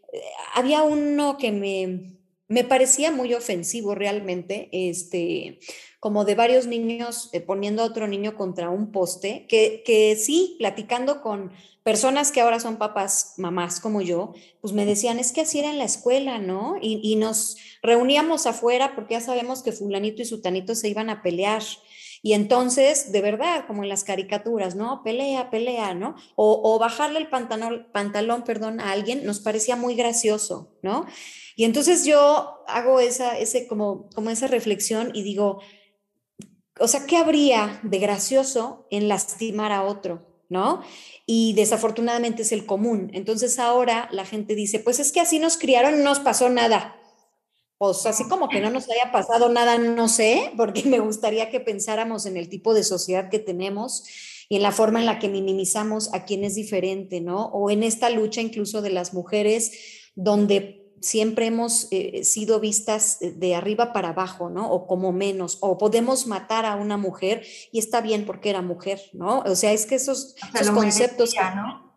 había 0.55 0.81
uno 0.81 1.37
que 1.37 1.51
me, 1.51 2.17
me 2.47 2.63
parecía 2.65 3.11
muy 3.11 3.33
ofensivo 3.33 3.95
realmente, 3.95 4.67
este, 4.73 5.59
como 5.99 6.25
de 6.25 6.35
varios 6.35 6.67
niños 6.67 7.29
poniendo 7.45 7.83
a 7.83 7.85
otro 7.85 8.07
niño 8.07 8.35
contra 8.35 8.69
un 8.69 8.91
poste, 8.91 9.45
que, 9.47 9.83
que 9.85 10.15
sí, 10.17 10.55
platicando 10.57 11.21
con 11.21 11.51
personas 11.83 12.31
que 12.31 12.41
ahora 12.41 12.59
son 12.59 12.77
papás, 12.77 13.33
mamás 13.37 13.79
como 13.79 14.01
yo, 14.01 14.33
pues 14.61 14.73
me 14.73 14.85
decían, 14.85 15.19
es 15.19 15.31
que 15.31 15.41
así 15.41 15.59
era 15.59 15.69
en 15.69 15.77
la 15.77 15.83
escuela, 15.83 16.39
¿no? 16.39 16.77
Y, 16.81 17.15
nos 17.17 17.57
reuníamos 17.81 18.47
afuera 18.47 18.95
porque 18.95 19.13
ya 19.13 19.21
sabemos 19.21 19.61
que 19.61 19.71
fulanito 19.71 20.21
y 20.21 20.25
sutanito 20.25 20.75
se 20.75 20.89
iban 20.89 21.09
a 21.09 21.21
pelear. 21.21 21.61
Y 22.25 22.31
entonces, 22.31 23.11
de 23.11 23.21
verdad, 23.21 23.65
como 23.67 23.83
en 23.83 23.89
las 23.89 24.05
caricaturas, 24.05 24.75
¿no? 24.75 25.03
Pelea, 25.03 25.49
pelea, 25.49 25.93
¿no? 25.93 26.15
O, 26.37 26.79
bajarle 26.79 27.19
el 27.19 27.27
pantalón, 27.27 27.89
pantalón, 27.91 28.45
perdón, 28.45 28.79
a 28.79 28.91
alguien 28.91 29.25
nos 29.25 29.41
parecía 29.41 29.75
muy 29.75 29.95
gracioso, 29.95 30.73
¿no? 30.81 31.05
Y 31.57 31.65
entonces 31.65 32.05
yo 32.05 32.63
hago 32.65 33.01
esa, 33.01 33.37
ese, 33.37 33.67
como, 33.67 34.09
como 34.15 34.29
esa 34.29 34.47
reflexión 34.47 35.11
y 35.13 35.23
digo, 35.23 35.59
o 36.79 36.87
sea, 36.87 37.05
¿qué 37.05 37.17
habría 37.17 37.81
de 37.83 37.99
gracioso 37.99 38.87
en 38.89 39.09
lastimar 39.09 39.73
a 39.73 39.83
otro? 39.83 40.25
¿no? 40.49 40.81
Y 41.25 41.53
desafortunadamente 41.53 42.43
es 42.43 42.51
el 42.51 42.65
común. 42.65 43.09
Entonces 43.13 43.59
ahora 43.59 44.07
la 44.11 44.23
gente 44.23 44.55
dice, 44.55 44.79
pues 44.79 44.99
es 44.99 45.11
que 45.11 45.19
así 45.19 45.39
nos 45.39 45.57
criaron, 45.57 45.97
no 45.97 46.03
nos 46.03 46.19
pasó 46.19 46.49
nada. 46.49 46.95
Pues 47.83 48.05
así 48.05 48.23
como 48.29 48.47
que 48.47 48.61
no 48.61 48.69
nos 48.69 48.85
haya 48.89 49.11
pasado 49.11 49.49
nada, 49.49 49.77
no 49.77 50.07
sé, 50.07 50.53
porque 50.55 50.83
me 50.85 50.99
gustaría 50.99 51.49
que 51.49 51.59
pensáramos 51.59 52.25
en 52.25 52.37
el 52.37 52.47
tipo 52.47 52.73
de 52.73 52.81
sociedad 52.81 53.29
que 53.29 53.39
tenemos 53.39 54.05
y 54.47 54.55
en 54.55 54.61
la 54.61 54.71
forma 54.71 55.01
en 55.01 55.05
la 55.05 55.19
que 55.19 55.27
minimizamos 55.27 56.13
a 56.13 56.23
quien 56.23 56.45
es 56.45 56.55
diferente, 56.55 57.19
¿no? 57.19 57.47
O 57.47 57.69
en 57.69 57.83
esta 57.83 58.09
lucha 58.09 58.39
incluso 58.39 58.81
de 58.81 58.91
las 58.91 59.13
mujeres, 59.13 59.73
donde 60.15 60.93
siempre 61.01 61.47
hemos 61.47 61.89
eh, 61.91 62.23
sido 62.23 62.61
vistas 62.61 63.17
de 63.19 63.53
arriba 63.53 63.91
para 63.91 64.09
abajo, 64.11 64.49
¿no? 64.49 64.71
O 64.71 64.87
como 64.87 65.11
menos, 65.11 65.57
o 65.59 65.77
podemos 65.77 66.25
matar 66.25 66.65
a 66.65 66.77
una 66.77 66.95
mujer 66.95 67.45
y 67.73 67.79
está 67.79 67.99
bien 67.99 68.25
porque 68.25 68.49
era 68.49 68.61
mujer, 68.61 69.01
¿no? 69.11 69.39
O 69.39 69.57
sea, 69.57 69.73
es 69.73 69.85
que 69.85 69.95
esos, 69.95 70.37
esos 70.53 70.71
conceptos... 70.71 71.33
¿no? 71.53 71.92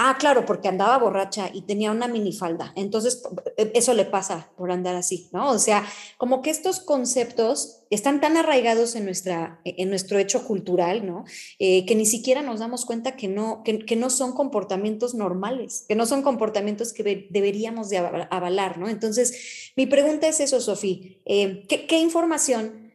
Ah, 0.00 0.16
claro, 0.16 0.46
porque 0.46 0.68
andaba 0.68 0.96
borracha 0.96 1.50
y 1.52 1.62
tenía 1.62 1.90
una 1.90 2.06
minifalda. 2.06 2.72
Entonces, 2.76 3.20
e, 3.56 3.72
eso 3.74 3.94
le 3.94 4.04
pasa 4.04 4.48
por 4.56 4.70
andar 4.70 4.94
así, 4.94 5.28
¿no? 5.32 5.50
O 5.50 5.58
sea, 5.58 5.84
como 6.18 6.40
que 6.40 6.50
estos 6.50 6.78
conceptos 6.78 7.80
están 7.90 8.20
tan 8.20 8.36
arraigados 8.36 8.94
en, 8.94 9.06
nuestra, 9.06 9.60
e, 9.64 9.74
en 9.78 9.90
nuestro 9.90 10.20
hecho 10.20 10.44
cultural, 10.44 11.04
¿no? 11.04 11.24
Eh, 11.58 11.84
que 11.84 11.96
ni 11.96 12.06
siquiera 12.06 12.42
nos 12.42 12.60
damos 12.60 12.84
cuenta 12.84 13.16
que 13.16 13.26
no, 13.26 13.64
que, 13.64 13.96
no 13.96 14.08
son 14.08 14.34
comportamientos 14.34 15.14
normales, 15.16 15.84
que 15.88 15.96
no 15.96 16.06
son 16.06 16.22
comportamientos 16.22 16.92
que 16.92 17.26
deberíamos 17.28 17.90
de 17.90 17.98
avalar, 17.98 18.78
¿no? 18.78 18.88
Entonces, 18.88 19.72
mi 19.74 19.86
pregunta 19.86 20.28
es 20.28 20.38
eso, 20.38 20.60
Sofía. 20.60 20.98
Eh, 21.24 21.64
¿qué, 21.68 21.88
¿Qué 21.88 21.98
información 21.98 22.87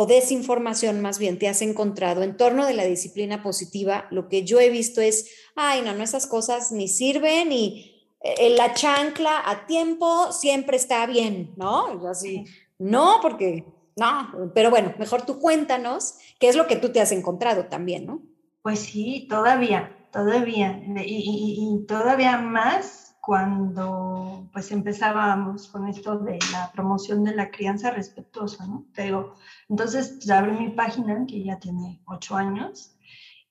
o 0.00 0.06
desinformación 0.06 1.02
más 1.02 1.18
bien 1.18 1.38
te 1.38 1.46
has 1.46 1.60
encontrado 1.60 2.22
en 2.22 2.34
torno 2.34 2.64
de 2.64 2.72
la 2.72 2.84
disciplina 2.84 3.42
positiva, 3.42 4.06
lo 4.10 4.30
que 4.30 4.44
yo 4.44 4.58
he 4.58 4.70
visto 4.70 5.02
es, 5.02 5.30
ay, 5.56 5.82
no, 5.82 5.92
no, 5.92 6.02
esas 6.02 6.26
cosas 6.26 6.72
ni 6.72 6.88
sirven 6.88 7.52
y 7.52 8.08
eh, 8.22 8.56
la 8.56 8.72
chancla 8.72 9.42
a 9.44 9.66
tiempo 9.66 10.32
siempre 10.32 10.78
está 10.78 11.04
bien, 11.04 11.52
¿no? 11.58 12.08
así, 12.08 12.46
no, 12.78 13.18
porque, 13.20 13.66
no, 13.94 14.50
pero 14.54 14.70
bueno, 14.70 14.94
mejor 14.98 15.26
tú 15.26 15.38
cuéntanos 15.38 16.14
qué 16.38 16.48
es 16.48 16.56
lo 16.56 16.66
que 16.66 16.76
tú 16.76 16.88
te 16.88 17.02
has 17.02 17.12
encontrado 17.12 17.66
también, 17.66 18.06
¿no? 18.06 18.22
Pues 18.62 18.78
sí, 18.78 19.26
todavía, 19.28 19.94
todavía, 20.12 20.82
y 21.04 21.84
todavía 21.86 22.38
más 22.38 23.09
cuando 23.20 24.48
pues 24.52 24.72
empezábamos 24.72 25.68
con 25.68 25.88
esto 25.88 26.18
de 26.18 26.38
la 26.52 26.70
promoción 26.72 27.22
de 27.24 27.34
la 27.34 27.50
crianza 27.50 27.90
respetuosa, 27.90 28.66
¿no? 28.66 28.86
Pero 28.94 29.34
entonces 29.68 30.14
pues, 30.16 30.30
abrí 30.30 30.52
mi 30.52 30.70
página 30.70 31.26
que 31.26 31.44
ya 31.44 31.58
tiene 31.58 32.00
ocho 32.06 32.36
años 32.36 32.96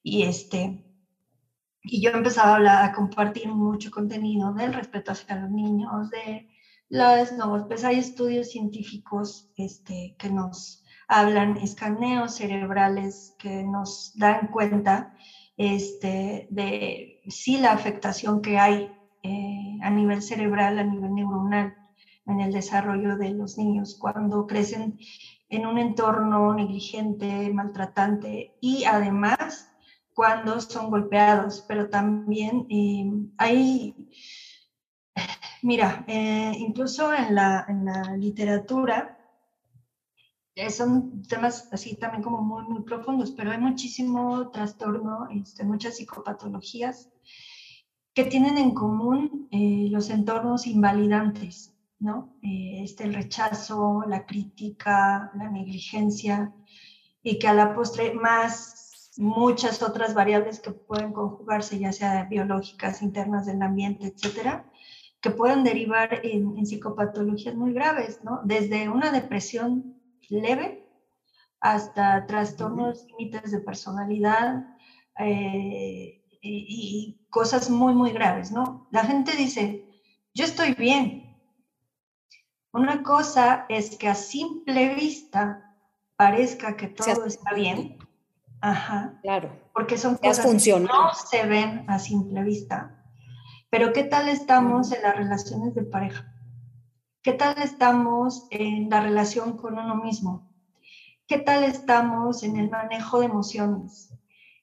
y 0.02 0.24
este 0.24 0.86
y 1.82 2.02
yo 2.02 2.12
empezaba 2.12 2.52
a, 2.52 2.56
hablar, 2.56 2.86
a 2.86 2.94
compartir 2.94 3.48
mucho 3.48 3.90
contenido 3.90 4.54
del 4.54 4.74
respeto 4.74 5.12
hacia 5.12 5.38
los 5.38 5.50
niños, 5.50 6.10
de 6.10 6.50
las 6.90 7.32
no, 7.34 7.68
pues 7.68 7.84
hay 7.84 8.00
estudios 8.00 8.50
científicos 8.50 9.50
este, 9.56 10.16
que 10.18 10.30
nos 10.30 10.84
hablan 11.08 11.58
escaneos 11.58 12.36
cerebrales 12.36 13.36
que 13.38 13.64
nos 13.64 14.12
dan 14.16 14.48
cuenta 14.48 15.14
este, 15.56 16.48
de 16.50 17.22
sí 17.28 17.58
la 17.58 17.72
afectación 17.72 18.42
que 18.42 18.58
hay 18.58 18.92
eh, 19.24 19.78
a 19.82 19.90
nivel 19.90 20.22
cerebral, 20.22 20.80
a 20.80 20.84
nivel 20.84 21.14
neuronal, 21.14 21.76
en 22.26 22.42
el 22.42 22.54
desarrollo 22.54 23.18
de 23.18 23.32
los 23.32 23.58
niños 23.58 23.98
cuando 24.00 24.46
crecen 24.46 25.00
en 25.50 25.66
un 25.66 25.80
entorno 25.80 26.54
negligente, 26.54 27.52
maltratante 27.52 28.56
y 28.62 28.84
además 28.86 29.72
cuando 30.14 30.60
son 30.62 30.92
golpeados, 30.92 31.66
pero 31.68 31.90
también 31.90 32.68
eh, 32.70 33.10
hay, 33.38 33.96
mira, 35.62 36.04
eh, 36.08 36.54
incluso 36.58 37.14
en 37.14 37.36
la, 37.36 37.66
en 37.68 37.86
la 37.86 38.16
literatura, 38.18 39.16
son 40.70 41.24
temas 41.24 41.70
así 41.72 41.96
también 41.96 42.22
como 42.22 42.42
muy, 42.42 42.64
muy 42.64 42.84
profundos, 42.84 43.32
pero 43.32 43.52
hay 43.52 43.58
muchísimo 43.60 44.50
trastorno, 44.52 45.30
este, 45.32 45.64
muchas 45.64 45.96
psicopatologías 45.96 47.10
que 48.14 48.26
tienen 48.26 48.58
en 48.58 48.74
común 48.74 49.48
eh, 49.52 49.88
los 49.92 50.10
entornos 50.10 50.68
invalidantes, 50.68 51.76
¿no? 52.00 52.36
Eh, 52.42 52.82
este, 52.84 53.04
el 53.04 53.14
rechazo, 53.14 54.04
la 54.08 54.26
crítica, 54.26 55.32
la 55.36 55.50
negligencia, 55.50 56.54
y 57.22 57.40
que 57.40 57.48
a 57.48 57.54
la 57.54 57.76
postre 57.76 58.14
más 58.14 59.12
muchas 59.18 59.84
otras 59.84 60.14
variables 60.14 60.60
que 60.60 60.72
pueden 60.72 61.12
conjugarse, 61.12 61.78
ya 61.78 61.92
sea 61.92 62.26
biológicas, 62.26 63.02
internas 63.02 63.46
del 63.46 63.62
ambiente, 63.62 64.08
etcétera, 64.08 64.66
que 65.20 65.32
pueden 65.32 65.64
derivar 65.64 66.22
en, 66.24 66.66
psicopatologías 66.66 67.56
muy 67.56 67.74
graves, 67.74 68.24
¿no? 68.24 68.40
Desde 68.46 68.88
una 68.90 69.12
depresión 69.12 70.00
leve 70.30 70.88
hasta 71.60 72.26
trastornos 72.26 73.06
límites 73.08 73.52
de 73.52 73.60
personalidad, 73.60 74.66
eh, 75.20 76.24
y, 76.42 77.19
cosas 77.30 77.70
muy, 77.70 77.94
muy 77.94 78.12
graves, 78.12 78.52
¿no? 78.52 78.88
La 78.92 79.04
gente 79.04 79.36
dice, 79.36 79.86
yo 80.34 80.46
estoy 80.46 80.74
bien. 80.74 81.38
Una 82.72 83.04
cosa 83.04 83.66
es 83.70 83.98
que 83.98 84.08
a 84.08 84.16
simple 84.16 84.96
vista 84.96 85.76
parezca 86.16 86.76
que 86.76 86.88
todo 86.88 87.26
está 87.26 87.54
bien. 87.54 87.98
Ajá. 88.62 89.20
Claro. 89.22 89.52
Porque 89.74 89.98
son 89.98 90.18
cosas 90.18 90.46
que 90.64 90.80
no 90.80 91.14
se 91.14 91.46
ven 91.46 91.86
a 91.88 91.98
simple 91.98 92.44
vista. 92.44 93.04
Pero 93.70 93.94
¿qué 93.94 94.04
tal 94.04 94.28
estamos 94.28 94.92
en 94.92 95.02
las 95.02 95.16
relaciones 95.16 95.74
de 95.76 95.84
pareja? 95.84 96.34
¿Qué 97.22 97.34
tal 97.34 97.58
estamos 97.62 98.48
en 98.50 98.90
la 98.90 99.02
relación 99.02 99.58
con 99.58 99.78
uno 99.78 99.96
mismo? 99.96 100.50
¿Qué 101.28 101.38
tal 101.38 101.64
estamos 101.64 102.44
en 102.44 102.58
el 102.58 102.70
manejo 102.70 103.20
de 103.20 103.26
emociones? 103.26 104.09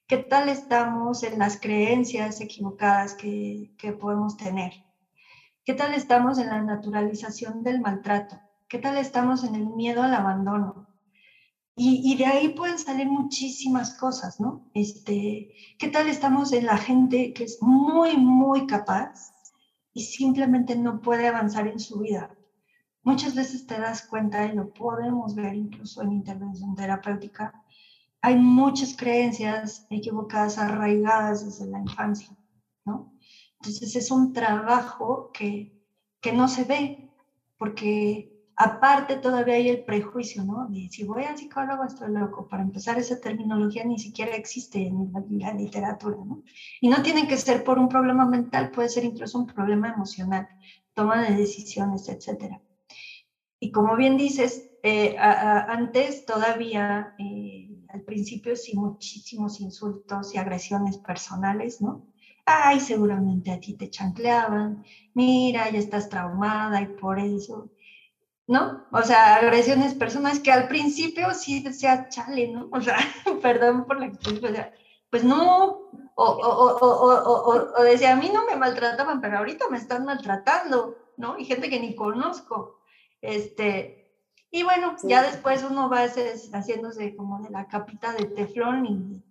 ¿Qué 0.07 0.15
tal 0.15 0.47
estamos 0.47 1.21
en 1.23 1.37
las 1.37 1.59
creencias 1.59 2.39
equivocadas 2.39 3.13
que, 3.13 3.73
podemos 3.99 4.37
tener? 4.37 4.71
¿Qué 5.65 5.73
tal 5.73 5.93
estamos 5.93 6.39
en 6.39 6.47
la 6.47 6.61
naturalización 6.61 7.61
del 7.61 7.81
maltrato? 7.81 8.39
¿Qué 8.69 8.79
tal 8.79 8.97
estamos 8.97 9.43
en 9.43 9.55
el 9.55 9.67
miedo 9.67 10.01
al 10.03 10.13
abandono? 10.13 10.87
Y, 11.75 12.15
de 12.15 12.25
ahí 12.25 12.49
pueden 12.55 12.79
salir 12.79 13.07
muchísimas 13.07 13.97
cosas, 13.97 14.39
¿no? 14.39 14.69
Este, 14.73 15.53
¿Qué 15.77 15.89
tal 15.89 16.07
estamos 16.07 16.53
en 16.53 16.67
la 16.67 16.77
gente 16.77 17.33
que 17.33 17.43
es 17.43 17.57
muy, 17.61 18.15
muy 18.15 18.65
capaz 18.65 19.33
y 19.93 20.03
simplemente 20.03 20.77
no 20.77 21.01
puede 21.01 21.27
avanzar 21.27 21.67
en 21.67 21.81
su 21.81 21.99
vida? 21.99 22.33
Muchas 23.03 23.35
veces 23.35 23.67
te 23.67 23.77
das 23.77 24.07
cuenta 24.07 24.45
y 24.45 24.55
lo 24.55 24.73
podemos 24.73 25.35
ver 25.35 25.53
incluso 25.53 26.01
en 26.01 26.13
intervención 26.13 26.75
terapéutica, 26.75 27.61
hay 28.21 28.35
muchas 28.35 28.95
creencias 28.95 29.85
equivocadas 29.89 30.57
arraigadas 30.57 31.45
desde 31.45 31.69
la 31.71 31.79
infancia. 31.79 32.35
Entonces 33.59 33.95
es 33.95 34.11
un 34.11 34.33
trabajo 34.33 35.31
que, 35.33 35.73
que 36.21 36.31
no 36.31 36.47
se 36.47 36.63
ve, 36.63 37.09
porque 37.57 38.31
aparte 38.55 39.17
todavía 39.17 39.55
hay 39.55 39.69
el 39.69 39.83
prejuicio, 39.83 40.43
¿no? 40.43 40.67
De 40.67 40.89
si 40.89 41.03
voy 41.03 41.23
al 41.23 41.37
psicólogo 41.37 41.83
estoy 41.83 42.11
loco. 42.11 42.47
Para 42.47 42.63
empezar, 42.63 42.97
esa 42.97 43.19
terminología 43.19 43.83
ni 43.83 43.99
siquiera 43.99 44.35
existe 44.35 44.87
en 44.87 45.11
la, 45.39 45.53
literatura, 45.53 46.17
¿no? 46.25 46.43
Y 46.81 46.89
no 46.89 47.01
tiene 47.01 47.27
que 47.27 47.37
ser 47.37 47.63
por 47.63 47.79
un 47.79 47.87
problema 47.87 48.25
mental, 48.25 48.71
puede 48.71 48.89
ser 48.89 49.05
incluso 49.05 49.37
un 49.37 49.47
problema 49.47 49.89
emocional, 49.89 50.47
toma 50.93 51.21
de 51.23 51.35
decisiones, 51.35 52.09
etcétera. 52.09 52.59
Y 53.59 53.71
como 53.71 53.95
bien 53.95 54.17
dices, 54.17 54.69
eh, 54.83 55.15
antes 55.17 56.25
todavía, 56.25 57.13
eh, 57.17 57.66
al 57.89 58.01
principio 58.01 58.55
sí, 58.55 58.75
muchísimos 58.75 59.59
insultos 59.59 60.33
y 60.33 60.37
agresiones 60.37 60.97
personales, 60.97 61.81
¿no? 61.81 62.05
Ay, 62.45 62.79
seguramente 62.79 63.51
a 63.51 63.59
ti 63.59 63.73
te 63.73 63.89
chancleaban, 63.89 64.83
mira, 65.13 65.69
ya 65.69 65.79
estás 65.79 66.09
traumada 66.09 66.81
y 66.81 66.87
por 66.87 67.19
eso, 67.19 67.69
¿no? 68.47 68.85
O 68.91 69.01
sea, 69.03 69.35
agresiones 69.35 69.93
personales 69.93 70.39
que 70.39 70.51
al 70.51 70.67
principio 70.67 71.33
sí 71.33 71.61
decía, 71.61 72.07
chale, 72.09 72.49
¿no? 72.49 72.69
O 72.71 72.81
sea, 72.81 72.97
perdón 73.41 73.85
por 73.85 73.99
la 73.99 74.07
expresión, 74.07 74.55
pues 75.09 75.23
no, 75.23 75.89
o, 76.15 76.23
o, 76.23 77.79
o, 77.79 77.83
decía, 77.83 78.13
a 78.13 78.15
mí 78.15 78.29
no 78.33 78.45
me 78.45 78.55
maltrataban, 78.55 79.21
pero 79.21 79.37
ahorita 79.37 79.69
me 79.69 79.77
están 79.77 80.05
maltratando, 80.05 80.97
¿no? 81.17 81.37
Y 81.37 81.45
gente 81.45 81.69
que 81.69 81.79
ni 81.79 81.95
conozco. 81.95 82.81
Este, 83.21 84.06
y 84.49 84.63
bueno, 84.63 84.95
ya 85.03 85.23
después 85.23 85.63
uno 85.63 85.89
va 85.89 86.05
haciéndose 86.05 87.15
como 87.15 87.41
de 87.41 87.49
la 87.49 87.67
capita 87.67 88.13
de 88.13 88.25
teflón 88.25 88.85
y, 88.85 89.23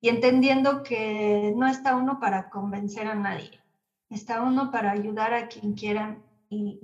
y 0.00 0.08
entendiendo 0.08 0.82
que 0.82 1.52
no 1.56 1.66
está 1.68 1.94
uno 1.96 2.18
para 2.18 2.48
convencer 2.48 3.06
a 3.06 3.14
nadie, 3.14 3.60
está 4.08 4.42
uno 4.42 4.70
para 4.70 4.92
ayudar 4.92 5.34
a 5.34 5.48
quien 5.48 5.74
quiera 5.74 6.18
y, 6.48 6.80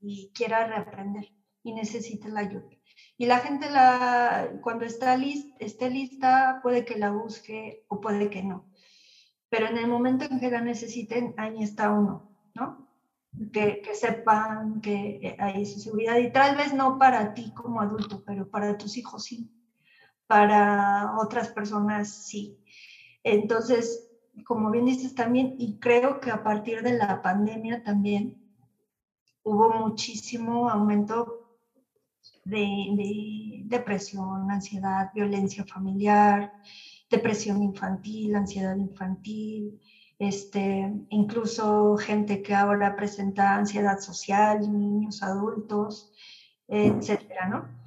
y, 0.00 0.30
quiera 0.34 0.66
reaprender 0.66 1.30
y 1.62 1.72
necesite 1.72 2.28
la 2.28 2.40
ayuda. 2.40 2.68
Y 3.16 3.26
la 3.26 3.38
gente 3.38 3.70
la, 3.70 4.50
cuando 4.62 4.84
está 4.84 5.16
list, 5.16 5.54
esté 5.58 5.90
lista 5.90 6.60
puede 6.62 6.84
que 6.84 6.98
la 6.98 7.10
busque 7.10 7.84
o 7.88 8.00
puede 8.00 8.28
que 8.28 8.42
no. 8.42 8.66
Pero 9.50 9.66
en 9.66 9.78
el 9.78 9.88
momento 9.88 10.24
en 10.24 10.40
que 10.40 10.50
la 10.50 10.62
necesiten, 10.62 11.34
ahí 11.36 11.62
está 11.62 11.90
uno, 11.90 12.30
¿no? 12.54 12.89
Que, 13.52 13.80
sepan 13.94 14.80
que 14.80 15.36
hay 15.38 15.64
su 15.64 15.78
seguridad 15.78 16.16
y 16.18 16.32
tal 16.32 16.56
vez 16.56 16.74
no 16.74 16.98
para 16.98 17.32
ti 17.32 17.52
como 17.54 17.80
adulto, 17.80 18.22
pero 18.26 18.48
para 18.48 18.76
tus 18.76 18.96
hijos 18.96 19.24
sí 19.24 19.48
para 20.30 21.16
otras 21.18 21.48
personas 21.48 22.14
sí. 22.14 22.56
Entonces, 23.24 24.06
como 24.44 24.70
bien 24.70 24.84
dices 24.84 25.12
también, 25.12 25.56
y 25.58 25.76
creo 25.80 26.20
que 26.20 26.30
a 26.30 26.44
partir 26.44 26.82
de 26.82 26.96
la 26.96 27.20
pandemia 27.20 27.82
también 27.82 28.38
hubo 29.42 29.70
muchísimo 29.70 30.70
aumento 30.70 31.48
de, 32.44 33.62
depresión, 33.64 34.48
ansiedad, 34.52 35.10
violencia 35.12 35.64
familiar, 35.64 36.52
depresión 37.10 37.60
infantil, 37.64 38.36
ansiedad 38.36 38.76
infantil, 38.76 39.80
este, 40.20 40.92
incluso 41.08 41.96
gente 41.96 42.42
que 42.42 42.54
ahora 42.54 42.94
presenta 42.94 43.56
ansiedad 43.56 43.98
social, 43.98 44.60
niños, 44.60 45.24
adultos, 45.24 46.12
etcétera, 46.68 47.48
¿no? 47.48 47.80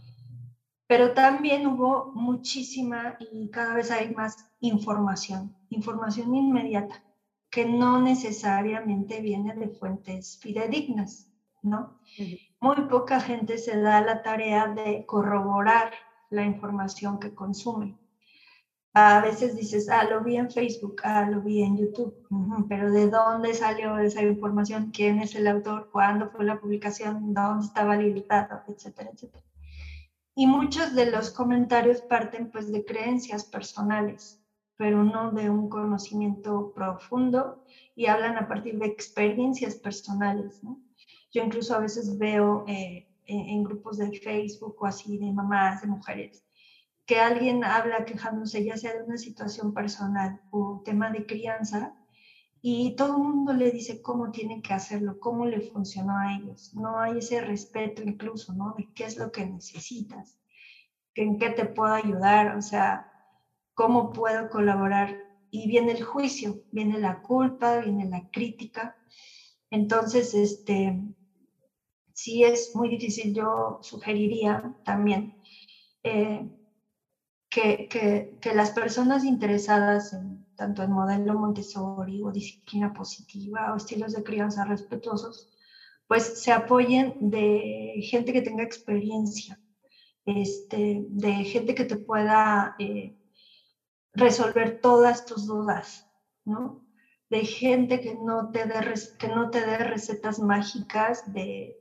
pero 0.94 1.14
también 1.14 1.66
hubo 1.66 2.12
muchísima 2.14 3.18
y 3.20 3.50
cada 3.50 3.74
vez 3.74 3.90
hay 3.90 4.14
más 4.14 4.46
información, 4.60 5.56
información 5.70 6.36
inmediata, 6.36 7.04
que 7.50 7.66
no 7.66 8.00
necesariamente 8.00 9.20
viene 9.20 9.56
de 9.56 9.70
fuentes 9.70 10.38
fidedignas, 10.40 11.32
¿no? 11.64 12.00
Muy 12.60 12.76
poca 12.90 13.20
gente 13.20 13.58
se 13.58 13.82
da 13.82 14.02
la 14.02 14.22
tarea 14.22 14.68
de 14.68 15.04
corroborar 15.08 15.94
la 16.30 16.44
información 16.44 17.20
que 17.20 17.34
consume. 17.34 17.98
A 18.96 19.22
veces 19.22 19.56
dices, 19.56 19.90
ah, 19.90 20.04
lo 20.04 20.24
vi 20.24 20.36
en 20.36 20.52
Facebook, 20.52 21.02
ah, 21.04 21.28
lo 21.28 21.42
vi 21.42 21.64
en 21.64 21.78
YouTube, 21.78 22.14
pero 22.70 22.92
¿de 22.92 23.10
dónde 23.10 23.54
salió 23.56 23.98
esa 23.98 24.22
información? 24.22 24.92
¿Quién 24.92 25.20
es 25.20 25.34
el 25.34 25.48
autor? 25.48 25.90
¿Cuándo 25.92 26.30
fue 26.30 26.46
la 26.46 26.60
publicación? 26.60 27.34
¿Dónde 27.34 27.66
estaba 27.66 27.96
validado? 27.96 28.62
Etcétera, 28.68 29.10
etcétera. 29.12 29.44
Y 30.36 30.48
muchos 30.48 30.96
de 30.96 31.12
los 31.12 31.30
comentarios 31.30 32.02
parten 32.02 32.50
pues 32.52 32.72
de 32.72 32.84
creencias 32.86 33.46
personales, 33.46 34.44
pero 34.78 35.04
no 35.04 35.32
de 35.32 35.50
un 35.50 35.70
conocimiento 35.70 36.72
profundo 36.74 37.64
y 37.96 38.08
hablan 38.08 38.38
a 38.38 38.48
partir 38.48 38.80
de 38.80 38.88
experiencias 38.88 39.76
personales. 39.76 40.64
¿no? 40.64 40.80
Yo 41.32 41.44
incluso 41.44 41.76
a 41.76 41.80
veces 41.80 42.18
veo 42.18 42.66
eh, 42.68 43.08
en, 43.26 43.64
grupos 43.64 43.98
de 43.98 44.12
Facebook 44.20 44.76
o 44.80 44.86
así 44.86 45.18
de 45.18 45.32
mamás, 45.32 45.82
de 45.82 45.88
mujeres, 45.88 46.44
que 47.06 47.20
alguien 47.20 47.64
habla 47.64 48.06
quejándose 48.06 48.64
ya 48.64 48.78
sea 48.78 48.94
de 48.94 49.04
una 49.04 49.18
situación 49.18 49.74
personal 49.74 50.40
o 50.50 50.82
tema 50.86 51.12
de 51.12 51.26
crianza 51.26 51.96
y 52.66 52.96
todo 52.96 53.18
el 53.18 53.24
mundo 53.24 53.52
le 53.52 53.72
dice 53.72 54.02
cómo 54.02 54.32
tiene 54.32 54.62
que 54.62 54.74
hacerlo, 54.74 55.20
cómo 55.20 55.46
le 55.46 55.60
funcionó 55.60 56.18
a 56.18 56.34
ellos. 56.34 56.74
No 56.74 56.98
hay 56.98 57.18
ese 57.18 57.42
respeto 57.42 58.02
incluso, 58.02 58.54
¿no? 58.54 58.74
De 58.78 58.90
qué 58.96 59.04
es 59.04 59.18
lo 59.18 59.34
que 59.34 59.46
necesitas, 59.46 60.40
en 61.14 61.38
qué 61.38 61.50
te 61.50 61.66
puedo 61.66 61.94
ayudar, 61.94 62.56
o 62.56 62.62
sea, 62.62 63.12
cómo 63.74 64.14
puedo 64.14 64.50
colaborar. 64.50 65.18
Y 65.52 65.68
viene 65.68 65.92
el 65.92 66.04
juicio, 66.04 66.62
viene 66.72 67.00
la 67.00 67.22
culpa, 67.22 67.80
viene 67.80 68.06
la 68.06 68.30
crítica. 68.32 68.98
Entonces, 69.70 70.34
este, 70.34 71.02
sí 72.14 72.46
es 72.46 72.74
muy 72.76 72.88
difícil, 72.88 73.34
yo 73.34 73.80
sugeriría 73.82 74.74
también 74.86 75.36
eh, 76.04 76.50
que, 77.54 77.88
que, 77.88 78.38
que 78.42 78.56
las 78.56 78.72
personas 78.72 79.24
interesadas 79.24 80.14
en 80.14 80.44
tanto 80.56 80.84
en 80.84 80.92
modelo 80.92 81.34
Montessori 81.40 82.22
o 82.24 82.32
disciplina 82.32 82.94
positiva 82.94 83.74
o 83.74 83.78
estilos 83.78 84.14
de 84.14 84.24
crianza 84.24 84.66
respetuosos, 84.66 85.50
pues 86.08 86.42
se 86.44 86.52
apoyen 86.52 87.16
de 87.20 88.02
gente 88.10 88.34
que 88.34 88.42
tenga 88.42 88.64
experiencia, 88.64 89.60
este, 90.26 91.06
de 91.10 91.34
gente 91.44 91.76
que 91.76 91.86
te 91.86 91.98
pueda 91.98 92.76
eh, 92.80 93.18
resolver 94.14 94.80
todas 94.80 95.26
tus 95.26 95.48
dudas, 95.48 96.08
¿no? 96.46 96.86
De 97.30 97.46
gente 97.46 98.00
que 98.00 98.16
no, 98.16 98.52
te 98.52 98.66
dé, 98.66 98.94
que 99.18 99.28
no 99.28 99.50
te 99.50 99.66
dé 99.66 99.78
recetas 99.78 100.40
mágicas 100.40 101.34
de 101.34 101.80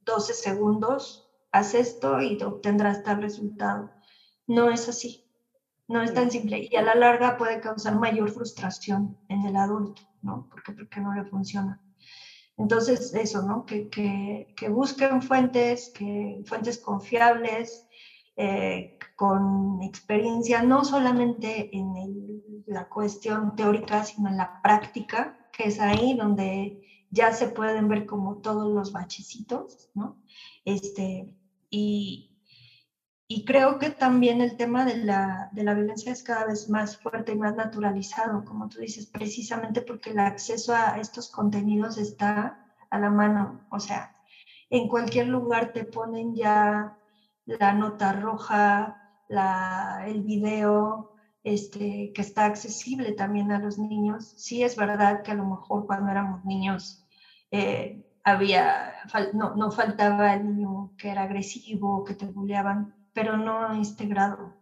12 0.00 0.32
segundos, 0.32 1.25
haz 1.58 1.74
esto 1.74 2.20
y 2.20 2.40
obtendrás 2.42 3.02
tal 3.02 3.22
resultado. 3.22 3.90
No 4.46 4.70
es 4.70 4.88
así. 4.88 5.24
No 5.88 6.02
es 6.02 6.12
tan 6.12 6.30
simple 6.30 6.66
y 6.68 6.76
a 6.76 6.82
la 6.82 6.96
larga 6.96 7.36
puede 7.36 7.60
causar 7.60 7.96
mayor 7.96 8.30
frustración 8.30 9.16
en 9.28 9.46
el 9.46 9.56
adulto, 9.56 10.02
¿no? 10.20 10.48
Porque, 10.50 10.72
porque 10.72 11.00
no 11.00 11.14
le 11.14 11.24
funciona. 11.24 11.80
Entonces, 12.56 13.14
eso, 13.14 13.42
¿no? 13.42 13.64
Que, 13.64 13.88
que, 13.88 14.48
que 14.56 14.68
busquen 14.68 15.22
fuentes, 15.22 15.92
que, 15.94 16.42
fuentes 16.46 16.78
confiables, 16.78 17.86
eh, 18.34 18.96
con 19.14 19.80
experiencia, 19.82 20.62
no 20.62 20.84
solamente 20.84 21.70
en 21.72 22.42
la 22.66 22.88
cuestión 22.88 23.54
teórica, 23.54 24.04
sino 24.04 24.28
en 24.28 24.38
la 24.38 24.60
práctica, 24.62 25.38
que 25.52 25.68
es 25.68 25.80
ahí 25.80 26.16
donde 26.16 26.82
ya 27.10 27.32
se 27.32 27.48
pueden 27.48 27.88
ver 27.88 28.06
como 28.06 28.38
todos 28.38 28.72
los 28.72 28.92
bachecitos, 28.92 29.90
¿no? 29.94 30.20
Este, 30.64 31.34
y, 31.70 32.32
creo 33.46 33.78
que 33.78 33.90
también 33.90 34.40
el 34.40 34.56
tema 34.56 34.84
de 34.84 34.98
la, 34.98 35.48
de 35.52 35.64
la, 35.64 35.74
violencia 35.74 36.12
es 36.12 36.22
cada 36.22 36.46
vez 36.46 36.68
más 36.68 36.96
fuerte 36.98 37.32
y 37.32 37.36
más 37.36 37.54
naturalizado, 37.56 38.44
como 38.44 38.68
tú 38.68 38.80
dices, 38.80 39.06
precisamente 39.06 39.82
porque 39.82 40.10
el 40.10 40.20
acceso 40.20 40.74
a 40.74 40.98
estos 40.98 41.30
contenidos 41.30 41.98
está 41.98 42.58
a 42.90 42.98
la 42.98 43.10
mano. 43.10 43.66
O 43.70 43.80
sea, 43.80 44.14
en 44.70 44.88
cualquier 44.88 45.28
lugar 45.28 45.72
te 45.72 45.84
ponen 45.84 46.34
ya 46.34 46.96
la 47.46 47.72
nota 47.72 48.12
roja, 48.12 48.96
la, 49.28 50.04
el 50.06 50.22
video, 50.22 51.12
este, 51.42 52.12
que 52.12 52.22
está 52.22 52.44
accesible 52.44 53.12
también 53.12 53.52
a 53.52 53.58
los 53.58 53.78
niños. 53.78 54.34
Sí 54.36 54.62
es 54.62 54.76
verdad 54.76 55.22
que 55.22 55.32
a 55.32 55.36
lo 55.36 55.46
mejor 55.46 55.86
cuando 55.86 56.10
éramos 56.10 56.44
niños 56.44 57.06
eh, 57.50 58.05
había, 58.26 58.92
no, 59.34 59.54
no 59.54 59.70
faltaba 59.70 60.34
el 60.34 60.44
niño 60.44 60.92
que 60.98 61.10
era 61.10 61.22
agresivo, 61.22 62.02
que 62.02 62.14
te 62.14 62.26
bulleaban, 62.26 62.92
pero 63.12 63.36
no 63.36 63.68
a 63.68 63.78
este 63.80 64.06
grado, 64.06 64.52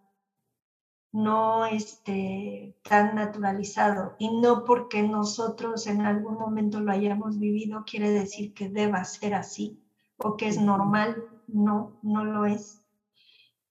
no 1.13 1.65
este, 1.65 2.77
tan 2.83 3.15
naturalizado. 3.15 4.17
Y 4.19 4.39
no 4.39 4.65
porque 4.67 5.03
nosotros 5.03 5.87
en 5.87 6.03
algún 6.03 6.35
momento 6.35 6.81
lo 6.81 6.93
hayamos 6.93 7.39
vivido 7.39 7.85
quiere 7.87 8.11
decir 8.11 8.53
que 8.53 8.69
deba 8.69 9.03
ser 9.05 9.35
así 9.35 9.83
o 10.19 10.37
que 10.37 10.49
es 10.49 10.61
normal. 10.61 11.25
No, 11.49 11.99
no 12.03 12.23
lo 12.23 12.45
es. 12.45 12.85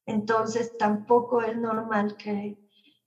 Entonces 0.08 0.76
tampoco 0.76 1.44
es 1.44 1.56
normal 1.56 2.18
que, 2.18 2.58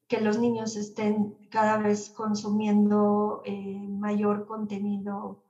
que 0.07 0.21
los 0.21 0.39
niños 0.39 0.77
estén 0.77 1.37
cada 1.51 1.79
vez 1.79 2.11
consumiendo 2.11 3.43
eh, 3.45 3.89
mayor 3.89 4.47
contenido 4.47 5.46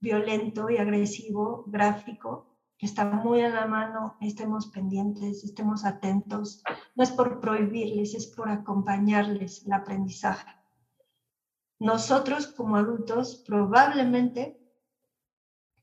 violento 0.00 0.70
y 0.70 0.78
agresivo, 0.78 1.64
gráfico, 1.66 2.48
está 2.78 3.04
muy 3.04 3.40
a 3.40 3.48
la 3.48 3.66
mano, 3.66 4.16
estemos 4.20 4.68
pendientes, 4.68 5.42
estemos 5.42 5.84
atentos. 5.84 6.62
No 6.94 7.02
es 7.02 7.10
por 7.10 7.40
prohibirles, 7.40 8.14
es 8.14 8.26
por 8.28 8.48
acompañarles 8.48 9.66
el 9.66 9.72
aprendizaje. 9.72 10.54
Nosotros 11.80 12.46
como 12.46 12.76
adultos 12.76 13.42
probablemente 13.46 14.60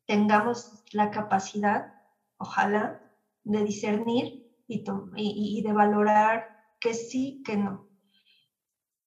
tengamos 0.05 0.84
la 0.91 1.11
capacidad, 1.11 1.93
ojalá, 2.38 3.01
de 3.43 3.63
discernir 3.63 4.45
y, 4.68 4.84
y 5.16 5.61
de 5.61 5.74
valorar 5.74 6.55
que 6.80 6.93
sí, 6.93 7.43
que 7.45 7.57
no. 7.57 7.88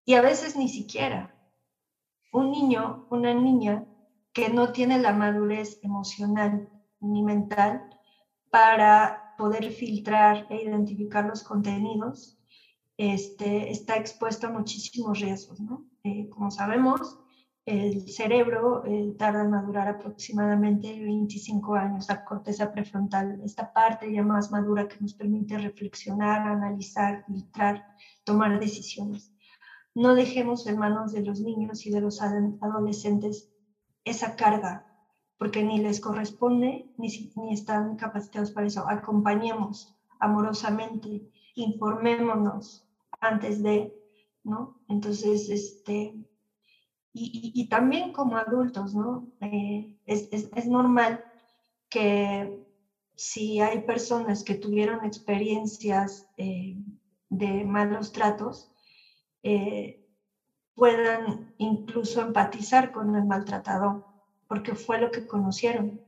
Y 0.04 0.14
a 0.14 0.22
veces 0.22 0.56
ni 0.56 0.68
siquiera. 0.68 1.34
Un 2.32 2.50
niño, 2.50 3.06
una 3.10 3.34
niña 3.34 3.87
que 4.38 4.50
no 4.50 4.70
tiene 4.70 5.00
la 5.00 5.12
madurez 5.12 5.80
emocional 5.82 6.68
ni 7.00 7.24
mental 7.24 7.90
para 8.50 9.34
poder 9.36 9.72
filtrar 9.72 10.46
e 10.48 10.62
identificar 10.62 11.24
los 11.26 11.42
contenidos, 11.42 12.38
este, 12.96 13.72
está 13.72 13.96
expuesto 13.96 14.46
a 14.46 14.50
muchísimos 14.50 15.18
riesgos. 15.18 15.58
Eh, 16.04 16.28
como 16.28 16.52
sabemos, 16.52 17.18
el 17.66 18.08
cerebro 18.08 18.84
eh, 18.86 19.12
tarda 19.18 19.42
en 19.42 19.50
madurar 19.50 19.88
aproximadamente 19.88 20.86
25 21.00 21.74
años, 21.74 22.06
la 22.08 22.24
corteza 22.24 22.70
prefrontal, 22.70 23.40
esta 23.42 23.72
parte 23.72 24.12
ya 24.12 24.22
más 24.22 24.52
madura 24.52 24.86
que 24.86 25.00
nos 25.00 25.14
permite 25.14 25.58
reflexionar, 25.58 26.46
analizar, 26.46 27.24
filtrar, 27.26 27.84
tomar 28.22 28.60
decisiones. 28.60 29.34
No 29.96 30.14
dejemos 30.14 30.64
en 30.68 30.78
manos 30.78 31.10
de 31.10 31.24
los 31.24 31.40
niños 31.40 31.84
y 31.86 31.90
de 31.90 32.02
los 32.02 32.22
adolescentes 32.22 33.50
esa 34.10 34.36
carga, 34.36 34.86
porque 35.38 35.62
ni 35.62 35.78
les 35.78 36.00
corresponde 36.00 36.90
ni, 36.96 37.08
ni 37.36 37.54
están 37.54 37.96
capacitados 37.96 38.50
para 38.50 38.66
eso. 38.66 38.88
Acompañemos 38.88 39.96
amorosamente, 40.18 41.30
informémonos 41.54 42.88
antes 43.20 43.62
de, 43.62 43.92
¿no? 44.44 44.80
Entonces, 44.88 45.48
este, 45.48 46.14
y, 47.12 47.68
también 47.68 48.12
como 48.12 48.36
adultos, 48.36 48.94
¿no? 48.94 49.28
Eh, 49.40 49.96
es, 50.06 50.28
es, 50.30 50.66
normal 50.66 51.24
que 51.88 52.64
si 53.16 53.60
hay 53.60 53.82
personas 53.82 54.44
que 54.44 54.54
tuvieron 54.54 55.04
experiencias 55.04 56.28
eh, 56.36 56.76
de 57.28 57.64
malos 57.64 58.12
tratos, 58.12 58.70
eh, 59.42 59.97
puedan 60.78 61.52
incluso 61.58 62.20
empatizar 62.20 62.92
con 62.92 63.16
el 63.16 63.24
maltratador, 63.24 64.04
porque 64.46 64.76
fue 64.76 65.00
lo 65.00 65.10
que 65.10 65.26
conocieron. 65.26 66.00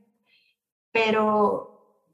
Pero 0.93 2.07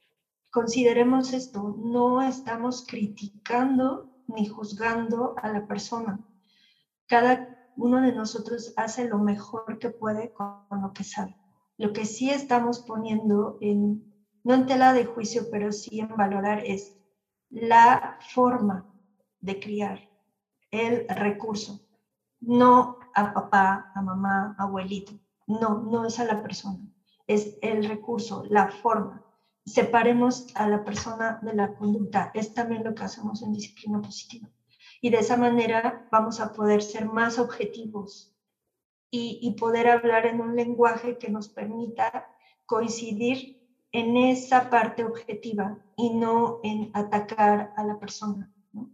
consideremos 0.52 1.34
esto, 1.34 1.76
no 1.78 2.24
estamos 2.24 2.84
criticando 2.86 4.10
ni 4.26 4.48
juzgando 4.48 5.36
a 5.38 5.50
la 5.50 5.68
persona. 5.68 6.20
Cada 7.06 7.72
uno 7.78 8.02
de 8.02 8.12
nosotros 8.12 8.74
hace 8.76 9.08
lo 9.08 9.20
mejor 9.20 9.78
que 9.78 9.92
puede 9.92 10.34
con 10.34 10.82
lo 10.82 10.94
que 10.94 11.04
sabe. 11.04 11.38
Lo 11.78 11.94
que 11.94 12.06
sí 12.06 12.32
estamos 12.32 12.80
poniendo 12.80 13.60
en, 13.62 14.04
no 14.44 14.56
en 14.56 14.66
tela 14.66 14.94
de 14.94 15.06
juicio, 15.06 15.44
pero 15.52 15.72
sí 15.72 16.00
en 16.00 16.10
valorar 16.18 16.66
es 16.66 16.98
la 17.52 18.18
forma 18.34 18.92
de 19.42 19.60
criar, 19.60 20.10
el 20.72 21.08
recurso 21.08 21.87
no 22.42 22.98
a 23.14 23.34
papá, 23.34 23.92
a 23.96 24.02
mamá, 24.02 24.56
abuelito. 24.58 25.14
No, 25.48 25.80
no 25.80 26.06
es 26.06 26.20
a 26.20 26.26
la 26.26 26.42
persona, 26.42 26.86
es 27.26 27.58
el 27.62 27.88
recurso, 27.88 28.44
la 28.50 28.70
forma. 28.70 29.24
Separemos 29.66 30.48
a 30.56 30.68
la 30.68 30.84
persona 30.84 31.40
de 31.42 31.54
la 31.54 31.74
conducta. 31.76 32.32
Es 32.34 32.54
también 32.54 32.84
lo 32.84 32.94
que 32.94 33.04
hacemos 33.04 33.42
en 33.42 33.54
disciplina 33.54 34.02
positiva. 34.02 34.50
Y 35.02 35.10
de 35.10 35.20
esa 35.20 35.38
manera 35.38 36.08
vamos 36.12 36.40
a 36.40 36.54
poder 36.54 36.82
ser 36.82 37.06
más 37.06 37.40
objetivos 37.40 38.34
y, 39.10 39.56
poder 39.58 39.88
hablar 39.90 40.26
en 40.26 40.42
un 40.42 40.56
lenguaje 40.56 41.18
que 41.18 41.30
nos 41.30 41.50
permita 41.50 42.28
coincidir 42.66 43.58
en 43.92 44.18
esa 44.18 44.70
parte 44.70 45.06
objetiva 45.06 45.80
y 45.96 46.14
no 46.14 46.60
en 46.64 46.92
atacar 46.94 47.74
a 47.78 47.84
la 47.84 47.98
persona. 48.00 48.52
¿no? 48.74 48.90